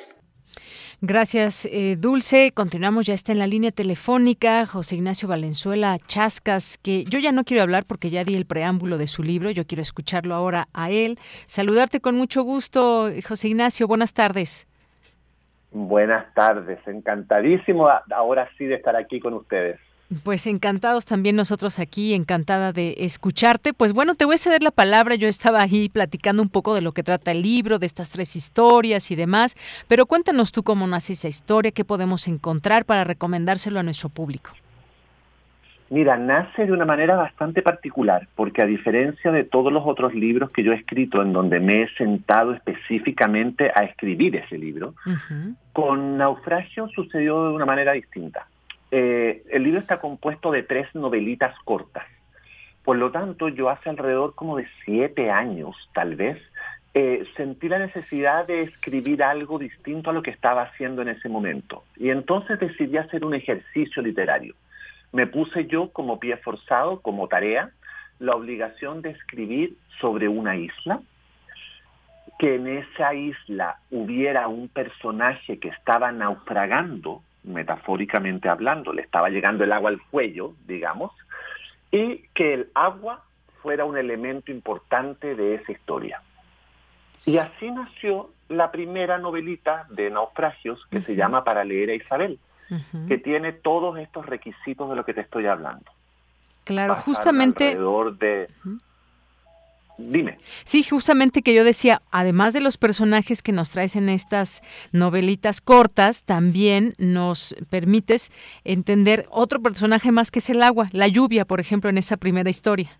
[1.05, 2.53] Gracias, eh, Dulce.
[2.53, 7.43] Continuamos, ya está en la línea telefónica José Ignacio Valenzuela Chascas, que yo ya no
[7.43, 10.91] quiero hablar porque ya di el preámbulo de su libro, yo quiero escucharlo ahora a
[10.91, 11.19] él.
[11.45, 14.65] Saludarte con mucho gusto, José Ignacio, buenas tardes.
[15.71, 19.81] Buenas tardes, encantadísimo ahora sí de estar aquí con ustedes.
[20.23, 23.73] Pues encantados también nosotros aquí, encantada de escucharte.
[23.73, 25.15] Pues bueno, te voy a ceder la palabra.
[25.15, 28.35] Yo estaba ahí platicando un poco de lo que trata el libro, de estas tres
[28.35, 29.55] historias y demás,
[29.87, 34.51] pero cuéntanos tú cómo nace esa historia, qué podemos encontrar para recomendárselo a nuestro público.
[35.89, 40.49] Mira, nace de una manera bastante particular, porque a diferencia de todos los otros libros
[40.49, 44.95] que yo he escrito en donde me he sentado específicamente a escribir ese libro,
[45.71, 48.47] con Naufragio sucedió de una manera distinta.
[48.95, 52.05] Eh, el libro está compuesto de tres novelitas cortas.
[52.83, 56.39] Por lo tanto, yo hace alrededor como de siete años, tal vez,
[56.93, 61.27] eh, sentí la necesidad de escribir algo distinto a lo que estaba haciendo en ese
[61.27, 61.85] momento.
[61.97, 64.53] Y entonces decidí hacer un ejercicio literario.
[65.11, 67.71] Me puse yo como pie forzado, como tarea,
[68.19, 71.01] la obligación de escribir sobre una isla,
[72.37, 79.63] que en esa isla hubiera un personaje que estaba naufragando metafóricamente hablando, le estaba llegando
[79.63, 81.11] el agua al cuello, digamos,
[81.91, 83.23] y que el agua
[83.61, 86.21] fuera un elemento importante de esa historia.
[87.25, 92.39] Y así nació la primera novelita de naufragios que se llama Para leer a Isabel,
[93.07, 95.91] que tiene todos estos requisitos de lo que te estoy hablando.
[96.63, 97.69] Claro, justamente...
[97.69, 98.49] Alrededor de...
[99.97, 100.37] Dime.
[100.63, 104.61] Sí, justamente que yo decía, además de los personajes que nos traes en estas
[104.91, 108.31] novelitas cortas, también nos permites
[108.63, 112.49] entender otro personaje más que es el agua, la lluvia, por ejemplo, en esa primera
[112.49, 112.97] historia.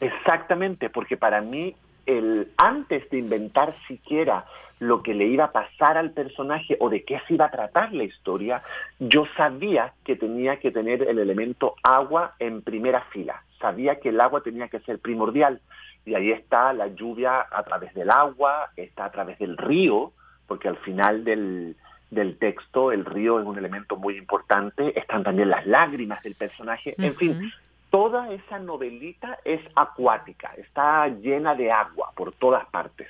[0.00, 1.74] Exactamente, porque para mí,
[2.06, 4.44] el, antes de inventar siquiera
[4.78, 7.92] lo que le iba a pasar al personaje o de qué se iba a tratar
[7.92, 8.62] la historia,
[9.00, 14.20] yo sabía que tenía que tener el elemento agua en primera fila sabía que el
[14.20, 15.60] agua tenía que ser primordial.
[16.04, 20.12] Y ahí está la lluvia a través del agua, está a través del río,
[20.46, 21.76] porque al final del,
[22.10, 26.94] del texto el río es un elemento muy importante, están también las lágrimas del personaje,
[26.98, 27.52] en fin,
[27.90, 33.08] toda esa novelita es acuática, está llena de agua por todas partes.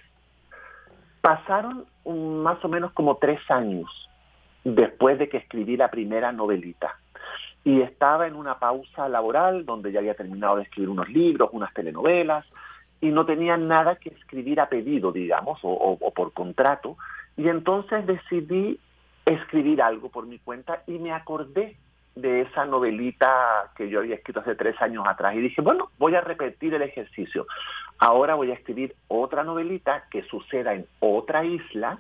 [1.20, 1.86] Pasaron
[2.43, 4.09] más o menos como tres años
[4.64, 6.97] después de que escribí la primera novelita
[7.66, 11.74] y estaba en una pausa laboral donde ya había terminado de escribir unos libros, unas
[11.74, 12.47] telenovelas,
[13.01, 16.97] y no tenía nada que escribir a pedido, digamos, o, por contrato,
[17.36, 18.78] y entonces decidí
[19.24, 21.76] escribir algo por mi cuenta y me acordé
[22.14, 26.14] de esa novelita que yo había escrito hace tres años atrás y dije, bueno, voy
[26.14, 27.48] a repetir el ejercicio.
[27.98, 31.98] Ahora voy a escribir otra novelita que suceda en otra isla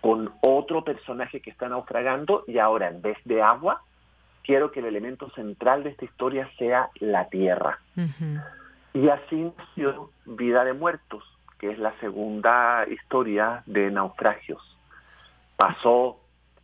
[0.00, 3.82] con otro personaje que está naufragando y ahora en vez de agua
[4.50, 7.78] quiero que el elemento central de esta historia sea la tierra.
[8.92, 11.22] Y así nació Vida de Muertos,
[11.60, 14.60] que es la segunda historia de naufragios.
[15.54, 16.18] Pasó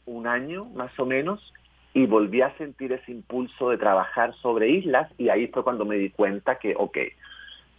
[0.04, 1.54] un año más o menos
[1.94, 5.94] y volví a sentir ese impulso de trabajar sobre islas y ahí fue cuando me
[5.94, 6.98] di cuenta que, ok,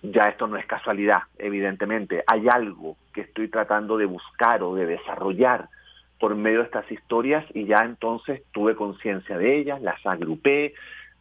[0.03, 4.85] ya esto no es casualidad, evidentemente, hay algo que estoy tratando de buscar o de
[4.85, 5.67] desarrollar
[6.19, 10.73] por medio de estas historias y ya entonces tuve conciencia de ellas, las agrupé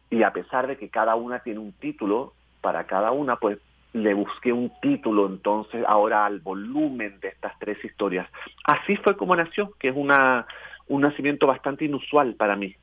[0.09, 3.59] y a pesar de que cada una tiene un título, para cada una pues
[3.93, 8.27] le busqué un título entonces ahora al volumen de estas tres historias.
[8.65, 10.45] Así fue como nació, que es una,
[10.87, 12.75] un nacimiento bastante inusual para mí.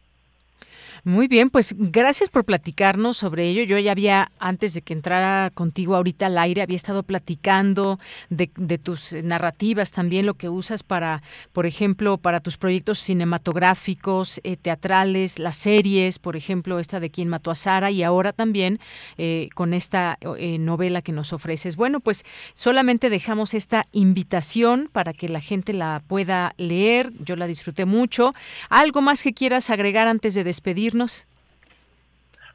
[1.06, 3.62] Muy bien, pues gracias por platicarnos sobre ello.
[3.64, 7.98] Yo ya había, antes de que entrara contigo ahorita al aire, había estado platicando
[8.30, 8.46] de,
[8.78, 11.22] tus narrativas, también lo que usas para,
[11.52, 17.28] por ejemplo, para tus proyectos cinematográficos, eh, teatrales, las series, por ejemplo, esta de Quien
[17.28, 18.78] mató a Sara y ahora también
[19.18, 21.76] eh, con esta eh, novela que nos ofreces.
[21.76, 22.24] Bueno, pues
[22.54, 27.12] solamente dejamos esta invitación para que la gente la pueda leer.
[27.22, 28.32] Yo la disfruté mucho.
[28.70, 30.93] ¿Algo más que quieras agregar antes de despedir?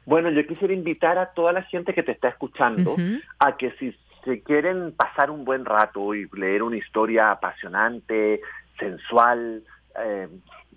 [0.06, 2.96] Bueno, yo quisiera invitar a toda la gente que te está escuchando
[3.38, 3.94] a que si
[4.24, 8.40] se quieren pasar un buen rato y leer una historia apasionante,
[8.78, 9.62] sensual,
[9.98, 10.28] eh,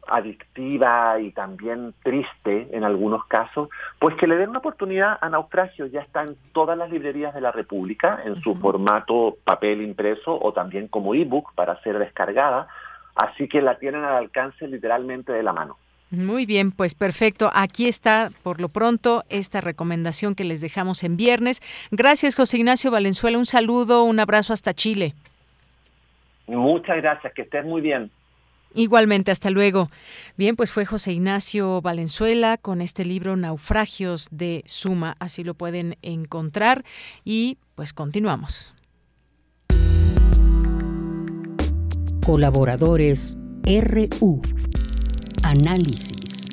[0.08, 3.70] adictiva y también triste en algunos casos,
[4.00, 5.86] pues que le den una oportunidad a Naufragio.
[5.86, 10.52] Ya está en todas las librerías de la República, en su formato papel impreso o
[10.54, 12.68] también como ebook para ser descargada.
[13.16, 15.78] Así que la tienen al alcance literalmente de la mano.
[16.14, 17.50] Muy bien, pues perfecto.
[17.54, 21.60] Aquí está, por lo pronto, esta recomendación que les dejamos en viernes.
[21.90, 23.40] Gracias, José Ignacio Valenzuela.
[23.40, 25.16] Un saludo, un abrazo hasta Chile.
[26.46, 28.12] Muchas gracias, que estés muy bien.
[28.76, 29.90] Igualmente, hasta luego.
[30.38, 35.16] Bien, pues fue José Ignacio Valenzuela con este libro Naufragios de Suma.
[35.20, 36.84] Así lo pueden encontrar
[37.26, 38.76] y pues continuamos.
[42.24, 44.42] Colaboradores RU
[45.44, 46.50] Análisis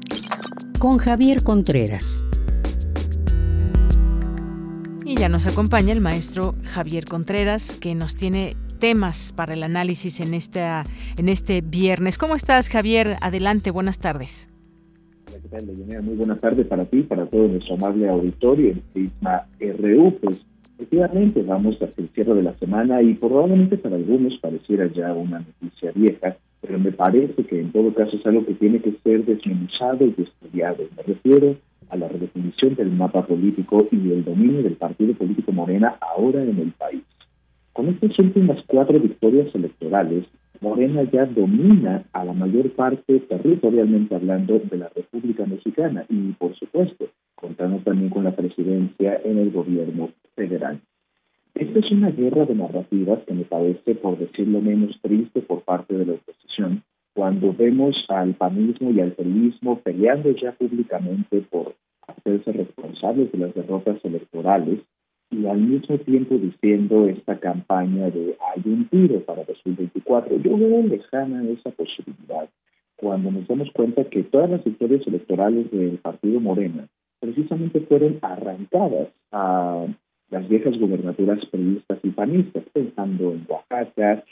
[0.80, 2.24] con Javier Contreras.
[5.04, 10.20] Y ya nos acompaña el maestro Javier Contreras, que nos tiene temas para el análisis
[10.20, 10.84] en, esta,
[11.16, 12.18] en este viernes.
[12.18, 13.16] ¿Cómo estás, Javier?
[13.20, 14.48] Adelante, buenas tardes.
[15.26, 15.66] ¿qué tal,
[16.02, 20.18] Muy buenas tardes para ti, para todo nuestro amable auditorio en Prisma RU.
[20.20, 20.44] Pues
[20.78, 25.38] efectivamente vamos hacia el cierre de la semana y probablemente para algunos pareciera ya una
[25.38, 29.24] noticia vieja, pero me parece que en todo caso es algo que tiene que ser
[29.24, 30.84] desmenuzado y estudiado.
[30.96, 31.56] Me refiero
[31.88, 36.58] a la redefinición del mapa político y el dominio del partido político Morena ahora en
[36.58, 37.02] el país.
[37.72, 40.24] Con estas últimas cuatro victorias electorales,
[40.60, 46.54] Morena ya domina a la mayor parte, territorialmente hablando, de la República Mexicana y, por
[46.56, 50.80] supuesto, contando también con la presidencia en el gobierno federal.
[51.60, 55.94] Esta es una guerra de narrativas que me parece, por decirlo menos, triste por parte
[55.94, 56.82] de la oposición,
[57.12, 61.74] cuando vemos al panismo y al pelismo peleando ya públicamente por
[62.08, 64.80] hacerse responsables de las derrotas electorales
[65.30, 70.38] y al mismo tiempo diciendo esta campaña de hay un tiro para 2024.
[70.38, 72.48] Yo veo lejana esa posibilidad
[72.96, 76.88] cuando nos damos cuenta que todas las victorias electorales del Partido Morena
[77.20, 79.84] precisamente fueron arrancadas a
[80.30, 84.24] las viejas gubernaturas periodistas y panistas, pensando en Oaxaca,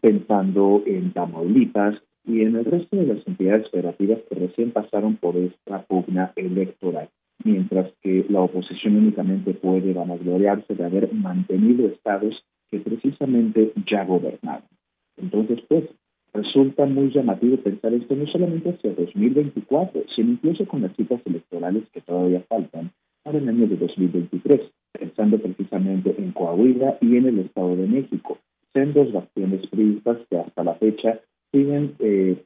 [0.00, 1.96] pensando en Tamaulipas
[2.26, 7.08] y en el resto de las entidades federativas que recién pasaron por esta pugna electoral,
[7.44, 14.68] mientras que la oposición únicamente puede vanagloriarse de haber mantenido estados que precisamente ya gobernaron.
[15.16, 15.84] Entonces, pues,
[16.32, 21.84] resulta muy llamativo pensar esto no solamente hacia 2024, sino incluso con las citas electorales
[21.92, 22.90] que todavía faltan
[23.24, 24.60] para el año de 2023
[24.92, 28.38] pensando precisamente en Coahuila y en el Estado de México,
[28.74, 31.20] dos bastiones priistas que hasta la fecha
[31.52, 32.42] siguen eh,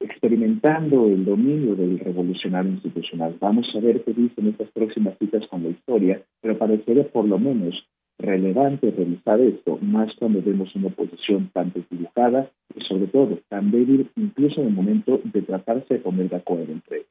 [0.00, 3.36] experimentando el dominio del revolucionario institucional.
[3.40, 7.38] Vamos a ver qué dicen estas próximas citas con la historia, pero parecería por lo
[7.38, 7.74] menos
[8.18, 14.10] relevante revisar esto, más cuando vemos una oposición tan desdibujada y sobre todo tan débil,
[14.16, 17.08] incluso en el momento de tratarse de poner de acuerdo entre ellos.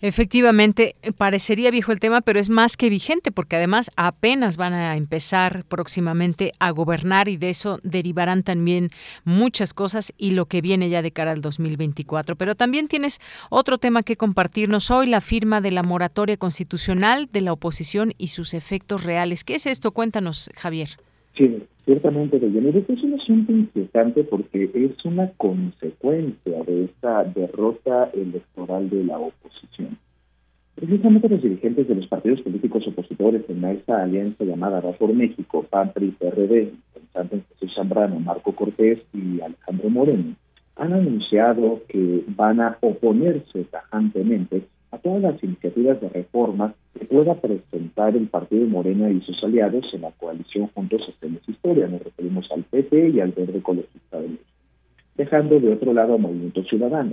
[0.00, 4.96] Efectivamente, parecería viejo el tema, pero es más que vigente porque además apenas van a
[4.96, 8.90] empezar próximamente a gobernar y de eso derivarán también
[9.24, 12.36] muchas cosas y lo que viene ya de cara al 2024.
[12.36, 13.18] Pero también tienes
[13.50, 18.28] otro tema que compartirnos hoy, la firma de la moratoria constitucional de la oposición y
[18.28, 19.42] sus efectos reales.
[19.42, 19.90] ¿Qué es esto?
[19.90, 21.07] Cuéntanos, Javier.
[21.38, 28.10] Sí, ciertamente, de Este es un asunto inquietante porque es una consecuencia de esta derrota
[28.12, 29.96] electoral de la oposición.
[30.74, 35.64] Precisamente los dirigentes de los partidos políticos opositores en esta alianza llamada Va por México,
[35.70, 36.72] PAN, PRI, PRD,
[37.14, 40.34] en Jesús Zambrano, Marco Cortés y Alejandro Moreno,
[40.74, 47.34] han anunciado que van a oponerse tajantemente a todas las iniciativas de reforma que pueda
[47.34, 51.86] presentar el Partido Morena y sus aliados en la coalición Juntos Hacemos Historia.
[51.88, 54.44] Nos referimos al PP y al Verde Ecologista de México.
[55.16, 57.12] Dejando de otro lado a Movimiento Ciudadano.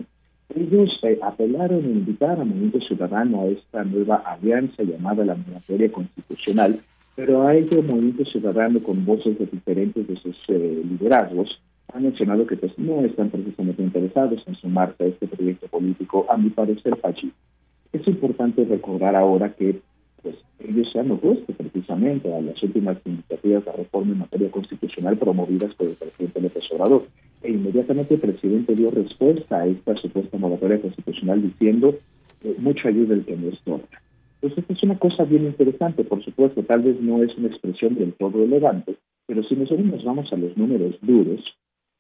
[0.56, 5.92] Ellos eh, apelaron e invitaron a Movimiento Ciudadano a esta nueva alianza llamada la Moratoria
[5.92, 6.80] Constitucional
[7.16, 11.60] Pero hay un movimiento ciudadano con voces de diferentes de sus eh, liderazgos
[11.94, 16.38] han mencionado que pues, no están precisamente interesados en sumarse a este proyecto político, a
[16.38, 17.34] mi parecer fallido.
[17.96, 19.80] Es importante recordar ahora que
[20.22, 25.18] pues, ellos se han opuesto precisamente a las últimas iniciativas de reforma en materia constitucional
[25.18, 27.08] promovidas por el presidente López Obrador.
[27.42, 31.96] E inmediatamente el presidente dio respuesta a esta supuesta moratoria constitucional diciendo
[32.42, 33.88] que mucho ayuda el que no estorba.
[34.42, 37.96] Entonces, esta es una cosa bien interesante, por supuesto, tal vez no es una expresión
[37.96, 41.42] del todo elegante, pero si nosotros nos vamos a los números duros,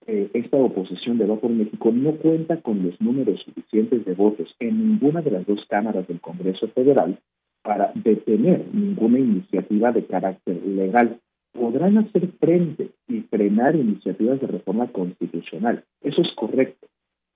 [0.07, 4.55] eh, esta oposición de Va por México no cuenta con los números suficientes de votos
[4.59, 7.17] en ninguna de las dos cámaras del Congreso Federal
[7.63, 11.19] para detener ninguna iniciativa de carácter legal.
[11.51, 15.83] Podrán hacer frente y frenar iniciativas de reforma constitucional.
[16.01, 16.87] Eso es correcto.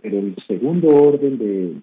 [0.01, 1.81] Pero el segundo orden de,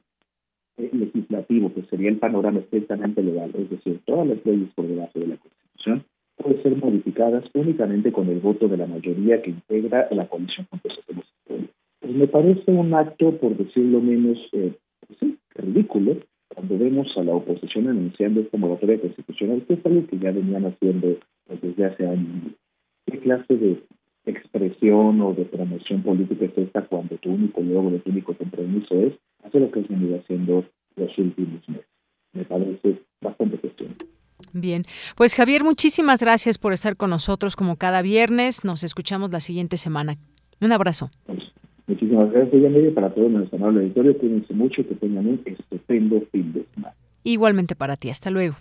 [0.78, 5.18] eh, legislativo, que sería el panorama estrictamente legal, es decir, todas las leyes por debajo
[5.18, 6.04] de la Constitución,
[6.36, 11.22] pueden ser modificadas únicamente con el voto de la mayoría que integra la Comisión Compensación
[12.00, 14.72] Pues me parece un acto, por decirlo menos, eh,
[15.18, 16.16] sí, ridículo,
[16.48, 20.66] cuando vemos a la oposición anunciando esta moratoria constitucional, que es algo que ya venían
[20.66, 21.18] haciendo
[21.62, 22.52] desde hace años.
[23.06, 23.82] ¿Qué clase de
[24.24, 29.14] expresión o de promoción política es esta cuando tu único logro, tu único compromiso es
[29.44, 30.64] hacer lo que has venido haciendo
[30.96, 31.86] los últimos meses?
[32.32, 33.94] Me parece bastante cuestión.
[34.58, 34.84] Bien,
[35.16, 38.64] pues Javier, muchísimas gracias por estar con nosotros como cada viernes.
[38.64, 40.16] Nos escuchamos la siguiente semana.
[40.62, 41.10] Un abrazo.
[41.86, 44.16] Muchísimas gracias, Yanely, para todo nuestro amable auditorio.
[44.16, 46.94] Cuídense mucho, que tengan un estupendo fin de semana.
[47.22, 48.08] Igualmente para ti.
[48.08, 48.56] Hasta luego.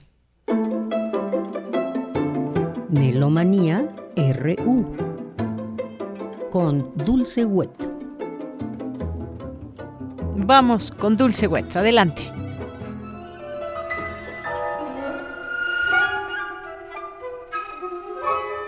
[2.90, 4.98] Melomanía RU
[6.52, 7.72] con Dulce Wet.
[10.46, 11.74] Vamos con Dulce Wet.
[11.74, 12.24] Adelante.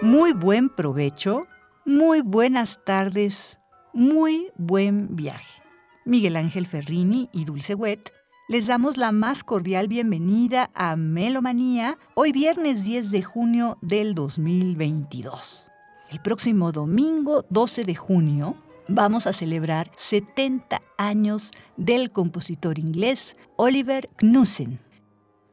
[0.03, 1.47] Muy buen provecho,
[1.83, 3.57] muy buenas tardes,
[3.93, 5.63] muy buen viaje.
[6.05, 8.13] Miguel Ángel Ferrini y Dulce Wet
[8.47, 15.65] les damos la más cordial bienvenida a Melomanía hoy viernes 10 de junio del 2022.
[16.11, 18.55] El próximo domingo 12 de junio
[18.87, 24.79] vamos a celebrar 70 años del compositor inglés Oliver Knussen.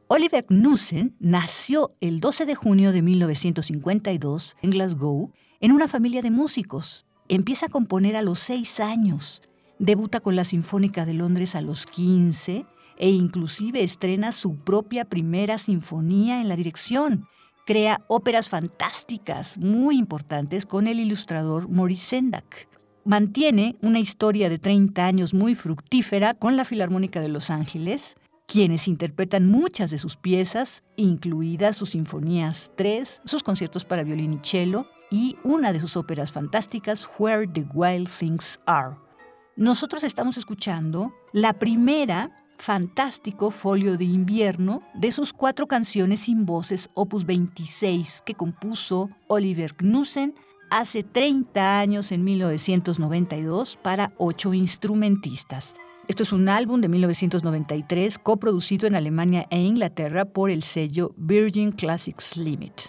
[0.07, 6.29] Oliver Knussen nació el 12 de junio de 1952 en Glasgow en una familia de
[6.29, 7.07] músicos.
[7.27, 9.41] Empieza a componer a los 6 años.
[9.79, 12.67] Debuta con la Sinfónica de Londres a los 15
[12.97, 17.25] e inclusive estrena su propia primera sinfonía en la dirección.
[17.65, 22.69] Crea óperas fantásticas muy importantes con el ilustrador Maurice Sendak.
[23.05, 28.15] Mantiene una historia de 30 años muy fructífera con la Filarmónica de Los Ángeles
[28.45, 34.39] quienes interpretan muchas de sus piezas, incluidas sus sinfonías 3, sus conciertos para violín y
[34.41, 38.95] cello y una de sus óperas fantásticas, Where the Wild Things Are.
[39.55, 46.89] Nosotros estamos escuchando la primera fantástico folio de invierno de sus cuatro canciones sin voces,
[46.93, 50.33] opus 26, que compuso Oliver Knussen
[50.69, 55.75] hace 30 años en 1992 para ocho instrumentistas.
[56.07, 61.71] Esto es un álbum de 1993 coproducido en Alemania e Inglaterra por el sello Virgin
[61.71, 62.81] Classics Limit.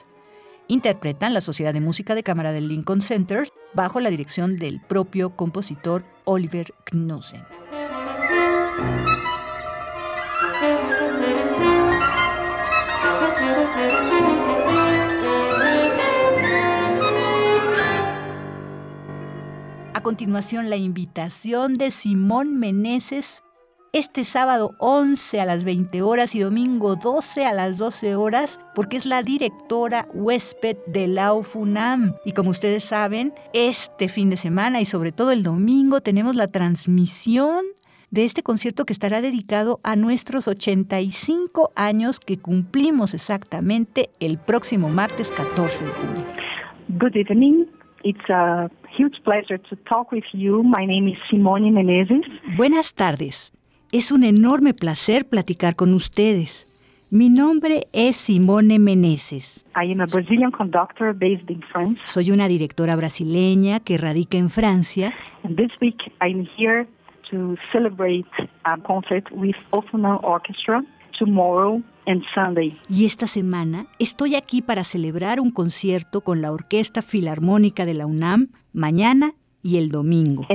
[0.69, 5.31] Interpretan la Sociedad de Música de Cámara del Lincoln Center bajo la dirección del propio
[5.31, 6.75] compositor Oliver
[19.97, 20.03] Knussen.
[20.03, 23.43] continuación la invitación de Simón Meneses
[23.93, 28.99] este sábado 11 a las 20 horas y domingo 12 a las 12 horas, porque
[28.99, 32.13] es la directora huésped de la UFUNAM.
[32.27, 36.49] Y como ustedes saben, este fin de semana y sobre todo el domingo tenemos la
[36.49, 37.65] transmisión
[38.11, 44.91] de este concierto que estará dedicado a nuestros 85 años que cumplimos exactamente el próximo
[44.91, 46.25] martes 14 de junio.
[46.89, 47.76] Good evening.
[48.05, 50.63] It's a huge pleasure to talk with you.
[50.63, 52.25] My name is Simone Menezes.
[52.57, 53.53] Buenas tardes.
[53.93, 56.67] Es un enorme placer platicar con ustedes.
[57.11, 59.65] Mi nombre es Simone Meneses.
[59.77, 62.01] I am a Brazilian conductor based in France.
[62.05, 65.15] Soy una directora brasileña que radica en Francia.
[65.45, 66.87] And this week I'm here
[67.31, 68.27] to celebrate
[68.65, 70.83] a concert with Ofunam Orchestra
[71.19, 71.83] tomorrow
[72.35, 72.79] Sunday.
[72.89, 78.07] Y esta semana estoy aquí para celebrar un concierto con la Orquesta Filarmónica de la
[78.07, 79.33] UNAM mañana
[79.63, 80.47] y el domingo.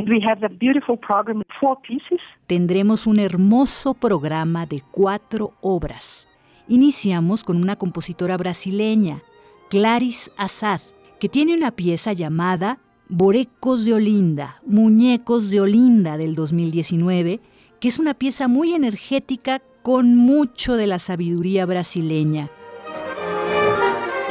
[2.47, 6.27] Tendremos un hermoso programa de cuatro obras.
[6.69, 9.21] Iniciamos con una compositora brasileña,
[9.69, 10.81] Claris Azad,
[11.19, 12.79] que tiene una pieza llamada
[13.09, 17.41] Borecos de Olinda, Muñecos de Olinda del 2019,
[17.81, 22.49] que es una pieza muy energética con mucho de la sabiduría brasileña.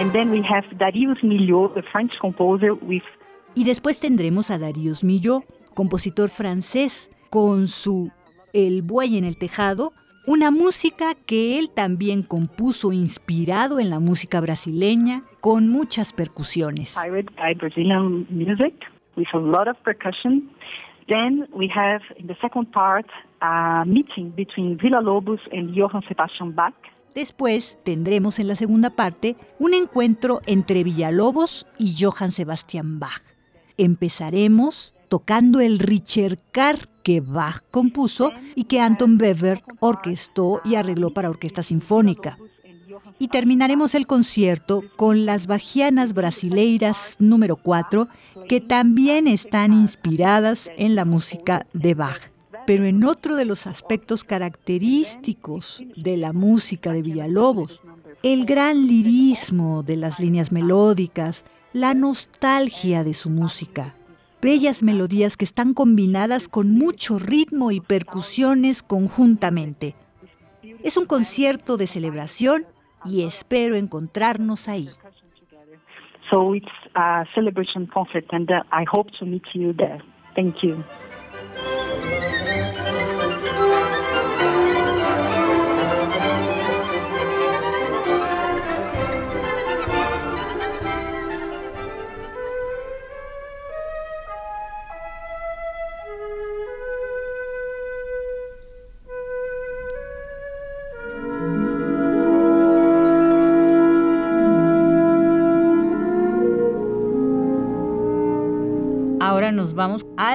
[0.01, 3.03] And then we have Darius Milhaud, the French composer with
[3.55, 5.43] y después tendremos a Darius Milhaud,
[5.75, 8.11] compositor francés, con su
[8.53, 9.93] El buey en el tejado,
[10.27, 16.95] una música que él también compuso inspirado en la música brasileña con muchas percusiones.
[16.95, 18.75] By Brazilian music
[19.17, 20.51] with a lot of percussion.
[21.11, 23.07] Then we have in the second part
[23.43, 26.75] a meeting between Villa Lobos and Johann Sebastian Bach.
[27.17, 33.25] Después tendremos en la segunda parte un encuentro entre Villalobos y Johann Sebastian Bach.
[33.77, 41.29] Empezaremos tocando el Ricercar que Bach compuso y que Anton Weber orquestó y arregló para
[41.29, 42.39] orquesta sinfónica.
[43.19, 48.09] Y terminaremos el concierto con las Bajianas Brasileiras número 4,
[48.49, 52.31] que también están inspiradas en la música de Bach.
[52.67, 57.81] Pero en otro de los aspectos característicos de la música de Villalobos,
[58.23, 63.95] el gran lirismo de las líneas melódicas, la nostalgia de su música
[64.41, 69.95] bellas melodías que están combinadas con mucho ritmo y percusiones conjuntamente.
[70.83, 72.67] Es un concierto de celebración
[73.05, 74.89] y espero encontrarnos ahí.
[76.31, 80.01] So it's a celebration concert and uh, I hope to meet you there.
[80.35, 80.85] Thank you.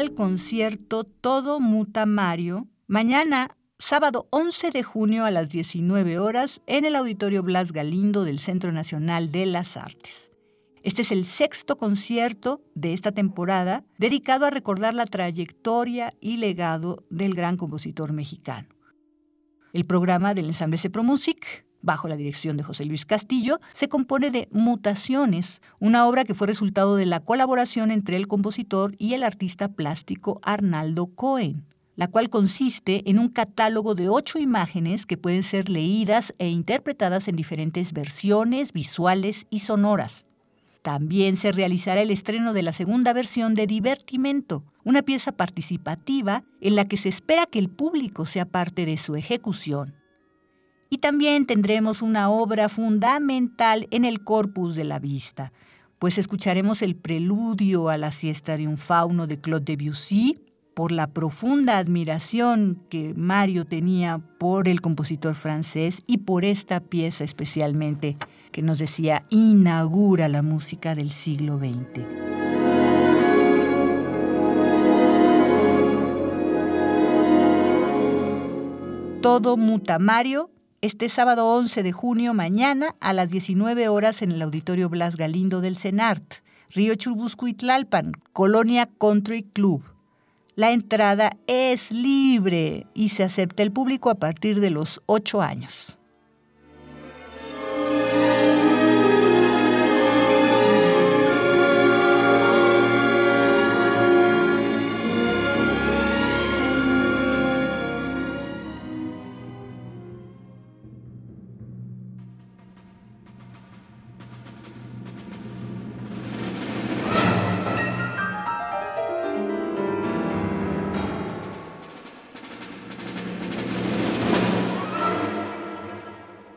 [0.06, 6.86] Al concierto Todo Muta Mario, mañana, sábado 11 de junio a las 19 horas, en
[6.86, 10.30] el Auditorio Blas Galindo del Centro Nacional de las Artes.
[10.84, 17.04] Este es el sexto concierto de esta temporada dedicado a recordar la trayectoria y legado
[17.10, 18.70] del gran compositor mexicano.
[19.74, 24.50] El programa del ensamble Music bajo la dirección de José Luis Castillo, se compone de
[24.52, 29.70] Mutaciones, una obra que fue resultado de la colaboración entre el compositor y el artista
[29.70, 35.70] plástico Arnaldo Cohen, la cual consiste en un catálogo de ocho imágenes que pueden ser
[35.70, 40.26] leídas e interpretadas en diferentes versiones visuales y sonoras.
[40.82, 46.76] También se realizará el estreno de la segunda versión de Divertimento, una pieza participativa en
[46.76, 49.96] la que se espera que el público sea parte de su ejecución.
[50.96, 55.52] Y también tendremos una obra fundamental en el corpus de la vista,
[56.00, 60.40] pues escucharemos el preludio a la siesta de un fauno de Claude Debussy
[60.74, 67.26] por la profunda admiración que Mario tenía por el compositor francés y por esta pieza
[67.26, 68.16] especialmente
[68.54, 72.06] que nos decía inaugura la música del siglo XX.
[79.22, 84.42] Todo muta Mario este sábado 11 de junio, mañana, a las 19 horas en el
[84.42, 86.36] Auditorio Blas Galindo del CENART,
[86.70, 87.48] Río Churubusco
[88.34, 89.84] Colonia Country Club.
[90.56, 95.95] La entrada es libre y se acepta el público a partir de los 8 años.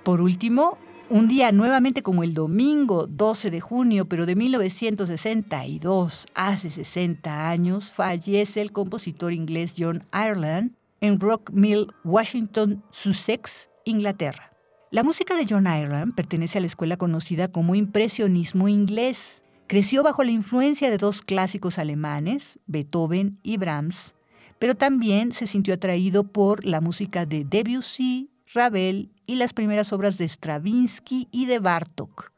[0.08, 0.78] Por último,
[1.10, 7.90] un día nuevamente como el domingo 12 de junio, pero de 1962, hace 60 años,
[7.90, 10.72] fallece el compositor inglés John Ireland
[11.02, 14.54] en Rock Mill, Washington, Sussex, Inglaterra.
[14.90, 19.42] La música de John Ireland pertenece a la escuela conocida como impresionismo inglés.
[19.66, 24.14] Creció bajo la influencia de dos clásicos alemanes, Beethoven y Brahms,
[24.58, 30.18] pero también se sintió atraído por la música de Debussy, Ravel y las primeras obras
[30.18, 32.32] de Stravinsky y de Bartok.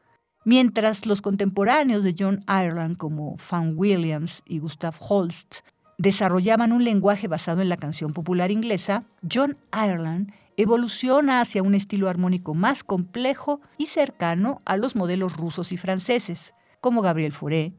[0.44, 5.60] Mientras los contemporáneos de John Ireland como Fan Williams y Gustav Holst
[5.98, 12.08] desarrollaban un lenguaje basado en la canción popular inglesa, John Ireland evoluciona hacia un estilo
[12.08, 17.72] armónico más complejo y cercano a los modelos rusos y franceses, como Gabriel Fauré.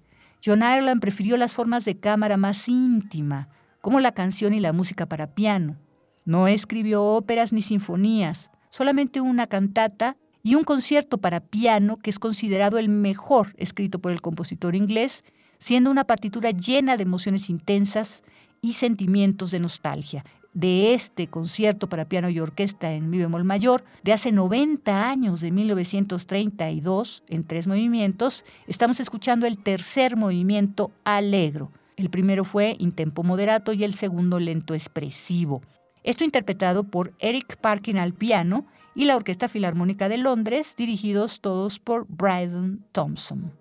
[0.43, 3.49] John Ireland prefirió las formas de cámara más íntima,
[3.81, 5.75] como la canción y la música para piano.
[6.23, 12.17] No escribió óperas ni sinfonías, solamente una cantata y un concierto para piano que es
[12.17, 15.23] considerado el mejor escrito por el compositor inglés,
[15.59, 18.23] siendo una partitura llena de emociones intensas
[18.61, 20.25] y sentimientos de nostalgia.
[20.53, 25.39] De este concierto para piano y orquesta en mi bemol mayor, de hace 90 años,
[25.39, 31.71] de 1932, en tres movimientos, estamos escuchando el tercer movimiento alegro.
[31.95, 35.61] El primero fue in tempo moderato y el segundo lento expresivo.
[36.03, 38.65] Esto interpretado por Eric Parkin al piano
[38.95, 43.53] y la Orquesta Filarmónica de Londres, dirigidos todos por Brydon Thompson.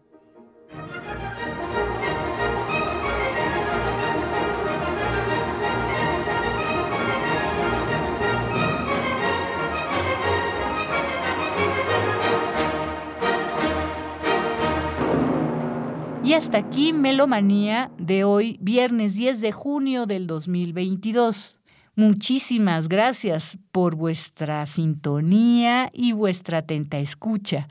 [16.25, 21.60] Y hasta aquí Melomanía de hoy, viernes 10 de junio del 2022.
[22.01, 27.69] Muchísimas gracias por vuestra sintonía y vuestra atenta escucha.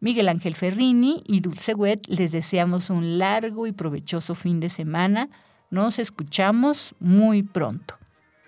[0.00, 5.30] Miguel Ángel Ferrini y Dulce Wet les deseamos un largo y provechoso fin de semana.
[5.70, 7.94] Nos escuchamos muy pronto.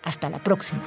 [0.03, 0.83] Hasta la próxima.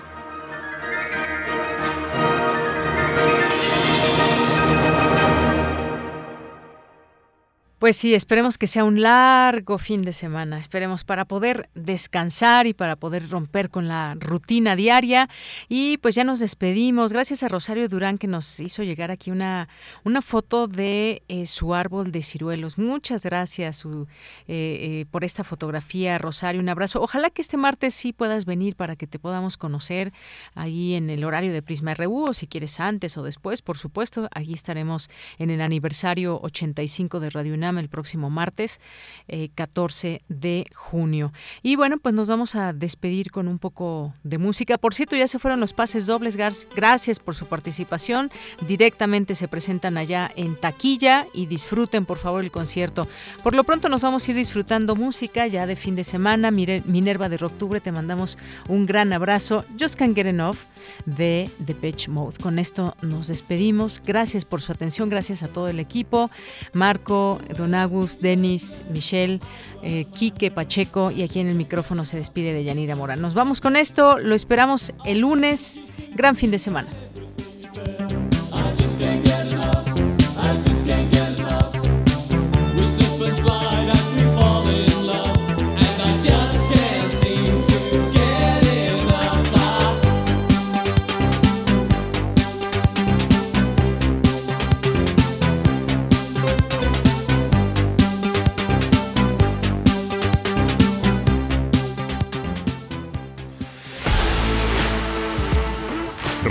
[7.79, 12.73] Pues sí, esperemos que sea un largo fin de semana, esperemos para poder descansar y
[12.73, 15.29] para poder romper con la rutina diaria.
[15.69, 17.13] Y pues ya nos despedimos.
[17.13, 19.69] Gracias a Rosario Durán que nos hizo llegar aquí una,
[20.03, 22.77] una foto de eh, su árbol de ciruelos.
[22.77, 24.05] Muchas gracias eh,
[24.49, 26.59] eh, por esta fotografía, Rosario.
[26.59, 27.01] Un abrazo.
[27.01, 30.11] Ojalá que este martes sí puedas venir para que te podamos conocer
[30.53, 34.27] ahí en el horario de Prisma RU o si quieres antes o después, por supuesto.
[34.33, 38.79] Allí estaremos en el aniversario 85 de Radio UNAM el próximo martes
[39.55, 41.31] 14 eh, de junio.
[41.61, 44.77] Y bueno, pues nos vamos a despedir con un poco de música.
[44.77, 46.37] Por cierto, ya se fueron los pases dobles.
[46.37, 48.31] Gracias por su participación.
[48.67, 53.07] Directamente se presentan allá en taquilla y disfruten por favor el concierto.
[53.43, 56.51] Por lo pronto nos vamos a ir disfrutando música ya de fin de semana.
[56.51, 58.37] Minerva de Octubre, te mandamos
[58.67, 59.65] un gran abrazo.
[59.79, 60.57] Just Can't Get Enough
[61.05, 62.37] de The Pitch Mode.
[62.37, 64.01] Con esto nos despedimos.
[64.05, 66.29] Gracias por su atención, gracias a todo el equipo.
[66.73, 69.39] Marco, Don Agus, Denis, Michelle,
[69.83, 73.21] eh, Quique, Pacheco y aquí en el micrófono se despide de Yanira Morán.
[73.21, 75.83] Nos vamos con esto, lo esperamos el lunes.
[76.15, 76.89] Gran fin de semana.